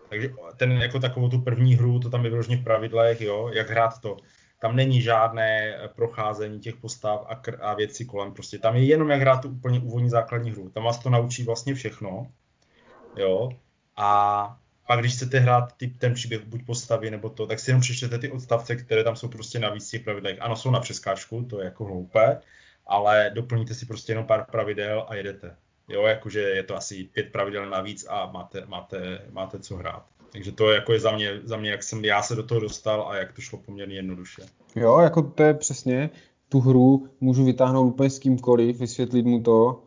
Takže 0.08 0.32
ten 0.56 0.72
jako 0.72 0.98
takovou 0.98 1.28
tu 1.28 1.40
první 1.40 1.74
hru, 1.74 2.00
to 2.00 2.10
tam 2.10 2.24
je 2.24 2.30
vyloženě 2.30 2.56
v 2.56 2.64
pravidlech, 2.64 3.20
jo, 3.20 3.50
jak 3.54 3.70
hrát 3.70 4.00
to. 4.00 4.16
Tam 4.62 4.76
není 4.76 5.02
žádné 5.02 5.74
eh, 5.74 5.88
procházení 5.88 6.60
těch 6.60 6.76
postav 6.76 7.24
a, 7.28 7.42
kr- 7.42 7.58
a 7.60 7.74
věcí 7.74 8.06
kolem. 8.06 8.32
Prostě 8.32 8.58
tam 8.58 8.76
je 8.76 8.84
jenom 8.84 9.10
jak 9.10 9.20
hrát 9.20 9.42
tu 9.42 9.48
úplně 9.48 9.80
úvodní 9.80 10.10
základní 10.10 10.50
hru. 10.50 10.70
Tam 10.70 10.84
vás 10.84 10.98
to 10.98 11.10
naučí 11.10 11.44
vlastně 11.44 11.74
všechno. 11.74 12.26
Jo. 13.16 13.50
A 13.96 14.60
pak 14.86 15.00
když 15.00 15.14
chcete 15.14 15.38
hrát 15.38 15.76
ty, 15.76 15.88
ten 15.88 16.14
příběh 16.14 16.44
buď 16.44 16.66
postavy 16.66 17.10
nebo 17.10 17.30
to, 17.30 17.46
tak 17.46 17.58
si 17.58 17.70
jenom 17.70 17.80
přečtěte 17.80 18.18
ty 18.18 18.30
odstavce, 18.30 18.76
které 18.76 19.04
tam 19.04 19.16
jsou 19.16 19.28
prostě 19.28 19.58
navíc 19.58 19.90
těch 19.90 20.02
pravidlech. 20.02 20.36
Ano, 20.40 20.56
jsou 20.56 20.70
na 20.70 20.80
přeskáčku, 20.80 21.42
to 21.42 21.58
je 21.58 21.64
jako 21.64 21.84
hloupé, 21.84 22.40
ale 22.86 23.30
doplníte 23.34 23.74
si 23.74 23.86
prostě 23.86 24.12
jenom 24.12 24.26
pár 24.26 24.46
pravidel 24.50 25.06
a 25.08 25.14
jedete. 25.14 25.56
Jo, 25.88 26.02
jakože 26.02 26.40
je 26.40 26.62
to 26.62 26.76
asi 26.76 27.04
pět 27.04 27.32
pravidel 27.32 27.70
navíc 27.70 28.06
a 28.08 28.26
máte, 28.26 28.66
máte, 28.66 29.26
máte 29.30 29.58
co 29.58 29.76
hrát. 29.76 30.06
Takže 30.32 30.52
to 30.52 30.70
jako 30.70 30.92
je 30.92 31.00
za 31.00 31.10
mě, 31.10 31.40
za 31.44 31.56
mě, 31.56 31.70
jak 31.70 31.82
jsem 31.82 32.04
já 32.04 32.22
se 32.22 32.34
do 32.34 32.42
toho 32.42 32.60
dostal 32.60 33.08
a 33.08 33.16
jak 33.16 33.32
to 33.32 33.40
šlo 33.40 33.58
poměrně 33.58 33.96
jednoduše. 33.96 34.42
Jo, 34.76 34.98
jako 34.98 35.22
to 35.22 35.42
je 35.42 35.54
přesně, 35.54 36.10
tu 36.48 36.60
hru 36.60 37.08
můžu 37.20 37.44
vytáhnout 37.44 37.86
úplně 37.86 38.10
s 38.10 38.18
kýmkoliv, 38.18 38.78
vysvětlit 38.78 39.26
mu 39.26 39.42
to 39.42 39.82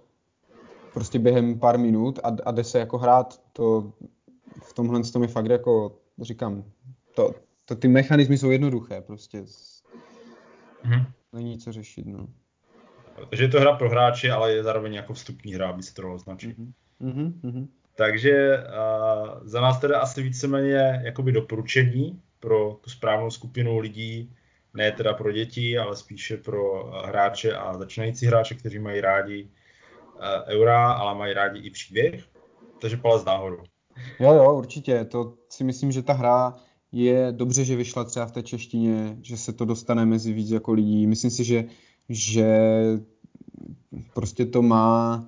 prostě 0.94 1.20
během 1.20 1.60
pár 1.60 1.80
minut 1.80 2.20
a, 2.24 2.36
a 2.46 2.52
jde 2.52 2.64
se 2.64 2.80
jako 2.80 2.98
hrát, 2.98 3.42
to 3.54 3.94
v 4.64 4.74
tomhle 4.74 5.04
tom 5.04 5.22
je 5.22 5.28
fakt 5.28 5.46
jako 5.46 5.98
říkám, 6.22 6.64
to, 7.16 7.32
to 7.66 7.76
ty 7.76 7.88
mechanismy 7.88 8.38
jsou 8.38 8.50
jednoduché, 8.50 9.02
prostě 9.02 9.46
Mhm. 10.84 11.06
není 11.34 11.58
co 11.58 11.72
řešit, 11.72 12.06
no. 12.06 12.28
Takže 13.30 13.44
je 13.44 13.48
to 13.48 13.60
hra 13.60 13.76
pro 13.76 13.90
hráče, 13.90 14.32
ale 14.32 14.54
je 14.54 14.64
zároveň 14.64 14.94
jako 14.94 15.14
vstupní 15.14 15.54
hra, 15.54 15.70
aby 15.70 15.84
se 15.84 15.94
to 15.94 16.02
dalo 16.02 16.16
označit. 16.16 16.58
Mhm, 16.58 16.74
mhm, 17.00 17.40
mhm. 17.44 17.68
Takže 17.96 18.58
uh, 18.58 19.30
za 19.44 19.62
nás 19.62 19.80
teda 19.80 20.00
asi 20.00 20.24
víceméně 20.24 21.02
jakoby 21.04 21.32
doporučení 21.32 22.22
pro 22.40 22.80
tu 22.82 22.90
správnou 22.90 23.32
skupinu 23.32 23.80
lidí, 23.80 24.32
ne 24.74 24.92
teda 24.92 25.14
pro 25.14 25.32
děti, 25.32 25.78
ale 25.78 25.96
spíše 25.96 26.38
pro 26.38 26.92
hráče 27.06 27.56
a 27.56 27.78
začínající 27.78 28.26
hráče, 28.26 28.56
kteří 28.56 28.80
mají 28.80 29.02
rádi 29.02 29.44
uh, 29.44 30.20
eura, 30.48 30.92
ale 30.92 31.16
mají 31.16 31.34
rádi 31.34 31.60
i 31.60 31.70
příběh. 31.70 32.24
Takže 32.82 32.98
palec 32.98 33.26
nahoru. 33.26 33.64
Jo, 34.20 34.34
jo, 34.34 34.58
určitě. 34.58 35.06
To 35.06 35.34
si 35.50 35.64
myslím, 35.64 35.92
že 35.92 36.04
ta 36.04 36.14
hra 36.14 36.56
je 36.92 37.28
dobře, 37.32 37.66
že 37.66 37.76
vyšla 37.76 38.04
třeba 38.04 38.26
v 38.26 38.32
té 38.32 38.44
češtině, 38.44 39.18
že 39.22 39.38
se 39.38 39.54
to 39.54 39.66
dostane 39.66 40.06
mezi 40.06 40.34
víc 40.34 40.52
jako 40.52 40.74
lidí. 40.74 41.08
Myslím 41.08 41.32
si, 41.32 41.44
že, 41.44 41.64
že 42.10 42.48
prostě 44.14 44.46
to 44.46 44.62
má, 44.62 45.26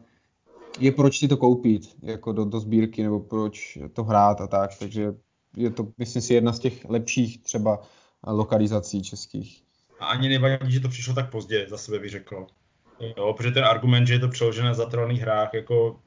je 0.79 0.91
proč 0.91 1.19
si 1.19 1.27
to 1.27 1.37
koupit 1.37 1.81
jako 2.03 2.31
do, 2.31 2.45
do 2.45 2.59
sbírky, 2.59 3.03
nebo 3.03 3.19
proč 3.19 3.77
to 3.93 4.03
hrát 4.03 4.41
a 4.41 4.47
tak, 4.47 4.71
takže 4.79 5.13
je 5.57 5.69
to, 5.69 5.87
myslím 5.97 6.21
si, 6.21 6.33
jedna 6.33 6.53
z 6.53 6.59
těch 6.59 6.85
lepších 6.85 7.43
třeba 7.43 7.81
lokalizací 8.27 9.03
českých. 9.03 9.63
A 9.99 10.05
ani 10.05 10.29
nevadí, 10.29 10.71
že 10.71 10.79
to 10.79 10.89
přišlo 10.89 11.13
tak 11.13 11.31
pozdě, 11.31 11.65
za 11.69 11.77
sebe 11.77 11.99
bych 11.99 12.11
řekl. 12.11 12.47
Jo, 13.17 13.33
protože 13.37 13.51
ten 13.51 13.65
argument, 13.65 14.07
že 14.07 14.13
je 14.13 14.19
to 14.19 14.27
přeložené 14.27 14.73
za 14.73 14.85
trolných 14.85 15.21
hrách, 15.21 15.53
jako 15.53 15.99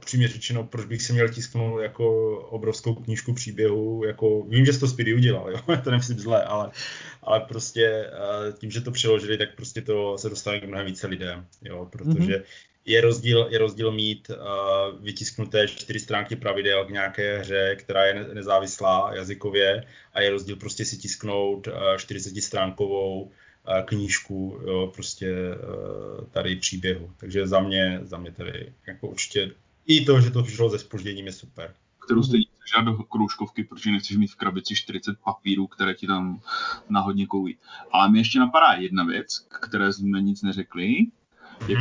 přímě 0.00 0.28
řečeno, 0.28 0.64
proč 0.64 0.86
bych 0.86 1.02
si 1.02 1.12
měl 1.12 1.28
tisknout 1.28 1.80
jako 1.80 2.36
obrovskou 2.38 2.94
knížku 2.94 3.34
příběhu, 3.34 4.04
jako 4.04 4.42
vím, 4.42 4.64
že 4.64 4.72
jsi 4.72 4.80
to 4.80 4.88
Speedy 4.88 5.14
udělal, 5.14 5.50
jo, 5.50 5.76
to 5.84 5.90
nemyslím 5.90 6.18
zle, 6.18 6.44
ale, 6.44 6.70
ale 7.22 7.40
prostě 7.40 7.84
eh, 7.86 8.52
tím, 8.52 8.70
že 8.70 8.80
to 8.80 8.90
přeložili, 8.90 9.38
tak 9.38 9.56
prostě 9.56 9.82
to 9.82 10.18
se 10.18 10.28
dostane 10.28 10.60
k 10.60 10.64
mnohem 10.64 10.86
více 10.86 11.06
lidem, 11.06 11.46
jo, 11.62 11.88
protože 11.92 12.36
mm-hmm. 12.36 12.42
Je 12.88 13.00
rozdíl, 13.00 13.46
je 13.50 13.58
rozdíl 13.58 13.92
mít 13.92 14.30
uh, 14.30 15.04
vytisknuté 15.04 15.68
čtyři 15.68 16.00
stránky 16.00 16.36
pravidel 16.36 16.84
k 16.84 16.90
nějaké 16.90 17.38
hře, 17.38 17.76
která 17.78 18.04
je 18.06 18.14
ne- 18.14 18.34
nezávislá 18.34 19.14
jazykově 19.14 19.84
a 20.12 20.20
je 20.20 20.30
rozdíl 20.30 20.56
prostě 20.56 20.84
si 20.84 20.96
tisknout 20.96 21.66
uh, 21.66 21.74
40 21.96 22.42
stránkovou 22.42 23.30
eh, 23.68 23.82
knížku, 23.82 24.60
jo, 24.66 24.92
prostě 24.94 25.34
uh, 25.34 26.24
tady 26.30 26.56
příběhu. 26.56 27.10
Takže 27.16 27.46
za 27.46 27.60
mě, 27.60 28.00
za 28.02 28.18
mě 28.18 28.32
tady 28.32 28.72
jako 28.86 29.08
určitě 29.08 29.50
i 29.86 30.04
to, 30.04 30.20
že 30.20 30.30
to 30.30 30.42
přišlo 30.42 30.68
ze 30.68 30.78
spožděním 30.78 31.26
je 31.26 31.32
super. 31.32 31.74
kterou 32.04 32.22
stejně 32.22 32.46
do 32.84 32.94
kroužkovky, 32.94 33.64
protože 33.64 33.90
nechceš 33.90 34.16
mít 34.16 34.32
v 34.32 34.36
krabici 34.36 34.76
40 34.76 35.18
papírů, 35.24 35.66
které 35.66 35.94
ti 35.94 36.06
tam 36.06 36.40
náhodně 36.88 37.26
kouví. 37.26 37.56
Ale 37.92 38.10
mi 38.10 38.18
ještě 38.18 38.38
napadá 38.38 38.72
jedna 38.72 39.04
věc, 39.04 39.46
které 39.48 39.92
jsme 39.92 40.20
nic 40.20 40.42
neřekli. 40.42 41.06
Jak 41.68 41.78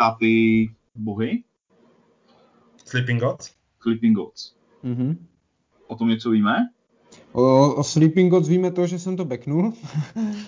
Státy 0.00 0.70
bohy, 0.94 1.42
Sleeping 2.84 3.20
Gods? 3.20 3.50
Sleeping 3.82 4.16
Gods. 4.16 4.54
Mhm. 4.82 5.26
O 5.86 5.96
tom 5.96 6.08
něco 6.08 6.30
víme? 6.30 6.56
O, 7.32 7.74
o 7.74 7.84
Sleeping 7.84 8.30
Gods 8.30 8.48
víme 8.48 8.70
to, 8.70 8.86
že 8.86 8.98
jsem 8.98 9.16
to 9.16 9.24
beknul. 9.24 9.72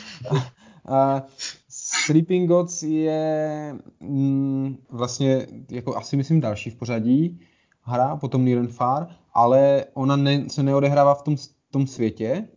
a, 0.89 1.23
Sleeping 1.69 2.49
Gods 2.49 2.83
je 2.83 3.75
mm, 4.01 4.77
vlastně 4.91 5.47
jako 5.71 5.97
asi 5.97 6.17
myslím 6.17 6.41
další 6.41 6.71
v 6.71 6.77
pořadí 6.77 7.41
hra, 7.83 8.17
potom 8.17 8.45
Niren 8.45 8.69
Far, 8.69 9.09
ale 9.35 9.85
ona 9.95 10.17
ne, 10.17 10.51
se 10.51 10.63
neodehrává 10.63 11.15
v 11.15 11.23
tom, 11.23 11.37
tom 11.71 11.87
světě, 11.87 12.49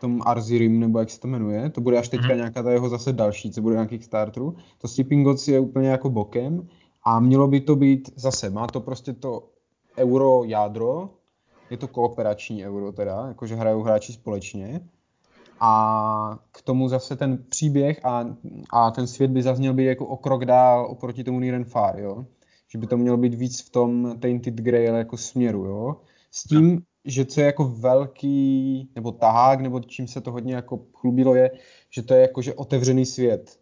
tom 0.00 0.20
Arzirim, 0.24 0.80
nebo 0.80 0.98
jak 0.98 1.10
se 1.10 1.20
to 1.20 1.28
jmenuje, 1.28 1.70
to 1.70 1.80
bude 1.80 1.98
až 1.98 2.08
teďka 2.08 2.26
Mhm. 2.26 2.36
nějaká 2.36 2.62
ta 2.62 2.70
jeho 2.70 2.88
zase 2.88 3.12
další, 3.12 3.50
co 3.50 3.62
bude 3.62 3.76
na 3.76 3.86
Kickstarteru. 3.86 4.56
To 4.78 4.88
Sleeping 4.88 5.24
Gods 5.24 5.48
je 5.48 5.60
úplně 5.60 5.88
jako 5.88 6.10
bokem 6.10 6.68
a 7.04 7.20
mělo 7.20 7.48
by 7.48 7.60
to 7.60 7.76
být 7.76 8.10
zase, 8.16 8.50
má 8.50 8.66
to 8.66 8.80
prostě 8.80 9.12
to 9.12 9.48
euro 9.98 10.44
jádro, 10.44 11.10
je 11.70 11.76
to 11.76 11.88
kooperační 11.88 12.66
euro 12.66 12.92
teda, 12.92 13.26
jakože 13.28 13.54
hrajou 13.54 13.82
hráči 13.82 14.12
společně. 14.12 14.80
A 15.62 16.38
k 16.52 16.62
tomu 16.62 16.88
zase 16.88 17.16
ten 17.16 17.44
příběh 17.48 18.04
a, 18.04 18.24
a 18.72 18.90
ten 18.90 19.06
svět 19.06 19.30
by 19.30 19.42
zase 19.42 19.60
měl 19.60 19.74
být 19.74 19.84
jako 19.84 20.06
o 20.06 20.16
krok 20.16 20.44
dál 20.44 20.86
oproti 20.90 21.24
tomu 21.24 21.40
Niren 21.40 21.64
Far, 21.64 21.98
jo. 21.98 22.24
Že 22.68 22.78
by 22.78 22.86
to 22.86 22.96
mělo 22.96 23.16
být 23.16 23.34
víc 23.34 23.60
v 23.60 23.70
tom 23.70 24.18
Tainted 24.20 24.54
Grail 24.54 24.94
jako 24.94 25.16
směru, 25.16 25.64
jo. 25.64 25.96
S 26.30 26.44
tím, 26.44 26.82
že 27.04 27.24
co 27.24 27.40
je 27.40 27.46
jako 27.46 27.64
velký, 27.64 28.90
nebo 28.94 29.12
tahák, 29.12 29.60
nebo 29.60 29.80
čím 29.80 30.08
se 30.08 30.20
to 30.20 30.32
hodně 30.32 30.54
jako 30.54 30.80
chlubilo 30.92 31.34
je, 31.34 31.50
že 31.90 32.02
to 32.02 32.14
je 32.14 32.20
jakože 32.20 32.54
otevřený 32.54 33.06
svět, 33.06 33.58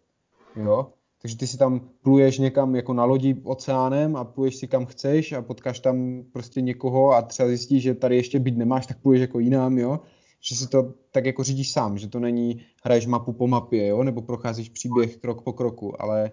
jo. 0.55 0.87
Takže 1.21 1.37
ty 1.37 1.47
si 1.47 1.57
tam 1.57 1.89
pluješ 2.01 2.37
někam 2.37 2.75
jako 2.75 2.93
na 2.93 3.05
lodi 3.05 3.41
oceánem 3.43 4.15
a 4.15 4.23
pluješ 4.23 4.55
si 4.55 4.67
kam 4.67 4.85
chceš 4.85 5.31
a 5.31 5.41
potkáš 5.41 5.79
tam 5.79 6.23
prostě 6.33 6.61
někoho 6.61 7.11
a 7.11 7.21
třeba 7.21 7.49
zjistíš, 7.49 7.83
že 7.83 7.93
tady 7.93 8.15
ještě 8.15 8.39
být 8.39 8.57
nemáš, 8.57 8.87
tak 8.87 9.01
pluješ 9.01 9.21
jako 9.21 9.39
jinam, 9.39 9.77
jo. 9.77 9.99
Že 10.41 10.55
si 10.55 10.67
to 10.67 10.93
tak 11.11 11.25
jako 11.25 11.43
řídíš 11.43 11.71
sám, 11.71 11.97
že 11.97 12.07
to 12.07 12.19
není 12.19 12.61
hraješ 12.83 13.05
mapu 13.05 13.33
po 13.33 13.47
mapě, 13.47 13.87
jo, 13.87 14.03
nebo 14.03 14.21
procházíš 14.21 14.69
příběh 14.69 15.17
krok 15.17 15.41
po 15.41 15.53
kroku, 15.53 16.01
ale 16.01 16.31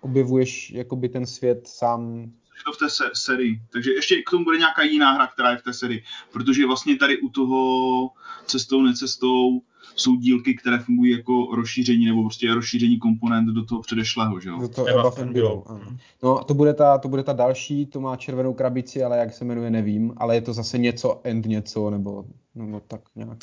objevuješ 0.00 0.70
jakoby 0.70 1.08
ten 1.08 1.26
svět 1.26 1.68
sám. 1.68 2.32
Je 2.56 2.62
to 2.64 2.72
v 2.72 2.78
té 2.78 2.90
se- 2.90 3.10
sérii. 3.12 3.60
Takže 3.72 3.92
ještě 3.92 4.22
k 4.22 4.30
tomu 4.30 4.44
bude 4.44 4.58
nějaká 4.58 4.82
jiná 4.82 5.12
hra, 5.12 5.26
která 5.26 5.50
je 5.50 5.56
v 5.56 5.62
té 5.62 5.72
sérii. 5.74 6.02
Protože 6.32 6.66
vlastně 6.66 6.96
tady 6.96 7.18
u 7.20 7.28
toho 7.28 8.10
cestou, 8.46 8.82
necestou 8.82 9.62
jsou 9.96 10.16
dílky, 10.16 10.54
které 10.54 10.78
fungují 10.78 11.10
jako 11.12 11.48
rozšíření 11.56 12.06
nebo 12.06 12.22
prostě 12.22 12.54
rozšíření 12.54 12.98
komponent 12.98 13.48
do 13.48 13.64
toho 13.64 13.80
předešlého, 13.82 14.40
že 14.40 14.48
jo? 14.48 14.58
Do 14.60 14.68
toho 14.68 14.86
Below. 15.32 15.62
ano. 15.66 15.80
No, 16.22 16.44
to 16.44 16.54
bude, 16.54 16.74
ta, 16.74 16.98
to 16.98 17.08
bude 17.08 17.22
ta 17.22 17.32
další, 17.32 17.86
to 17.86 18.00
má 18.00 18.16
červenou 18.16 18.54
krabici, 18.54 19.02
ale 19.04 19.18
jak 19.18 19.32
se 19.34 19.44
jmenuje, 19.44 19.70
nevím, 19.70 20.14
ale 20.16 20.34
je 20.34 20.40
to 20.40 20.52
zase 20.52 20.78
něco 20.78 21.20
and 21.28 21.46
něco, 21.46 21.90
nebo, 21.90 22.24
nebo 22.54 22.80
tak 22.88 23.00
nějak. 23.16 23.38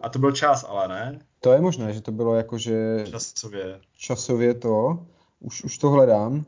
A 0.00 0.08
to 0.08 0.18
byl 0.18 0.32
čas, 0.32 0.66
ale 0.68 0.88
ne? 0.88 1.18
To 1.40 1.52
je 1.52 1.60
možné, 1.60 1.92
že 1.92 2.00
to 2.00 2.12
bylo 2.12 2.34
jakože 2.34 3.04
Časově. 3.10 3.80
časově 3.98 4.54
to, 4.54 5.06
už, 5.40 5.64
už 5.64 5.78
to 5.78 5.90
hledám, 5.90 6.44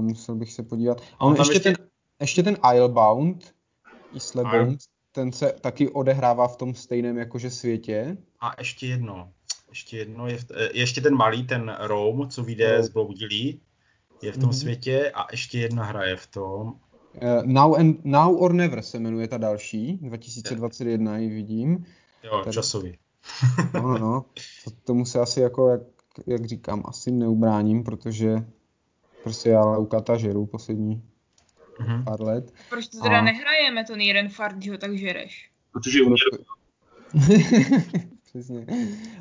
musel 0.00 0.34
bych 0.34 0.52
se 0.52 0.62
podívat. 0.62 1.00
A 1.18 1.24
on 1.24 1.36
ještě, 1.38 1.54
ještě- 1.54 1.72
ten, 1.72 1.86
ještě 2.20 2.42
ten 2.42 2.56
Islebound, 2.74 3.54
Islebound, 4.14 4.68
Isle- 4.80 4.88
ten 5.12 5.32
se 5.32 5.54
taky 5.60 5.88
odehrává 5.88 6.48
v 6.48 6.56
tom 6.56 6.74
stejném 6.74 7.18
jakože 7.18 7.50
světě. 7.50 8.16
A 8.40 8.52
ještě 8.58 8.86
jedno. 8.86 9.28
Ještě 9.68 9.96
jedno 9.98 10.26
je, 10.26 10.38
v, 10.38 10.44
eh, 10.50 10.68
ještě 10.74 11.00
ten 11.00 11.14
malý, 11.14 11.46
ten 11.46 11.76
Rome, 11.80 12.28
co 12.28 12.42
vyjde 12.42 12.70
Rome. 12.72 12.82
z 12.82 12.88
Bloudilí, 12.88 13.60
je 14.22 14.32
v 14.32 14.38
tom 14.38 14.44
Mhm. 14.48 14.52
světě 14.52 15.10
a 15.14 15.26
ještě 15.32 15.58
jedna 15.58 15.84
hra 15.84 16.04
je 16.04 16.16
v 16.16 16.26
tom. 16.26 16.72
Eh, 17.20 17.42
Now, 17.44 17.76
and, 17.78 18.04
Now 18.04 18.42
or 18.42 18.52
Never 18.52 18.82
se 18.82 18.98
jmenuje 18.98 19.28
ta 19.28 19.38
další, 19.38 19.98
2021 20.02 21.18
ji 21.18 21.28
vidím. 21.28 21.84
Jo, 22.24 22.40
Tady. 22.44 22.54
časový. 22.54 22.98
No, 23.74 23.98
no, 23.98 24.24
to, 24.64 24.70
tomu 24.84 25.04
se 25.04 25.20
asi 25.20 25.40
jako, 25.40 25.68
jak, 25.70 25.80
jak 26.26 26.44
říkám, 26.46 26.82
asi 26.86 27.10
neubráním, 27.10 27.84
protože 27.84 28.44
prostě 29.24 29.48
já 29.48 29.60
Leukata 29.64 30.16
žeru 30.16 30.46
poslední 30.46 31.02
Mhm. 31.80 32.04
pár 32.04 32.20
let. 32.22 32.52
Proč 32.70 32.88
to 32.88 33.00
teda 33.02 33.18
A- 33.18 33.22
nehrajeme 33.24 33.84
to 33.84 33.96
Niren 33.96 34.28
Fart, 34.28 34.62
že 34.62 34.70
ho 34.70 34.78
tak 34.78 34.98
žereš? 34.98 35.50
Protože 35.72 36.02
u 36.02 36.08
mě, 36.08 36.16
Přesně. 38.24 38.66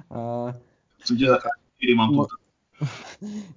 A, 0.09 0.45
co 1.05 1.15
tě 1.15 1.27
zachrání, 1.27 1.61
kdy 1.79 1.95
mám 1.95 2.09
Mo- 2.11 2.25
tu 2.25 2.35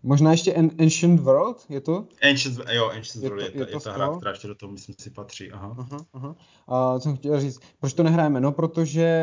možná 0.03 0.31
ještě 0.31 0.55
An- 0.55 0.71
Ancient 0.81 1.21
World, 1.21 1.67
je 1.69 1.81
to? 1.81 2.07
Ancient, 2.31 2.59
jo, 2.73 2.91
Ancient 2.97 3.23
Je 3.25 3.31
World 3.31 3.41
to- 3.41 3.47
je, 3.47 3.51
ta, 3.53 3.59
je 3.59 3.67
je, 3.69 3.73
to 3.73 3.81
ta 3.81 3.93
z 3.93 3.95
hra, 3.97 4.17
která 4.17 4.31
ještě 4.31 4.49
do 4.49 4.55
toho, 4.55 4.73
myslím 4.73 4.95
si, 5.01 5.11
patří. 5.11 5.53
Aha. 5.53 5.75
Aha, 5.79 5.99
aha. 6.15 6.37
A 6.69 6.99
co 6.99 7.03
jsem 7.03 7.17
chtěl 7.17 7.41
říct, 7.41 7.61
proč 7.81 7.93
to 7.93 8.03
nehrajeme? 8.03 8.41
No, 8.41 8.53
protože 8.53 9.19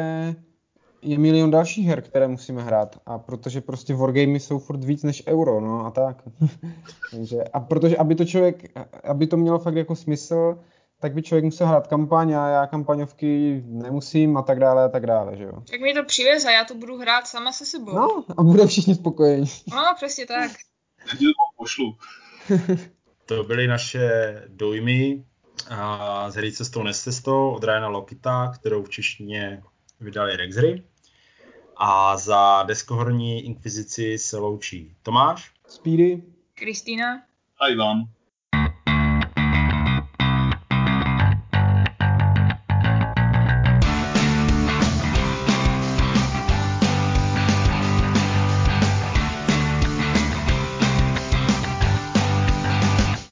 je 1.04 1.18
milion 1.18 1.52
dalších 1.52 1.88
her, 1.88 2.02
které 2.02 2.28
musíme 2.28 2.64
hrát 2.64 3.00
a 3.06 3.20
protože 3.20 3.62
prostě 3.62 3.96
wargamey 3.96 4.40
jsou 4.40 4.60
furt 4.60 4.84
víc 4.84 5.04
než 5.04 5.24
euro, 5.28 5.60
no 5.60 5.86
a 5.86 5.92
tak. 5.92 6.24
Takže, 7.12 7.44
a 7.54 7.60
protože, 7.60 7.98
aby 7.98 8.16
to 8.16 8.26
člověk, 8.26 8.72
aby 9.04 9.28
to 9.28 9.38
mělo 9.38 9.60
fakt 9.60 9.76
jako 9.76 9.96
smysl, 9.96 10.58
tak 11.00 11.14
by 11.14 11.22
člověk 11.22 11.46
musel 11.46 11.68
hrát 11.68 11.88
kampaň 11.88 12.34
a 12.34 12.48
já 12.48 12.68
kampaňovky 12.68 13.64
nemusím 13.66 14.38
a 14.38 14.42
tak 14.42 14.60
dále 14.60 14.84
a 14.84 14.90
tak 14.90 15.06
dále, 15.06 15.38
že 15.38 15.44
jo. 15.44 15.64
Tak 15.72 15.82
mi 15.82 15.94
to 15.94 16.04
přivez 16.04 16.46
a 16.46 16.52
já 16.52 16.66
to 16.66 16.76
budu 16.76 16.98
hrát 16.98 17.28
sama 17.28 17.52
se 17.52 17.66
sebou. 17.66 17.96
No 17.96 18.24
a 18.38 18.44
budou 18.44 18.68
všichni 18.68 18.96
spokojení. 18.96 19.48
no 19.72 19.94
přesně 19.96 20.26
tak. 20.26 20.52
Já 21.08 21.18
ti 21.18 21.26
to 21.26 21.32
tam 21.32 21.58
pošlu. 21.58 21.96
To 23.26 23.44
byly 23.44 23.68
naše 23.68 24.36
dojmy 24.48 25.24
a 25.70 26.30
z 26.32 26.36
hry 26.36 26.52
Cestou 26.52 26.84
necestou 26.84 27.50
od 27.50 27.64
Ryana 27.64 27.88
Lokita, 27.88 28.52
kterou 28.56 28.84
v 28.84 28.90
češtině 28.90 29.64
vydali 30.00 30.38
Rexry. 30.38 30.84
A 31.78 32.18
za 32.18 32.64
deskohorní 32.64 33.46
inkvizici 33.46 34.18
se 34.18 34.38
loučí 34.38 34.96
Tomáš. 35.04 35.52
Speedy. 35.68 36.24
Kristýna? 36.54 37.24
A 37.60 37.68
Ivan. 37.68 37.98